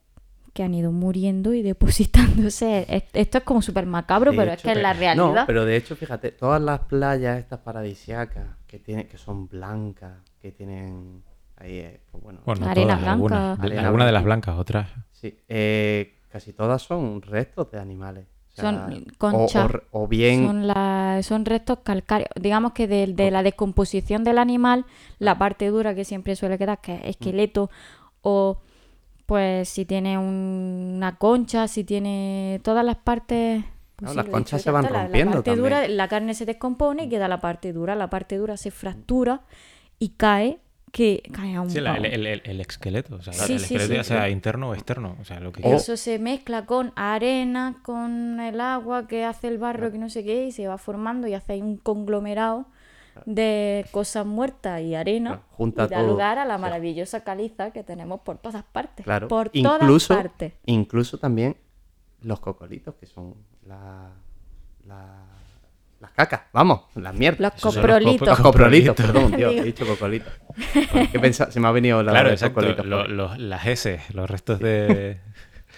[0.59, 2.85] que han ido muriendo y depositándose.
[2.89, 5.44] Es- Esto es como súper macabro, De pero es que es la No, realidad.
[5.47, 10.51] pero de hecho, fíjate, todas las playas estas paradisiacas que tienen, que son blancas, que
[10.51, 11.22] tienen
[11.59, 13.39] ahí, eh, pues bueno, Bueno, no Arena todas, algunas.
[13.40, 13.62] blanca.
[13.62, 14.51] De- Arena algunas de las blanca.
[14.51, 14.90] blancas, otras.
[15.12, 18.26] sí, eh, casi todas son restos de animales.
[18.26, 19.70] O sea, Son o- conchas.
[19.93, 22.30] o, o bien Son, la- son restos calcáreos.
[22.35, 24.86] Digamos que de, de la descomposición del animal,
[25.20, 27.70] la parte dura que siempre suele quedar, que es esqueleto,
[28.22, 28.60] o
[29.29, 33.63] pues si tiene un- una concha, si tiene todas las partes...
[33.97, 35.65] pues No, sí, las conchas se van está, la- rompiendo La, parte también.
[35.65, 37.95] dura, la carne se descompone y queda la parte dura.
[37.95, 39.43] La parte dura se fractura
[39.99, 40.61] y cae,
[40.93, 41.69] que cae a un...
[41.71, 43.17] Sí, la- el, el- el- el esqueleto.
[43.17, 45.15] O sea, Sí, el sí, esqueleto sí, ya sea interno o externo.
[45.21, 49.49] O sea, lo que O- Eso se mezcla con arena, con el agua que hace
[49.49, 52.65] el barro, que no sé qué, y se va formando y hace ahí un conglomerado
[53.27, 55.31] de cosas muertas y arena.
[55.31, 56.09] Claro, junta y da todo.
[56.09, 59.05] lugar a la maravillosa caliza que tenemos por todas partes.
[59.05, 60.53] Claro, Por incluso, todas partes.
[60.66, 61.57] incluso también
[62.23, 63.35] los cocolitos, que son
[63.66, 64.11] la,
[64.86, 65.24] la-
[66.01, 67.53] las cacas, vamos, las mierdas.
[67.62, 68.28] Los coprolitos.
[68.28, 70.32] Los coprolitos, perdón, tío, he dicho cocolitos.
[70.93, 72.55] Bueno, ¿qué pensa- Se me ha venido la Claro, de exacto.
[72.57, 72.86] cocolitos.
[72.86, 75.20] lo- los- las heces, los restos de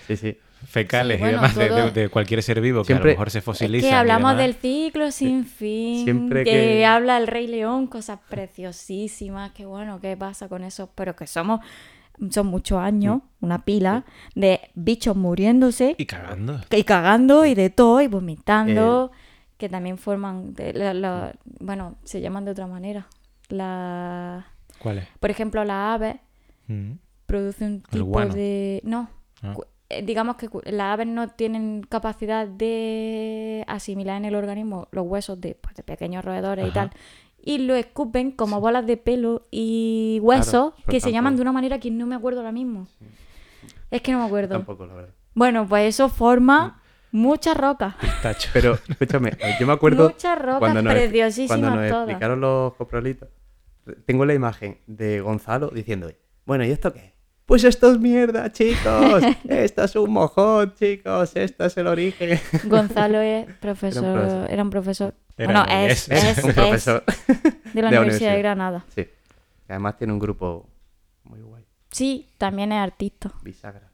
[0.07, 0.39] Sí, sí.
[0.67, 3.05] Fecales Sí, bueno, y demás de- todo- de, de cualquier ser vivo que a lo
[3.05, 3.91] mejor se Es fosilizan.
[3.91, 9.53] que hablamos del ciclo sin fin, siempre que, que- habla el Rey León, cosas preciosísimas,
[9.53, 10.91] que bueno, ¿qué pasa con eso?
[10.95, 11.61] Pero que somos,
[12.31, 14.05] son muchos años, una pila
[14.35, 16.61] de bichos muriéndose Y cagando.
[16.71, 19.11] y cagando y de todo y vomitando,
[19.57, 23.07] que también forman, de- la- la- bueno, se llaman de otra manera.
[23.49, 24.47] La,
[24.79, 25.09] ¿Cuál es?
[25.19, 26.17] por ejemplo, las aves
[26.69, 26.93] Mm.
[27.27, 28.81] producen un tipo de...
[28.85, 29.09] No,
[29.43, 29.55] Ah.
[29.91, 35.41] Eh, digamos que las aves no tienen capacidad de asimilar en el organismo los huesos
[35.41, 36.91] de, pues, de pequeños roedores y tal.
[37.43, 41.81] Y lo escupen como bolas de pelo y huesos que se llaman de una manera
[41.81, 42.87] que no me acuerdo ahora mismo.
[43.91, 44.55] Es que no me acuerdo.
[44.55, 45.15] Tampoco, la verdad.
[45.35, 46.81] Bueno, pues eso forma
[47.11, 47.95] muchas rocas.
[48.53, 52.09] Pero, escúchame, yo me acuerdo Muchas rocas cuando nos, preciosísimas cuando nos todas.
[52.09, 53.29] explicaron los coprolitos,
[54.07, 56.13] tengo la imagen de Gonzalo diciendo,
[56.45, 57.15] bueno, ¿y esto qué?
[57.51, 59.25] Pues esto es mierda, chicos.
[59.49, 61.35] Esto es un mojón, chicos.
[61.35, 62.39] Esto es el origen.
[62.67, 64.51] Gonzalo es profesor, Era un profesor.
[64.53, 65.15] era un profesor.
[65.37, 66.39] Era, bueno, no, es, es.
[66.39, 67.05] es- un es profesor.
[67.75, 68.39] de la de Universidad de.
[68.39, 68.85] Granada.
[68.95, 69.05] Sí.
[69.69, 70.69] Además tiene un grupo
[71.25, 71.65] muy guay.
[71.91, 73.33] Sí, también es artista.
[73.43, 73.91] Bisagra.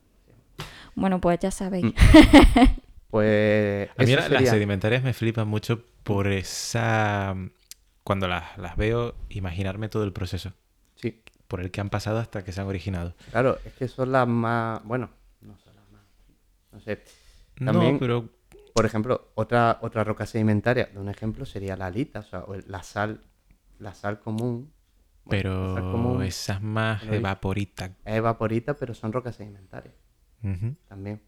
[0.95, 1.87] Bueno, pues ya sabéis.
[1.87, 1.93] Mm.
[3.11, 3.89] Pues.
[3.97, 7.35] A mí las sedimentarias me flipan mucho por esa...
[8.05, 10.53] Cuando las, las veo, imaginarme todo el proceso
[11.49, 13.15] por el que han pasado hasta que se han originado.
[13.31, 14.83] claro, es que son las más.
[14.85, 15.11] Bueno,
[15.41, 16.03] no son las más.
[16.73, 17.03] No sé.
[17.65, 18.29] También, No, pero
[18.75, 22.83] por ejemplo, otra, otra roca sedimentaria, de un ejemplo sería la alita, o sea, la
[22.83, 23.23] sal,
[23.79, 24.71] la sal común.
[25.25, 27.91] Bueno, la sal pero esas más evaporitas.
[28.05, 29.95] es evaporita, pero son rocas sedimentarias
[30.89, 31.21] también.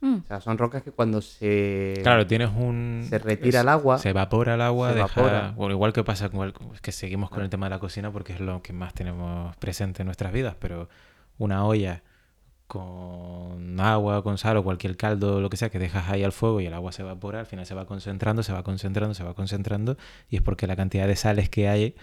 [0.00, 0.16] Mm.
[0.24, 1.94] O sea, son rocas que cuando se.
[2.02, 3.04] Claro, tienes un...
[3.08, 5.20] se retira es- el agua, Se evapora el agua, se deja...
[5.20, 5.52] evapora.
[5.56, 6.54] Bueno, igual que pasa con el...
[6.74, 9.56] Es que seguimos con el tema de la cocina porque es lo que más tenemos
[9.56, 10.88] presente en nuestras vidas, pero
[11.38, 12.02] una olla
[12.66, 16.60] con agua, con sal o cualquier caldo, lo que sea, que dejas ahí al fuego
[16.60, 19.34] y el agua se evapora, al final se va concentrando, se va concentrando, se va
[19.34, 19.96] concentrando
[20.28, 21.94] y es porque la cantidad de sales que hay eh,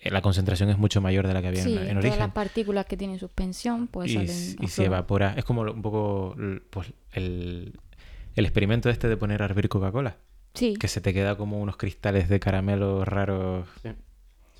[0.00, 2.18] la concentración es mucho mayor de la que había Sí, en, en todas origen.
[2.20, 5.34] las partículas que tienen suspensión, pues y, salen y se evapora.
[5.36, 6.36] Es como un poco
[6.70, 7.78] pues, el,
[8.34, 10.16] el experimento este de poner a hervir Coca-Cola,
[10.54, 13.90] Sí, que se te queda como unos cristales de caramelo raros Sí,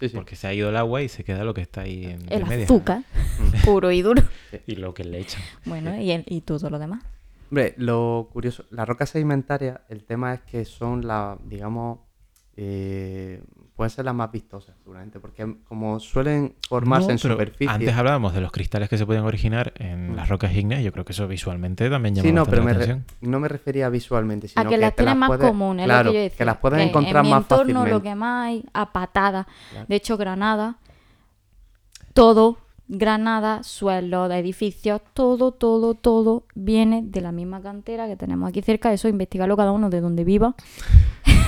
[0.01, 0.09] sí.
[0.11, 0.15] sí.
[0.17, 2.45] porque se ha ido el agua y se queda lo que está ahí en el
[2.47, 2.65] medio.
[2.65, 3.03] azúcar,
[3.65, 4.23] puro y duro.
[4.67, 5.43] Y lo que le echan.
[5.65, 7.03] Bueno, y, el- y todo lo demás.
[7.51, 12.01] Hombre, lo curioso, las rocas sedimentarias, el tema es que son las, digamos,
[12.57, 13.41] eh,
[13.77, 17.69] pueden ser las más vistosas, seguramente, porque como suelen formarse No, en superficie.
[17.69, 20.83] Antes hablábamos de los cristales que se pueden originar en las rocas ígneas.
[20.83, 22.29] Yo creo que eso visualmente también llama Mm.
[22.29, 23.05] Sí, no, pero la me atención.
[23.21, 26.13] no me refería visualmente, sino A que las te más puedes- comunes, es claro, lo
[26.13, 26.39] que yo decía.
[26.39, 27.91] que las puedes Que encontrar en mi más entorno fácilmente.
[27.91, 29.47] lo que más hay a patada.
[29.71, 29.87] Claro.
[29.89, 30.77] De hecho, Granada,
[32.15, 32.59] todo,
[32.89, 38.63] Granada, suelo de edificios, todo, todo, todo viene de la misma cantera que tenemos aquí
[38.63, 38.93] cerca.
[38.93, 40.55] Eso, investigarlo cada uno de donde viva.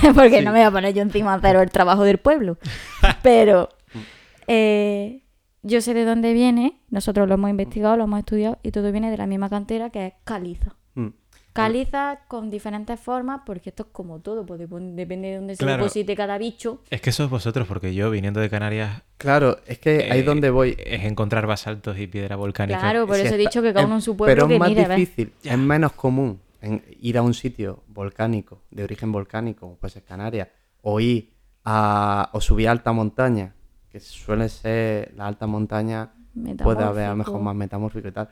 [0.15, 0.45] Porque Sí.
[0.45, 2.57] no me voy a poner yo encima a hacer el trabajo del pueblo.
[3.23, 3.69] Pero
[4.47, 5.23] eh,
[5.63, 9.11] yo sé de dónde viene, nosotros lo hemos investigado, lo hemos estudiado y todo viene
[9.11, 10.75] de la misma cantera que es caliza.
[10.95, 11.07] Mm.
[11.51, 15.63] Caliza con diferentes formas, porque esto es como todo, pues dep- depende de dónde se
[15.65, 15.83] Claro.
[15.83, 16.81] deposite cada bicho.
[16.89, 20.19] Es que eso es vosotros, porque yo viniendo de Canarias Claro, es que ahí eh,
[20.21, 20.77] es donde voy.
[20.79, 22.79] es encontrar basaltos y piedra volcánica.
[22.79, 24.69] Claro, por eso he dicho que cada uno en su pueblo Pero que es más
[24.97, 29.93] difícil, es menos común en ir a un sitio volcánico, de origen volcánico, como puede
[29.93, 30.47] ser Canarias,
[30.81, 31.33] o ir
[31.65, 33.53] a, o subir a alta montaña,
[33.89, 36.11] que suele ser la alta montaña,
[36.63, 38.29] puede haber a lo mejor más metamórfico y tal.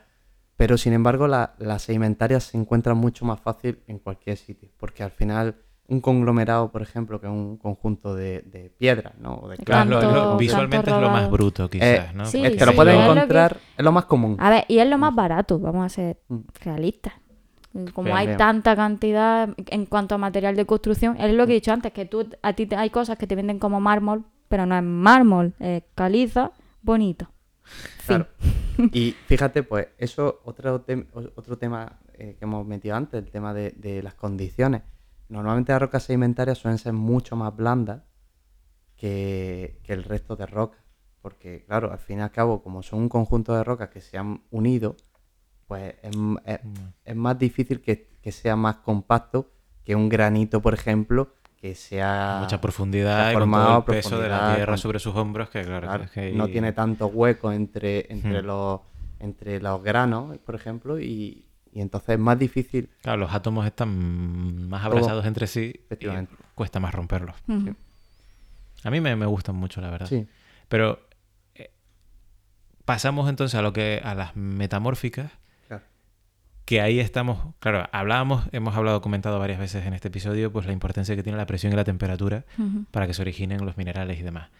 [0.56, 5.02] Pero sin embargo, la- las sedimentarias se encuentran mucho más fácil en cualquier sitio, porque
[5.02, 5.56] al final
[5.90, 9.36] un conglomerado, por ejemplo, que es un conjunto de, de piedras, ¿no?
[9.36, 12.26] O de Claro, lo- visualmente es lo más bruto, quizás, Eh, ¿no?
[12.26, 14.36] sí, es Porque que lo sí, puedes es lo que- encontrar, es lo más común.
[14.38, 16.38] A ver, y es lo más barato, vamos a ser Mm.
[16.62, 17.14] realistas.
[17.86, 18.38] Como Bien, hay bien.
[18.38, 22.04] tanta cantidad en cuanto a material de construcción, es lo que he dicho antes, que
[22.06, 25.54] tú a ti te- hay cosas que te venden como mármol, pero no es mármol,
[25.60, 26.52] es caliza,
[26.82, 27.30] bonito.
[28.06, 28.26] Claro.
[28.92, 30.84] Y fíjate, pues eso, otro,
[31.36, 34.82] otro tema eh, que hemos metido antes, el tema de, de las condiciones.
[35.28, 38.02] Normalmente las rocas sedimentarias suelen ser mucho más blandas
[38.96, 40.80] que, que el resto de rocas.
[41.20, 44.16] Porque, claro, al fin y al cabo, como son un conjunto de rocas que se
[44.18, 44.96] han unido,
[45.68, 46.60] pues es, m- es-
[47.04, 49.50] es más difícil que, que sea más compacto
[49.84, 52.38] que un granito, por ejemplo, que sea...
[52.42, 55.14] Mucha profundidad y con formado todo el a peso de la tierra con- sobre sus
[55.14, 58.46] hombros, que claro, Claro, es que no tiene tanto hueco entre, entre, Hmm.
[58.46, 58.80] los,
[59.20, 62.88] entre los granos, por ejemplo, y, y entonces es más difícil.
[63.02, 64.92] Claro, los átomos están más Todo.
[64.92, 66.34] abrazados entre sí y Efectivamente.
[66.54, 67.34] cuesta más romperlos.
[68.84, 70.06] A mí me, me gustan mucho, la verdad.
[70.06, 70.26] Sí,
[70.68, 71.00] Pero
[71.56, 71.70] eh,
[72.84, 75.32] pasamos entonces a lo que a las metamórficas.
[76.68, 80.74] Que ahí estamos, claro, hablábamos, hemos hablado, comentado varias veces en este episodio, pues la
[80.74, 82.44] importancia que tiene la presión y la temperatura
[82.90, 84.50] para que se originen los minerales y demás.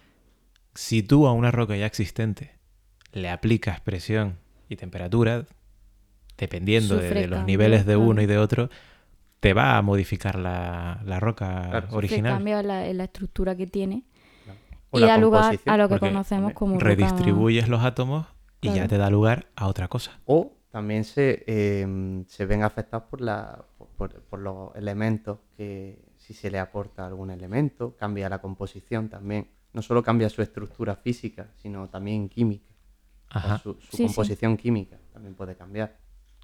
[0.74, 2.52] Si tú a una roca ya existente
[3.12, 4.38] le aplicas presión
[4.70, 5.44] y temperatura,
[6.38, 8.70] dependiendo de, los niveles de uno y de otro,
[9.40, 12.32] te va a modificar la, la roca Claro, original.
[12.32, 14.04] cambia la, la estructura que tiene
[14.92, 18.26] y da lugar a lo que conocemos como roca- Redistribuyes los átomos
[18.62, 20.20] y ya te da lugar a otra cosa.
[20.24, 23.64] O también se, eh, se ven afectados por, la,
[23.96, 29.48] por, por los elementos que si se le aporta algún elemento, cambia la composición también.
[29.72, 32.66] No solo cambia su estructura física, sino también química.
[33.30, 33.58] Ajá.
[33.58, 34.04] su, su Sí, sí.
[34.06, 35.96] composición química también puede cambiar.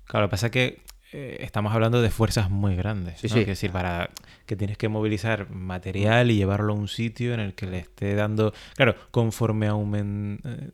[0.06, 0.82] Claro, lo que pasa es que
[1.12, 3.20] eh, estamos hablando de fuerzas muy grandes.
[3.20, 3.34] Sí, ¿no?
[3.34, 3.40] sí.
[3.40, 4.10] Es decir, para
[4.46, 8.14] que tienes que movilizar material y llevarlo a un sitio en el que le esté
[8.14, 8.52] dando.
[8.76, 10.40] Claro, conforme aumen...
[10.44, 10.70] eh,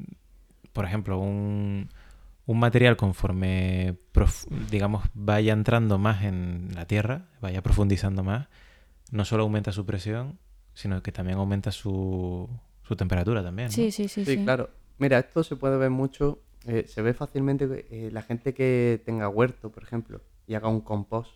[0.72, 1.89] por ejemplo, un,
[2.51, 8.48] un material conforme, prof- digamos, vaya entrando más en la Tierra, vaya profundizando más,
[9.12, 10.39] no solo aumenta su presión,
[10.74, 12.48] sino que también aumenta su,
[12.82, 13.68] su temperatura también.
[13.68, 13.74] ¿no?
[13.74, 14.44] Sí, sí, sí, Sí, sí.
[14.44, 14.70] claro.
[14.98, 19.28] Mira, esto se puede ver mucho, eh, se ve fácilmente eh, la gente que tenga
[19.28, 21.31] huerto, por ejemplo, y haga un compost.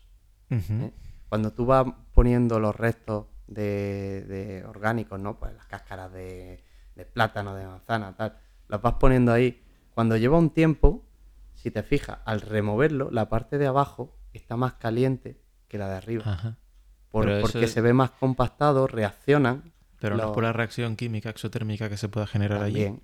[0.51, 0.91] ¿eh?
[1.29, 5.39] Cuando tú vas poniendo los restos de, de orgánicos, ¿no?
[5.39, 6.63] Pues las cáscaras de,
[6.97, 8.37] de plátano, de manzana, tal,
[8.69, 9.61] las vas poniendo ahí.
[9.95, 11.05] Cuando lleva un tiempo,
[11.55, 15.97] si te fijas, al removerlo, la parte de abajo está más caliente que la de
[15.97, 16.25] arriba.
[16.27, 16.57] Ajá.
[17.11, 19.73] por- porque es- se ve más compactado, reaccionan.
[20.01, 22.87] Pero no es por la reacción química exotérmica que se pueda generar allí.
[22.87, 22.99] O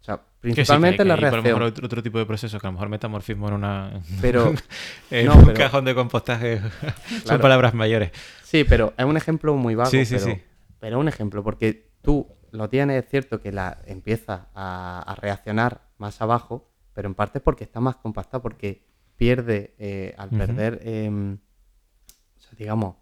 [0.00, 1.58] sea, Que sí, que principalmente hay- la que hay, por lo reacción.
[1.60, 4.52] mejor otro, otro tipo de proceso, que a lo mejor metamorfismo en una Pero-
[5.12, 6.60] en no, un pero- cajón de compostaje
[7.24, 8.10] son palabras mayores.
[8.42, 9.90] Sí, pero es un ejemplo muy vago.
[9.90, 10.42] Sí, sí, pero, sí.
[10.80, 15.14] pero es un ejemplo, porque tú lo tienes, es cierto que la empieza a, a
[15.14, 18.84] reaccionar más abajo, pero en parte es porque está más compactado, porque
[19.16, 21.38] pierde, eh, al perder, em,
[22.36, 22.96] o sea, digamos,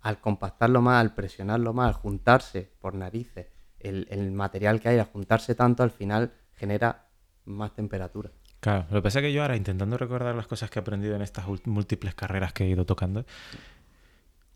[0.00, 3.46] al compactarlo más, al presionarlo más, al juntarse por narices
[3.80, 7.08] el, el material que hay al juntarse tanto al final genera
[7.44, 8.30] más temperatura.
[8.60, 11.14] Claro, lo que pasa es que yo ahora intentando recordar las cosas que he aprendido
[11.14, 13.24] en estas múltiples carreras que he ido tocando,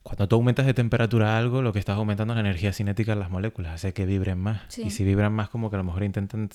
[0.03, 3.21] cuando tú aumentas de temperatura algo, lo que estás aumentando es la energía cinética en
[3.21, 4.62] las moléculas, hace que vibren más.
[4.69, 4.85] Sí.
[4.85, 6.49] Y si vibran más, como que a lo mejor intentan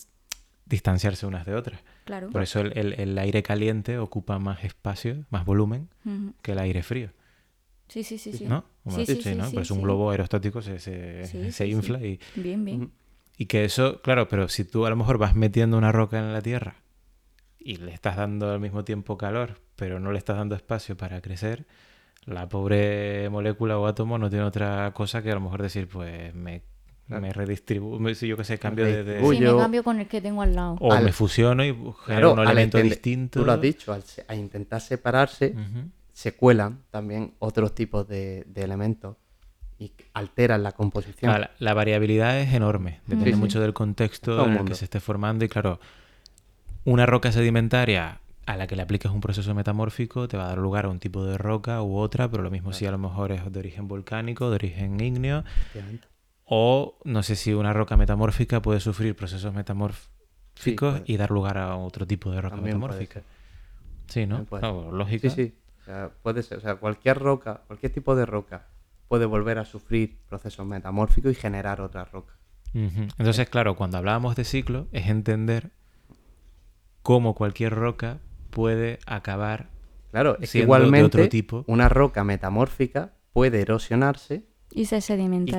[0.66, 1.82] distanciarse unas de otras.
[2.06, 2.30] Claro.
[2.30, 5.90] Por eso el, el- el aire caliente ocupa más espacio, más volumen
[6.42, 7.12] que el aire frío,
[7.88, 8.46] Sí, sí, sí, sí.
[8.48, 8.66] ¿no?
[8.90, 9.44] Sí, sí, sí, ¿no?
[9.62, 12.20] eso un globo aerostático se, se, se infla y...
[12.36, 12.92] Bien, bien.
[13.38, 16.32] Y que eso, claro, pero si tú a lo mejor vas metiendo una roca en
[16.34, 16.78] la tierra
[17.60, 21.22] y le estás dando al mismo tiempo calor, pero no le estás dando espacio para
[21.22, 21.68] crecer,
[22.26, 26.34] la pobre molécula o átomo no tiene otra cosa que a lo mejor decir, pues
[26.34, 26.64] me,
[27.08, 27.22] Claro.
[27.22, 29.04] me redistribuyo, si yo que sé, cambio de...
[29.04, 29.20] de-.
[29.20, 30.76] Sí, me cambio con el que tengo al lado.
[30.80, 33.40] o Al- me fusiono y genero Claro, un elemento entender- distinto.
[33.42, 35.54] Tú lo has dicho, al, se- a intentar separarse,
[36.14, 39.18] se cuelan también otros tipos de, de elementos
[39.78, 41.30] y alteran la composición.
[41.32, 43.40] Ah, la, la variabilidad es enorme, depende Sí, sí.
[43.40, 45.80] mucho del contexto en el que se esté formando y claro,
[46.86, 50.58] una roca sedimentaria a la que le aplicas un proceso metamórfico te va a dar
[50.60, 53.32] lugar a un tipo de roca u otra, pero lo mismo si a lo mejor
[53.32, 55.44] es de origen volcánico, de origen ígneo.
[56.46, 61.04] O no sé si una roca metamórfica puede sufrir procesos metamórficos puede.
[61.06, 63.22] y dar lugar a otro tipo de roca También metamórfica.
[64.08, 64.46] Sí, ¿no?
[64.46, 65.30] Claro, lógica.
[65.30, 65.56] Sí, sí.
[65.82, 66.58] O sea, puede ser.
[66.60, 68.68] O sea, cualquier roca, cualquier tipo de roca
[69.08, 72.34] puede volver a sufrir procesos metamórficos y generar otra roca.
[72.74, 75.72] Entonces, claro, cuando hablábamos de ciclo, es entender
[77.02, 78.20] cómo cualquier roca
[78.50, 79.70] puede acabar
[80.12, 81.64] Claro, es que Siendo de igualmente otro tipo.
[81.68, 84.46] una roca metamórfica puede erosionarse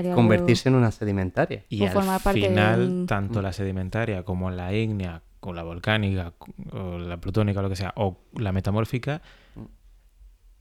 [0.01, 1.65] Y convertirse en una sedimentaria.
[1.69, 5.53] y O al formar parte de final un- tanto la sedimentaria como la ígnea, o
[5.53, 6.33] la volcánica,
[6.73, 9.23] o la plutónica, lo que sea, o la metamórfica,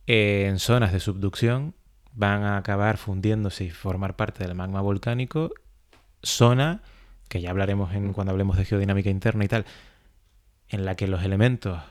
[0.08, 1.74] eh, en zonas de subducción
[2.14, 5.52] van a acabar fundiéndose y formar parte del magma volcánico,
[6.22, 6.82] zona
[7.28, 9.66] que ya hablaremos en, cuando hablemos de geodinámica interna y tal,
[10.70, 11.82] en la que los elementos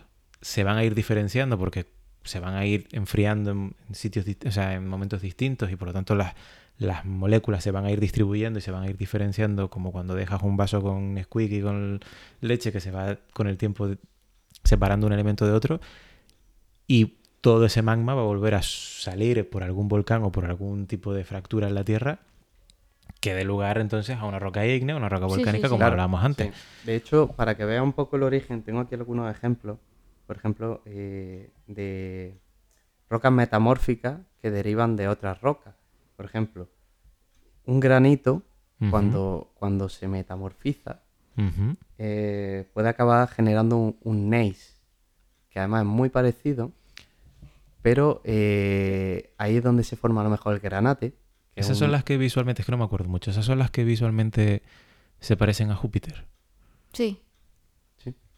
[0.41, 1.87] se van a ir diferenciando porque
[2.25, 5.89] se van a ir enfriando en, en sitios, o sea, en momentos distintos y por
[5.89, 6.35] lo tanto las,
[6.79, 10.15] las moléculas se van a ir distribuyendo y se van a ir diferenciando como cuando
[10.15, 12.01] dejas un vaso con Nesquik y con
[12.41, 13.89] leche que se va con el tiempo
[14.65, 15.81] separando un elemento de otro
[16.87, 20.87] y todo ese magma va a volver a salir por algún volcán o por algún
[20.87, 22.21] tipo de fractura en la Tierra
[23.21, 25.71] que dé lugar entonces a una roca ígnea, una roca Sí, sí, volcánica sí.
[25.71, 26.55] como Claro, hablábamos antes.
[26.55, 26.87] Sí.
[26.87, 29.79] De hecho, para que vea un poco el origen, tengo aquí algunos ejemplos.
[30.27, 32.39] Por ejemplo, eh, de
[33.09, 35.75] rocas metamórficas que derivan de otras rocas.
[36.17, 36.69] Por ejemplo,
[37.67, 38.43] un granito,
[38.91, 41.01] cuando, cuando se metamorfiza,
[41.99, 44.77] eh, puede acabar generando un, un gneiss,
[45.49, 46.73] que además es muy parecido,
[47.81, 51.15] pero eh, ahí es donde se forma a lo mejor el granate.
[51.55, 53.59] que es Esas son las que visualmente, es que no me acuerdo mucho, esas son
[53.59, 54.63] las que visualmente
[55.21, 56.27] se parecen a Júpiter.
[56.93, 57.24] Sí.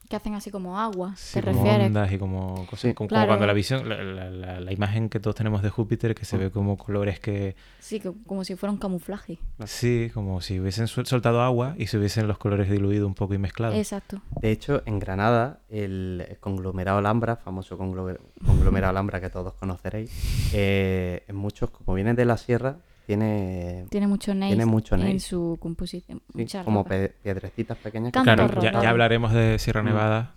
[0.09, 1.15] Que hacen así como agua.
[1.17, 1.87] Sí, ¿Te como refieres?
[1.89, 2.81] ondas y como cosas.
[2.81, 2.95] Sí.
[2.95, 6.25] Como, cuando la visión, la, la- la- la imagen que todos tenemos de Júpiter, que
[6.25, 7.57] se ve como colores que.
[7.81, 9.39] Sí, que- como si fuera un camuflaje.
[9.65, 13.39] Sí, como si hubiesen soltado agua y se hubiesen los colores diluido un poco y
[13.39, 13.77] mezclados.
[13.77, 14.21] Exacto.
[14.41, 20.11] De hecho, en Granada, el conglomerado Alhambra, famoso conglo- conglomerado Alhambra que todos conoceréis,
[20.55, 22.77] eh, en muchos, como viene de la sierra,
[23.07, 26.21] tiene Tiene mucho neis Tiene mucho en su composición.
[26.35, 28.13] sí, como pe- piedrecitas pequeñas.
[28.13, 29.87] que Claro, ya, ya hablaremos de Sierra Mm.
[29.87, 30.35] Nevada,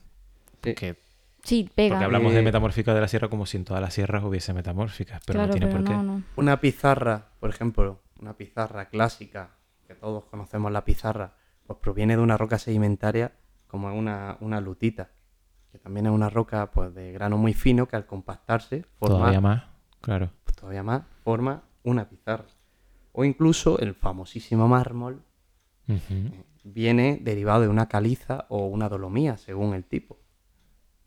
[0.64, 0.76] Sí.
[0.76, 1.02] que-
[1.44, 1.96] Sí, pega.
[1.96, 5.22] porque hablamos de metamórfica de la sierra como si en todas las sierras hubiese metamórficas,
[5.26, 5.94] pero claro, no tiene pero por qué.
[5.96, 6.24] no, no.
[6.36, 9.52] Una pizarra, por ejemplo, una pizarra clásica,
[9.88, 11.34] que todos conocemos la pizarra,
[11.66, 13.32] pues proviene de una roca sedimentaria
[13.68, 15.12] como una, una lutita,
[15.72, 19.42] que también es una roca pues de grano muy fino que al compactarse forma Todavía
[19.42, 19.64] más,
[20.02, 20.32] claro.
[20.44, 22.46] pues, todavía más, forma una pizarra.
[23.12, 25.24] O incluso el famosísimo mármol
[25.88, 26.32] Ujú.
[26.64, 30.18] viene derivado de una caliza o una dolomía, según el tipo.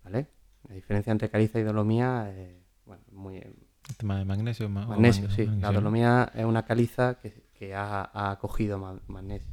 [0.04, 0.26] ¿Vale?
[0.68, 4.88] La diferencia entre caliza y dolomía es bueno, muy, El tema de magnesio, ma- o
[4.88, 5.44] Magnesio, mag- sí.
[5.46, 9.48] La magnesio, dolomía es una caliza que, que ha, ha cogido ma- magnesio.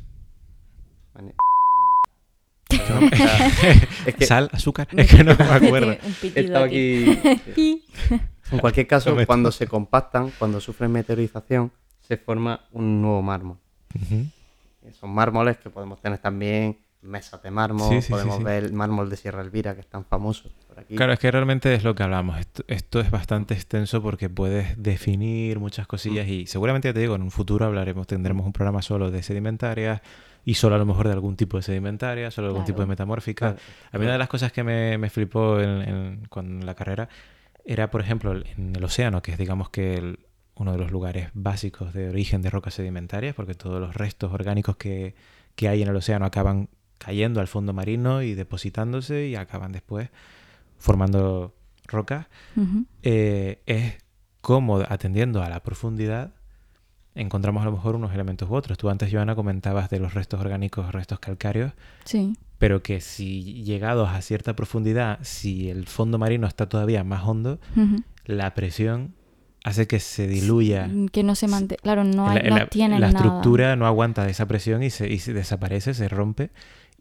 [1.14, 1.36] Magne-
[2.68, 3.48] Perdón, o sea,
[4.06, 5.88] es que Sal, azúcar, es que no me acuerdo.
[5.88, 7.84] Un he pitido estado aquí.
[8.52, 11.72] En cualquier caso, cuando se compactan, cuando sufren meteorización,
[12.10, 13.58] se forma un nuevo mármol.
[15.00, 18.44] Son mármoles que podemos tener también mesas de mármol, Sí, sí, sí, podemos sí.
[18.44, 20.96] ver el mármol de Sierra Elvira, que es tan famoso por aquí.
[20.96, 22.38] Claro, es que realmente es lo que hablamos.
[22.40, 26.32] Esto, esto es bastante extenso porque puedes definir muchas cosillas Mm.
[26.32, 30.02] y seguramente ya te digo, en un futuro hablaremos, tendremos un programa solo de sedimentarias
[30.44, 32.74] y solo a lo mejor de algún tipo de sedimentaria, solo algún Claro.
[32.74, 33.54] tipo de metamórfica.
[33.54, 33.60] Claro.
[33.92, 37.08] A mí una de las cosas que me, me flipó en, en- con la carrera
[37.64, 40.20] era, por ejemplo, en el océano, que es digamos que el-
[40.60, 44.76] uno de los lugares básicos de origen de rocas sedimentarias, porque todos los restos orgánicos
[44.78, 45.16] que,
[45.56, 46.70] que hay en el océano acaban
[47.00, 50.10] cayendo al fondo marino y depositándose y acaban después
[50.78, 51.54] formando
[51.88, 52.28] rocas.
[53.04, 53.96] Eh, es
[54.42, 56.32] cómo atendiendo a la profundidad
[57.16, 58.78] encontramos a lo mejor unos elementos u otros.
[58.78, 61.74] Tú antes, Joana, comentabas de los restos orgánicos, restos calcáreos,
[62.06, 62.38] Sí.
[62.58, 67.60] pero que si llegados a cierta profundidad, si el fondo marino está todavía más hondo,
[68.26, 69.16] la presión
[69.64, 70.88] hace que se diluya.
[70.88, 71.82] Mm, Que no se mantiene.
[71.82, 73.26] Claro, no, hay, la, no la- tienen la nada.
[73.26, 76.50] estructura no aguanta esa presión y se, y se desaparece, se rompe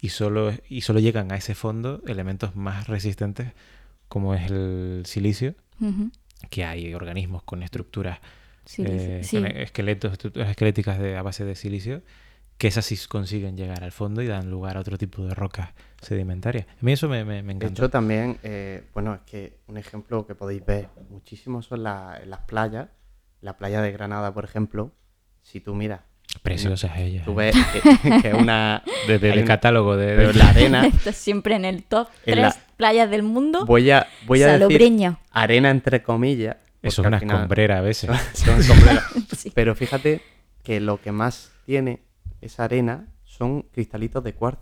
[0.00, 3.52] y solo, y solo llegan a ese fondo elementos más resistentes
[4.08, 5.54] como es el silicio,
[6.50, 8.18] que hay organismos con estructuras,
[8.78, 9.36] eh, sí.
[9.36, 12.02] con esqueletos, estructuras esqueléticas de, a base de silicio,
[12.58, 15.70] que esas sí consiguen llegar al fondo y dan lugar a otro tipo de rocas
[16.00, 16.66] sedimentarias.
[16.66, 17.82] A mí eso me, me, me De encanta.
[17.82, 22.40] hecho, también, eh, bueno, es que un ejemplo que podéis ver muchísimo son la- las
[22.40, 22.88] playas.
[23.40, 24.92] La playa de Granada, por ejemplo,
[25.42, 26.00] si tú miras,
[26.42, 27.24] Preciosas ellas.
[27.24, 27.52] tú ¿eh?
[27.54, 27.56] ves
[28.02, 28.82] que, que es una...
[29.06, 32.56] Desde el una- catálogo de, la arena, Está siempre en el top En 3 la-
[32.76, 33.64] playas del mundo.
[33.64, 35.18] voy a, voy a decir Salobreña.
[35.30, 36.56] arena entre comillas.
[36.82, 38.10] Eso es una escombrera a veces.
[38.34, 39.04] son escombreras.
[39.36, 39.52] Sí.
[39.54, 40.20] Pero fíjate
[40.64, 42.02] que lo que más tiene
[42.40, 44.60] esa arena son cristalitos de cuarzo.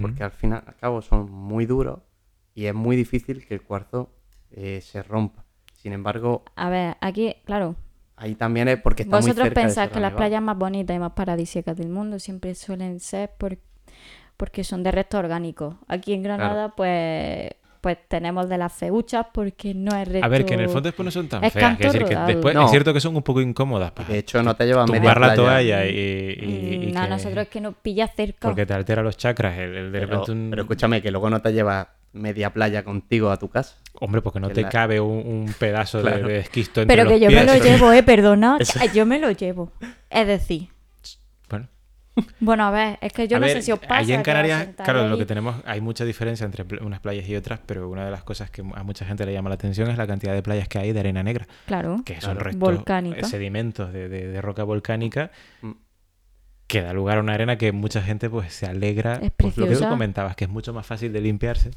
[0.00, 2.00] Porque al fin y al cabo son muy duros
[2.54, 4.10] y es muy difícil que el cuarzo
[4.50, 5.44] eh, se rompa.
[5.74, 7.76] Sin embargo, A ver, aquí, claro.
[8.16, 10.94] ahí también es porque está muy Vosotros cerca de pensáis que las playas más bonitas
[10.94, 13.58] y más paradisíacas del mundo siempre suelen ser por-
[14.36, 15.76] porque son de restos orgánicos.
[15.88, 17.50] Aquí en Granada, pues,
[17.80, 20.24] pues tenemos de las feuchas porque no es resto...
[20.24, 21.72] A ver, que en el fondo después no son tan Es feas.
[21.80, 22.64] Es decir, que después No.
[22.66, 25.20] es cierto que son un poco incómodas para de hecho no te llevas media tumbar
[25.20, 28.48] la toalla y, y- y Mm, no, que- nosotros es que nos pilla cerca.
[28.48, 29.58] porque te altera los chakras.
[29.58, 32.82] El, el de Pero, repente un- pero escúchame, que luego no te llevas media playa
[32.82, 33.76] contigo a tu casa.
[34.00, 36.28] Hombre, porque no que te la- cabe un, un pedazo de- Claro.
[36.28, 37.46] de, esquisto entre Pero los que yo pies.
[37.46, 38.56] me lo llevo, eh, perdona.
[38.60, 39.72] Eso- Yo me lo llevo.
[40.10, 40.68] Es decir,
[42.40, 43.96] bueno, a ver, es que yo a no ver, sé si os pasa.
[43.96, 47.36] allí en Canarias, claro, lo ahí- que tenemos, hay mucha diferencia entre unas playas y
[47.36, 49.98] otras, pero una de las cosas que a mucha gente le llama la atención es
[49.98, 52.02] la cantidad de playas que hay de arena negra, Claro.
[52.04, 52.40] que son Claro.
[52.40, 53.20] restos, Volcánica.
[53.20, 55.30] eh, sedimentos de, de- de roca volcánica
[55.62, 55.72] Mm.
[56.66, 59.66] que da lugar a una arena que mucha gente pues se alegra, Es pues, lo
[59.66, 61.70] que tú comentabas, que es mucho más fácil de limpiarse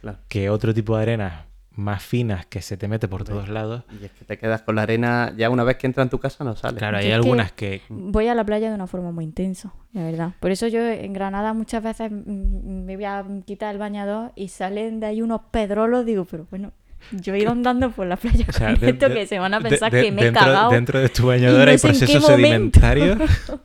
[0.00, 0.18] Claro.
[0.28, 1.44] que otro tipo de arenas
[1.80, 3.84] más finas que se te mete por todos lados.
[4.00, 6.18] Y es que te quedas con la arena, ya una vez que entra en tu
[6.20, 6.78] casa no sale.
[6.78, 7.80] Claro, hay es algunas que...
[7.88, 10.32] Voy a la playa de una forma muy intensa, la verdad.
[10.40, 15.00] Por eso yo en Granada muchas veces me voy a quitar el bañador y salen
[15.00, 16.04] de ahí unos pedrolos.
[16.06, 16.72] Digo, pero bueno,
[17.12, 19.38] yo he ido andando por la playa o sea, con de- esto de- que se
[19.38, 20.70] van a pensar de- que me he dentro, cagado.
[20.70, 22.80] Dentro de tu bañador no hay sé en qué procesos momento.
[22.80, 23.18] sedimentarios.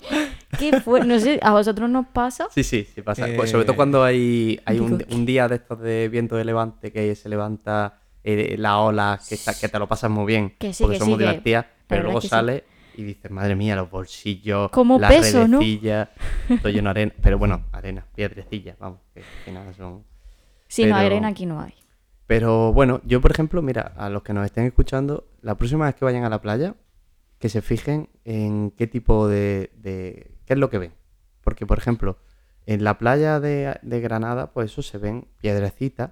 [0.58, 1.04] ¿Qué fue?
[1.06, 2.48] No sé, ¿a vosotros nos pasa?
[2.50, 3.28] Sí, sí, sí pasa.
[3.28, 6.94] Eh, Pues Sobre todo cuando hay, hay un día de estos de viento de levante
[6.94, 7.96] que se levanta
[8.28, 11.00] eh, la ola, que, está- que te lo pasas muy bien, Que sí, porque que
[11.00, 12.30] son sí, muy que- divertidas, pero luego es que sí.
[12.32, 12.64] sales
[12.98, 15.60] y dices, madre mía, los bolsillos, Como las peso, ¿no?
[15.60, 17.14] todo lleno de arena.
[17.22, 20.04] Pero bueno, arena, piedrecillas, vamos, que final son...
[20.68, 21.74] Si no hay Pero- arena, aquí no hay.
[22.28, 25.94] Pero bueno, yo por ejemplo, mira, a los que nos estén escuchando, la próxima vez
[25.96, 26.74] que vayan a la playa,
[27.38, 30.94] que se fijen en qué tipo de, de- qué es lo que ven.
[31.44, 32.18] Porque, por ejemplo,
[32.66, 36.12] en la playa de, de Granada, pues eso se ven piedrecitas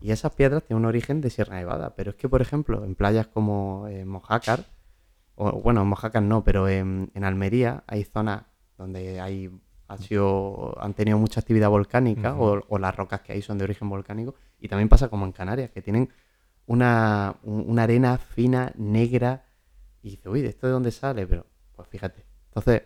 [0.00, 1.94] y esas piedras tienen un origen de Sierra Nevada.
[1.96, 4.64] Pero es que, por ejemplo, en playas como eh, Mojácar,
[5.34, 8.44] o bueno, en Mojácar no, pero en, en Almería hay zonas
[8.78, 9.50] donde hay,
[9.88, 13.64] ha sido, han tenido mucha actividad volcánica o, o las rocas que hay son de
[13.64, 14.34] origen volcánico.
[14.58, 16.10] Y también pasa como en Canarias, que tienen
[16.66, 19.44] una, un- una arena fina, negra,
[20.02, 21.26] y dice, uy, ¿de esto de dónde sale?
[21.26, 22.24] Pero, pues fíjate.
[22.48, 22.82] Entonces,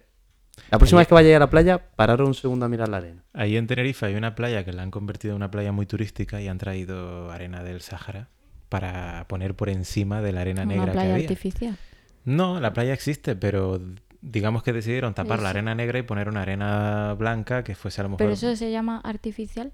[0.71, 2.99] la próxima Ahí- vez que vayáis a la playa, pararos un segundo a mirar la
[2.99, 3.23] arena.
[3.33, 6.41] Ahí en Tenerife hay una playa que la han convertido en una playa muy turística
[6.41, 8.29] y han traído arena del Sáhara
[8.69, 11.25] para poner por encima de la arena Una negra que playa había.
[11.25, 11.77] artificial.
[12.25, 13.81] No, la playa existe, pero
[14.23, 18.05] digamos que decidieron tapar la arena negra y poner una arena blanca que fuese a
[18.05, 18.19] lo mejor...
[18.19, 19.73] Pero eso se llama artificial.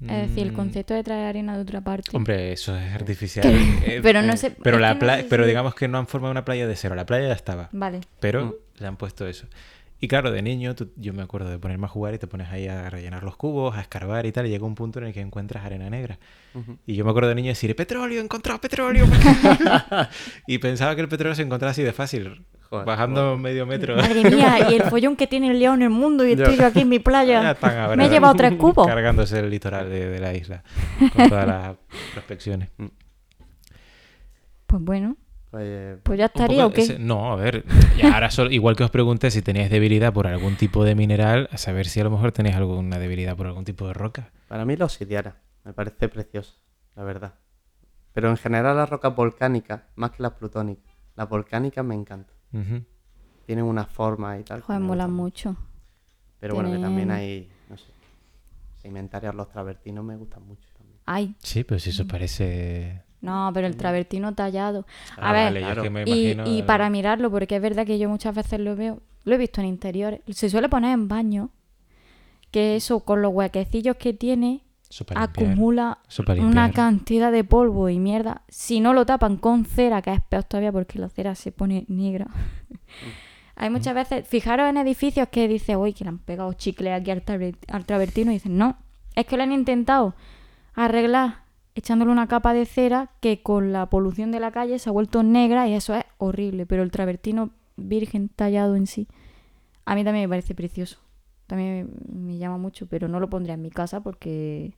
[0.00, 2.16] Es decir, el Mm, concepto de traer arena de otra parte.
[2.16, 3.44] Hombre, eso es artificial.
[3.84, 4.52] eh, pero no eh, sé.
[4.62, 6.94] Pero, la no pero digamos que no han formado una playa de cero.
[6.94, 7.68] La playa ya estaba.
[7.72, 8.02] Vale.
[8.20, 8.80] Pero Mm.
[8.80, 9.48] le han puesto eso.
[10.00, 12.48] Y claro, de niño, tú- yo me acuerdo de ponerme a jugar y te pones
[12.50, 15.12] ahí a rellenar los cubos, a escarbar y tal, y llega un punto en el
[15.12, 16.18] que encuentras arena negra.
[16.86, 18.20] Y yo me acuerdo de niño decir, ¡petróleo!
[18.20, 19.06] ¡He encontrado petróleo!
[20.46, 23.96] y pensaba que el petróleo se encontraba así de fácil, Joder, bajando medio metro.
[23.96, 26.66] Madre mía, y el follón que tiene el león en el mundo y estoy yo
[26.66, 27.56] aquí en mi Ya playa.
[27.96, 28.86] Me he llevado tres cubos.
[28.86, 30.62] Cargándose el litoral de, de la isla
[31.16, 31.76] con todas las
[32.12, 32.70] prospecciones.
[34.66, 35.16] Pues bueno,
[35.50, 36.82] Pues, pues ya poco estaría o qué.
[36.82, 37.64] ese- no, a ver,
[37.96, 41.48] y ahora solo- igual que os pregunté si teníais debilidad por algún tipo de mineral,
[41.52, 44.30] a saber si a lo mejor tenéis alguna debilidad por algún tipo de roca.
[44.48, 46.52] para mí la obsidiana me parece preciosa,
[46.96, 47.34] la verdad.
[48.12, 52.34] Pero en general las rocas volcánicas, más que las plutónicas, las volcánicas me encantan.
[53.46, 54.60] Tienen una forma y tal.
[54.60, 55.56] Joder, me molan mucho.
[56.40, 57.86] Pero bueno, que también hay, no sé,
[58.82, 60.98] sedimentarios los travertinos me gustan mucho también.
[61.06, 63.02] Ay, Sí, pero si eso parece...
[63.20, 64.86] no, pero el travertino tallado.
[65.16, 66.46] A Ah, ver, vale, es que me y, imagino...
[66.46, 69.38] y el- para mirarlo, porque es verdad que yo muchas veces lo veo, lo he
[69.38, 71.50] visto en interiores, se suele poner en baño,
[72.50, 74.62] que eso con los huequecillos que tiene
[75.22, 75.98] acumula
[76.46, 78.42] una cantidad de polvo y mierda.
[78.48, 81.84] Si no lo tapan con cera, que es peor todavía porque la cera se pone
[81.88, 82.26] negra.
[83.56, 87.10] Hay muchas veces, fijaros en edificios que dice, uy, que le han pegado chicle aquí
[87.10, 88.78] al travertino y dicen, no,
[89.16, 90.14] es que lo han intentado
[90.74, 91.42] arreglar
[91.78, 95.22] echándole una capa de cera que con la polución de la calle se ha vuelto
[95.22, 99.08] negra y eso es horrible, pero el travertino virgen tallado en sí,
[99.84, 100.98] a mí también me parece precioso.
[101.46, 104.74] También me, me llama mucho, pero no lo pondría en mi casa porque...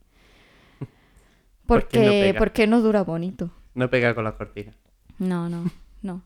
[1.66, 2.38] Porque no pega.
[2.38, 3.50] porque no dura bonito.
[3.74, 4.76] No pega con las cortinas.
[5.18, 5.64] No, no,
[6.02, 6.22] no.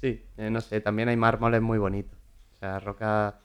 [0.00, 2.18] Sí, eh, no sé, también hay mármoles muy bonitos.
[2.54, 3.40] O sea, roca.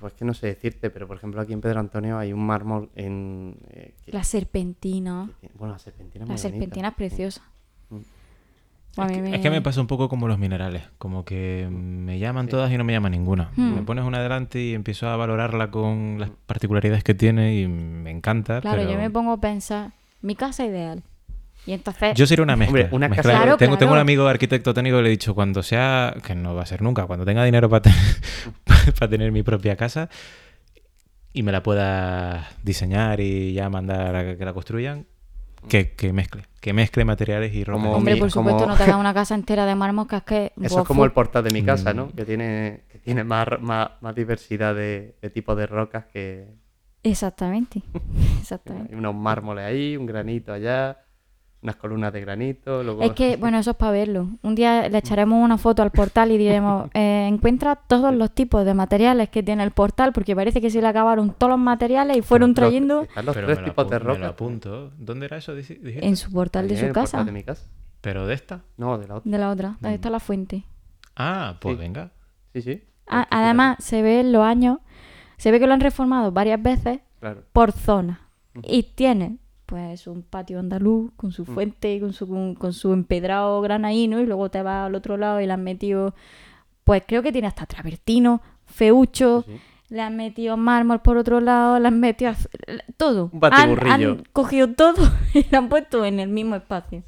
[0.00, 2.90] Pues que no sé decirte, pero por ejemplo aquí en Pedro Antonio hay un mármol
[2.94, 3.56] en.
[3.70, 5.30] eh, que- La serpentina.
[5.40, 6.58] que bueno, la serpentina es La muy bonita.
[6.58, 7.42] serpentina es preciosa.
[7.90, 7.96] Mm.
[8.98, 12.18] Es que, me- es que me pasa un poco como los minerales, como que me
[12.18, 12.52] llaman Sí.
[12.52, 13.50] todas y no me llama ninguna.
[13.54, 13.74] Hmm.
[13.74, 18.10] Me pones una delante y empiezo a valorarla con las particularidades que tiene y me
[18.10, 18.62] encanta.
[18.62, 19.92] Claro, pero yo me pongo a pensar,
[20.22, 21.02] mi casa ideal.
[21.66, 22.82] Y entonces, Yo sería una mezcla.
[22.82, 23.22] Hombre, una mezcla.
[23.32, 26.34] casa- Claro, tengo, tengo un amigo arquitecto técnico que le he dicho cuando sea, que
[26.34, 27.98] no va a ser nunca, cuando tenga dinero para tener,
[28.98, 30.08] para tener mi propia casa
[31.32, 35.06] y me la pueda diseñar y ya mandar a que la construyan,
[35.68, 37.88] que, que mezcle, que mezcle materiales y ropa.
[37.88, 40.22] Hombre, mi- por supuesto, como- no te hagas una casa entera de mármol, que es
[40.22, 40.52] que...
[40.62, 42.06] Eso es como el portal de mi casa, ¿no?
[42.06, 42.10] Mm.
[42.12, 46.46] Que tiene, que tiene más, más, más diversidad de, de tipos de rocas que
[47.02, 47.82] Exactamente.
[47.94, 48.94] hay Exactamente.
[48.96, 50.98] unos mármoles ahí, un granito allá,
[51.62, 52.82] unas columnas de granito.
[52.82, 53.02] Luego...
[53.02, 54.28] Es que, bueno, eso es para verlo.
[54.42, 58.64] Un día le echaremos una foto al portal y diremos, eh, encuentra todos los tipos
[58.64, 62.16] de materiales que tiene el portal, porque parece que se le acabaron todos los materiales
[62.18, 64.92] y fueron trayendo Están los Pero tres tipos de me lo apunto.
[64.98, 65.54] ¿Dónde era eso?
[65.54, 66.06] dijiste?
[66.06, 67.24] en su portal de Ahí en su el portal casa.
[67.24, 67.66] de mi casa.
[68.00, 68.60] ¿Pero de esta?
[68.76, 69.30] No, de la otra.
[69.30, 69.78] De la otra.
[69.82, 69.94] Ahí Mm.
[69.94, 70.64] está la fuente.
[71.16, 71.80] Ah, pues Sí.
[71.80, 72.12] venga.
[72.52, 72.84] Sí, sí.
[73.08, 74.78] Ah, además, se ve en los años,
[75.38, 77.42] se ve que lo han reformado varias veces Claro.
[77.52, 78.20] por zona.
[78.62, 83.60] Y tiene, pues, un patio andaluz con su fuente, con su, con, con su empedrado
[83.60, 86.14] granaíno, y luego te vas al otro lado y le han metido,
[86.84, 89.60] pues creo que tiene hasta travertino, feucho, Sí, sí.
[89.94, 92.32] le han metido mármol por otro lado, le han metido
[92.96, 93.30] todo.
[93.32, 95.02] Un han, han cogido todo
[95.34, 97.02] y lo han puesto en el mismo espacio.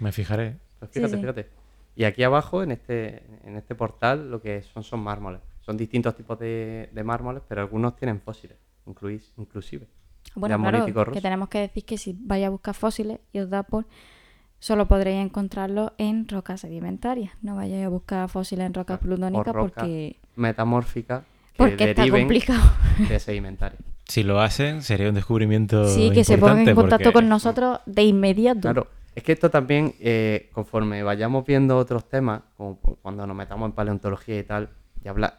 [0.00, 0.56] Me fijaré.
[0.78, 1.20] Pues Sí, fíjate, sí.
[1.20, 1.48] fíjate.
[1.96, 5.40] Y aquí abajo, en este, en este portal, lo que son son mármoles.
[5.60, 8.56] Son distintos tipos de, de mármoles, pero algunos tienen fósiles,
[8.86, 9.86] incluís, inclusive.
[10.38, 13.62] Bueno, claro, que tenemos que decir que si vais a buscar fósiles y os da
[13.62, 13.86] por...
[14.60, 17.30] Solo podréis encontrarlos en rocas sedimentarias.
[17.42, 22.60] No vayáis a buscar fósiles en rocas plutónicas porque, Metamórficas que porque está complicado.
[23.08, 23.80] de sedimentarios.
[24.06, 27.78] Si lo hacen, sería un descubrimiento Sí, que se pongan en contacto porque- con nosotros
[27.86, 28.62] de inmediato.
[28.62, 33.66] Claro, es que esto también, eh, conforme vayamos viendo otros temas, como cuando nos metamos
[33.68, 34.70] en paleontología y tal,
[35.04, 35.38] y habla,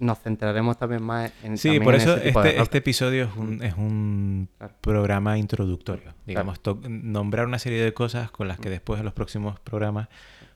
[0.00, 1.56] nos centraremos también más en.
[1.58, 4.74] Sí, por en eso ese tipo de este, este episodio es un, es un Claro.
[4.80, 6.14] programa introductorio.
[6.26, 10.08] Digamos, nombrar una serie de cosas con las que después en los próximos programas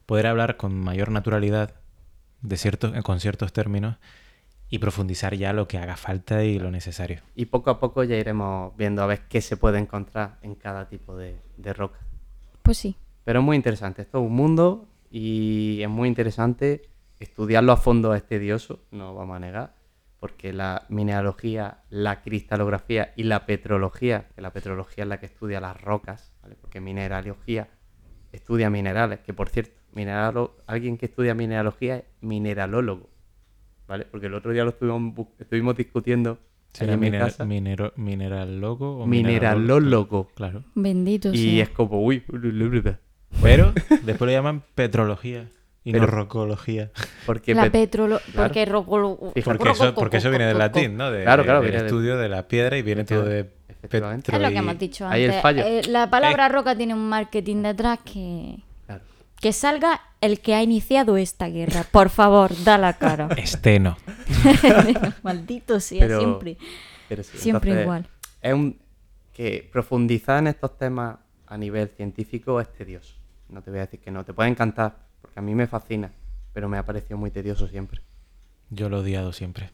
[0.07, 1.75] poder hablar con mayor naturalidad
[2.41, 3.97] de ciertos, con ciertos términos
[4.69, 7.21] y profundizar ya lo que haga falta y lo necesario.
[7.37, 10.89] Y poco a poco ya iremos viendo a ver qué se puede encontrar en cada
[10.89, 11.99] tipo de, de roca.
[12.63, 12.97] Pues sí.
[13.25, 16.83] Pero es muy interesante, esto es un mundo y es muy interesante
[17.25, 19.75] estudiarlo a fondo es tedioso, no vamos a negar,
[20.21, 25.61] porque la mineralogía, la cristalografía y la petrología, que la petrología es la que estudia
[25.61, 26.57] las rocas, ¿vale?
[26.61, 27.69] porque mineralogía
[28.33, 33.11] estudia minerales, que por cierto, mineralo- alguien que estudia mineralogía es mineralólogo,
[33.89, 34.07] ¿vale?
[34.11, 36.39] Porque el otro día lo estuvimos, estuvimos discutiendo
[36.73, 39.07] ¿Será minera- minero- o mineralólogo?
[39.07, 40.29] Mineralólogo.
[40.35, 40.65] Claro.
[40.75, 42.23] Bendito Y es como, uy,
[43.43, 43.73] Pero
[44.05, 45.51] después lo llaman petrología
[45.85, 46.91] y no Pero- rocología.
[47.27, 48.19] porque La pet- petrolo...
[48.33, 48.49] claro.
[48.49, 49.43] Porque rocolo- Fíjate.
[49.59, 51.11] Porque eso, porque eso viene del latín, ¿no?
[51.11, 53.51] De- Claro, claro, del viene de- estudio de la piedra y viene todo de
[53.83, 53.93] Es
[54.41, 55.43] lo que hemos dicho Ahí el antes.
[55.43, 55.63] fallo.
[55.65, 58.57] Eh, la palabra roca tiene un marketing detrás que...
[58.87, 59.03] Claro.
[59.41, 61.85] Que salga el que ha iniciado esta guerra.
[61.91, 63.27] Por favor, da la cara.
[63.37, 63.97] Esteno.
[65.23, 66.57] Maldito sea, Pero- siempre.
[67.09, 68.09] Pero sí, Siempre entonces, igual.
[68.41, 68.79] Es un
[69.33, 73.15] que profundizar en estos temas a nivel científico es tedioso.
[73.49, 74.25] No te voy a decir que no.
[74.25, 74.97] Te puede encantar,
[75.33, 76.13] porque a mí me fascina,
[76.53, 78.03] pero me ha parecido muy tedioso siempre.
[78.69, 79.71] Yo lo he odiado siempre.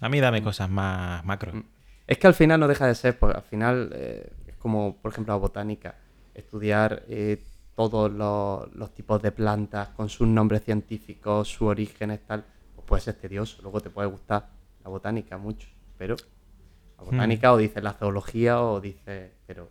[0.00, 1.52] A mí dame cosas más macro.
[1.52, 1.64] Mm.
[2.06, 5.10] Es que al final no deja de ser, pues al final eh, es como, por
[5.10, 5.96] ejemplo, la botánica.
[6.32, 7.42] Estudiar eh,
[7.74, 12.44] todos los, los tipos de plantas con sus nombres científicos, sus orígenes, tal,
[12.76, 13.60] pues puede ser tedioso.
[13.62, 14.48] Luego te puede gustar
[14.84, 16.14] la botánica mucho, pero
[16.98, 19.70] la botánica o dices la zoología o dices, pero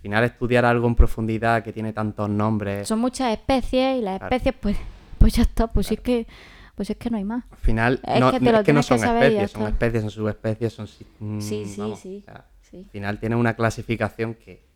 [0.00, 4.18] al final estudiar algo en profundidad que tiene tantos nombres, Son muchas especies y las
[4.18, 4.34] Claro.
[4.34, 4.76] especies, pues,
[5.18, 6.26] pues ya está, pues es que,
[6.74, 7.44] pues es que no hay más.
[7.50, 9.66] al final Es no, que te no- lo es que no que son especies, son
[9.66, 10.88] especies, son subespecies, son...
[11.18, 12.78] mm, Sí, sí, vamos, sí, o sea, sí.
[12.78, 14.66] Al final tiene una clasificación que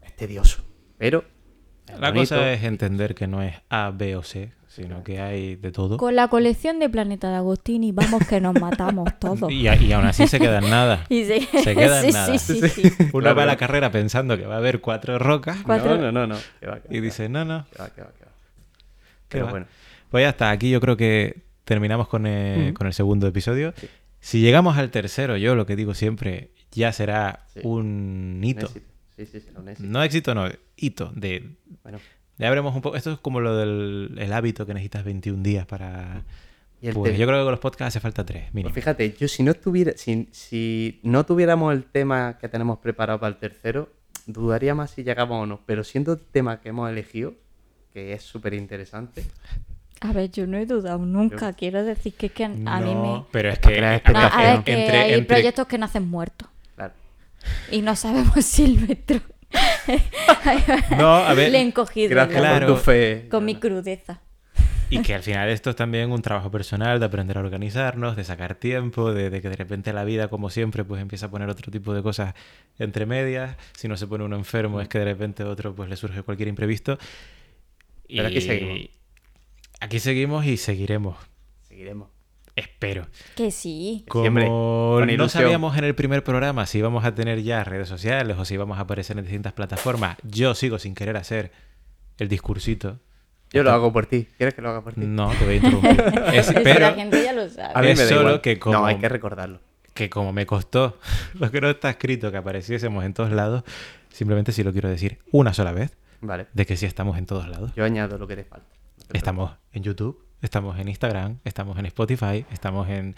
[0.00, 0.62] es tedioso,
[0.96, 1.24] pero
[1.88, 2.36] es La bonito.
[2.36, 5.96] cosa es entender que no es A, B o C, sino que hay de todo.
[5.96, 9.50] Con la colección de Planeta de Agostini, vamos que nos matamos todos.
[9.50, 11.04] Y, y aún así se queda en nada.
[11.08, 12.38] Y se, Se queda en sí, nada.
[12.38, 12.92] sí, sí, sí.
[13.12, 13.36] Uno Claro.
[13.36, 16.26] va a la carrera pensando que va a haber cuatro rocas Cuatro- No, no, no,
[16.26, 16.36] no.
[16.60, 17.66] que va, que va, y dice, no, no.
[17.72, 18.30] que va, que va, que va.
[18.30, 19.50] ¿qué Pero va?
[19.50, 19.66] bueno,
[20.10, 22.74] Pues ya está, aquí yo creo que terminamos con el, Ujú.
[22.74, 23.74] con el segundo episodio.
[24.20, 27.60] Si llegamos al tercero, yo lo que digo siempre, ya será Sí.
[27.62, 28.66] un un hito.
[28.66, 28.86] éxito.
[29.16, 29.88] Sí, sí, sí, un éxito.
[29.88, 31.12] No éxito, no, hito.
[31.14, 31.50] De,
[31.82, 31.98] Bueno,
[32.38, 32.96] ya veremos un poco.
[32.96, 36.22] Esto es como lo del el hábito que necesitas 21 días para.
[36.80, 38.72] y el Pues te- yo creo que con los podcasts hace falta tres, mínimo.
[38.72, 43.18] pues fíjate, yo si no estuviera, si, si no tuviéramos el tema que tenemos preparado
[43.20, 43.90] para el tercero,
[44.26, 45.60] dudaría más si llegamos o no.
[45.66, 47.34] Pero siendo el tema que hemos elegido,
[47.92, 49.24] que es súper interesante,
[50.00, 51.52] A ver, yo no he dudado nunca.
[51.54, 53.24] Quiero decir que, es que a mí No, me...
[53.32, 53.80] pero es que.
[53.80, 53.86] No,
[54.18, 56.48] a ver, que entre- hay entre- proyectos que nacen muertos.
[56.76, 56.92] claro.
[57.72, 59.20] Y no sabemos si el nuestro...
[60.96, 61.50] No, a ver.
[61.52, 63.28] Le he encogido Gracias por tu fe.
[63.30, 64.20] con mi crudeza.
[64.90, 68.24] Y que al final esto es también un trabajo personal de aprender a organizarnos, de
[68.24, 71.48] sacar tiempo, de, de que de repente la vida, como siempre, pues empieza a poner
[71.50, 72.34] otro tipo de cosas
[72.78, 73.56] entre medias.
[73.76, 76.22] Si no se pone uno enfermo, es que de repente a otro pues le surge
[76.22, 76.98] cualquier imprevisto.
[78.08, 78.78] Pero aquí seguimos.
[79.80, 81.16] Aquí seguimos y seguiremos.
[81.68, 82.08] Seguiremos.
[82.58, 83.06] Espero.
[83.36, 84.04] Que sí.
[84.08, 87.88] Como Siempre, con no sabíamos en el primer programa si íbamos a tener ya redes
[87.88, 91.52] sociales o si íbamos a aparecer en distintas plataformas, yo sigo sin querer hacer
[92.18, 92.98] el discursito.
[93.52, 94.26] Yo lo hago por ti.
[94.36, 95.00] ¿Quieres que lo haga por ti?
[95.04, 96.22] No, te voy a interrumpir.
[96.34, 97.72] Es- pero la gente ya lo sabe.
[97.74, 98.40] A mí Es me da solo igual.
[98.40, 99.60] que como- No, hay que recordarlo.
[99.94, 100.98] que como me costó
[101.34, 103.62] lo que no está escrito que apareciésemos en todos lados,
[104.10, 106.46] simplemente si lo quiero decir una sola vez, Vale.
[106.52, 107.72] de que sí estamos en todos lados.
[107.76, 108.66] Yo añado lo que te falta.
[108.98, 113.14] No te Estamos en YouTube, estamos en Instagram, estamos en Spotify, estamos en,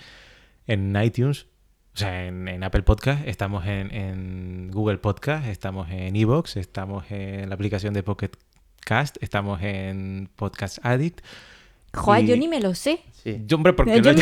[0.67, 1.47] en iTunes,
[1.95, 7.05] o sea, en, en Apple Podcast, estamos en, en Google Podcast, estamos en Evox, estamos
[7.11, 8.31] en la aplicación de Pocket
[8.81, 11.21] Cast, estamos en Podcast Addict.
[11.93, 13.01] Joder, y- yo ni me lo sé.
[13.13, 13.43] Sí.
[13.47, 14.13] Yo, hombre, porque Yo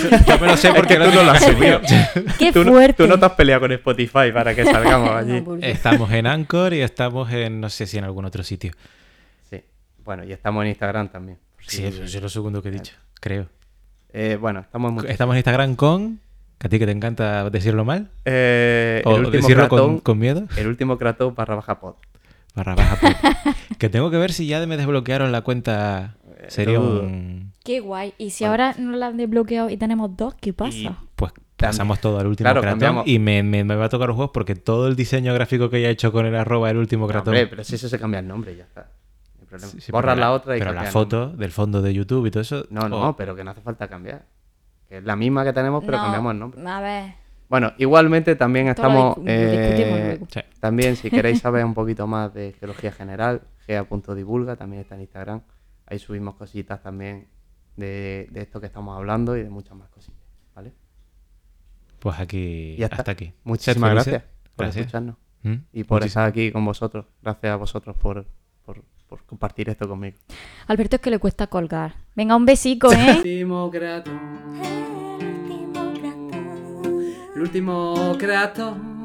[0.40, 1.80] me lo sé porque Es que tú no lo has subido.
[2.38, 3.02] ¡Qué Tú no, fuerte!
[3.04, 5.40] tú no te has peleado con Spotify para que salgamos allí.
[5.42, 5.56] No.
[5.56, 8.72] Estamos en Anchor y estamos en, no sé si en algún otro sitio.
[9.50, 9.62] Sí.
[10.02, 11.38] Bueno, y estamos en Instagram también.
[11.77, 13.47] Sí, eso es lo segundo que he dicho, creo.
[14.12, 16.20] Eh, bueno, estamos en Estamos en Instagram con...
[16.59, 18.11] que ¿A ti que te encanta decirlo mal?
[18.24, 20.47] Eh, ¿O el último decirlo con, cratón, con miedo?
[20.57, 21.95] el último cratón barra baja pod.
[22.55, 23.55] Barra baja pod.
[23.78, 26.16] que tengo que ver si ya me desbloquearon la cuenta.
[26.49, 27.03] Sería lo dudo.
[27.03, 27.53] un...
[27.65, 28.15] Qué guay.
[28.16, 30.74] Y si ahora no la han desbloqueado y tenemos dos, ¿qué pasa?
[30.77, 33.07] Y pues pasamos todo al último Claro, cratón cambiamos.
[33.07, 35.77] y me, me- me va a tocar los juegos porque todo el diseño gráfico que
[35.77, 37.35] haya hecho con el arroba el último No, cratón...
[37.35, 38.89] hombre, pero si eso se cambia el nombre, ya está.
[39.48, 39.72] Problema.
[39.72, 42.40] Sí, sí, Borras la, otra y Pero la foto del fondo de YouTube y todo
[42.42, 42.66] eso...
[42.70, 44.26] No, no, oh, pero que no hace falta cambiar.
[44.88, 46.66] Que es la misma que tenemos, pero No, cambiamos el nombre.
[46.66, 47.14] A ver.
[47.48, 49.16] Bueno, igualmente también estamos.
[49.26, 50.40] eh, sí.
[50.60, 55.42] también, si queréis saber un poquito más de geología general, gea.divulga, también está en Instagram.
[55.86, 57.28] Ahí subimos cositas también
[57.76, 60.20] de, de esto que estamos hablando y de muchas más cosillas.
[60.54, 60.72] ¿Vale?
[61.98, 62.76] Pues aquí...
[62.78, 62.82] Y.
[62.82, 63.32] Hasta aquí.
[63.44, 64.22] Muchísimas gracias
[64.54, 64.86] por Gracias.
[64.86, 67.06] escucharnos Mm, y por estar aquí con vosotros.
[67.22, 68.26] Gracias a vosotros por,
[69.09, 70.16] por, compartir esto conmigo.
[70.66, 71.94] Alberto es que le cuesta colgar.
[72.14, 73.16] Venga, un besico, ¿eh?
[73.16, 74.18] último cratón.
[77.35, 78.98] El último cratón.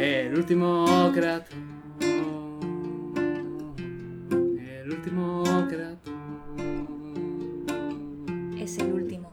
[0.00, 1.66] El último cratón.
[4.58, 6.16] El último cratón.
[8.58, 9.30] es el último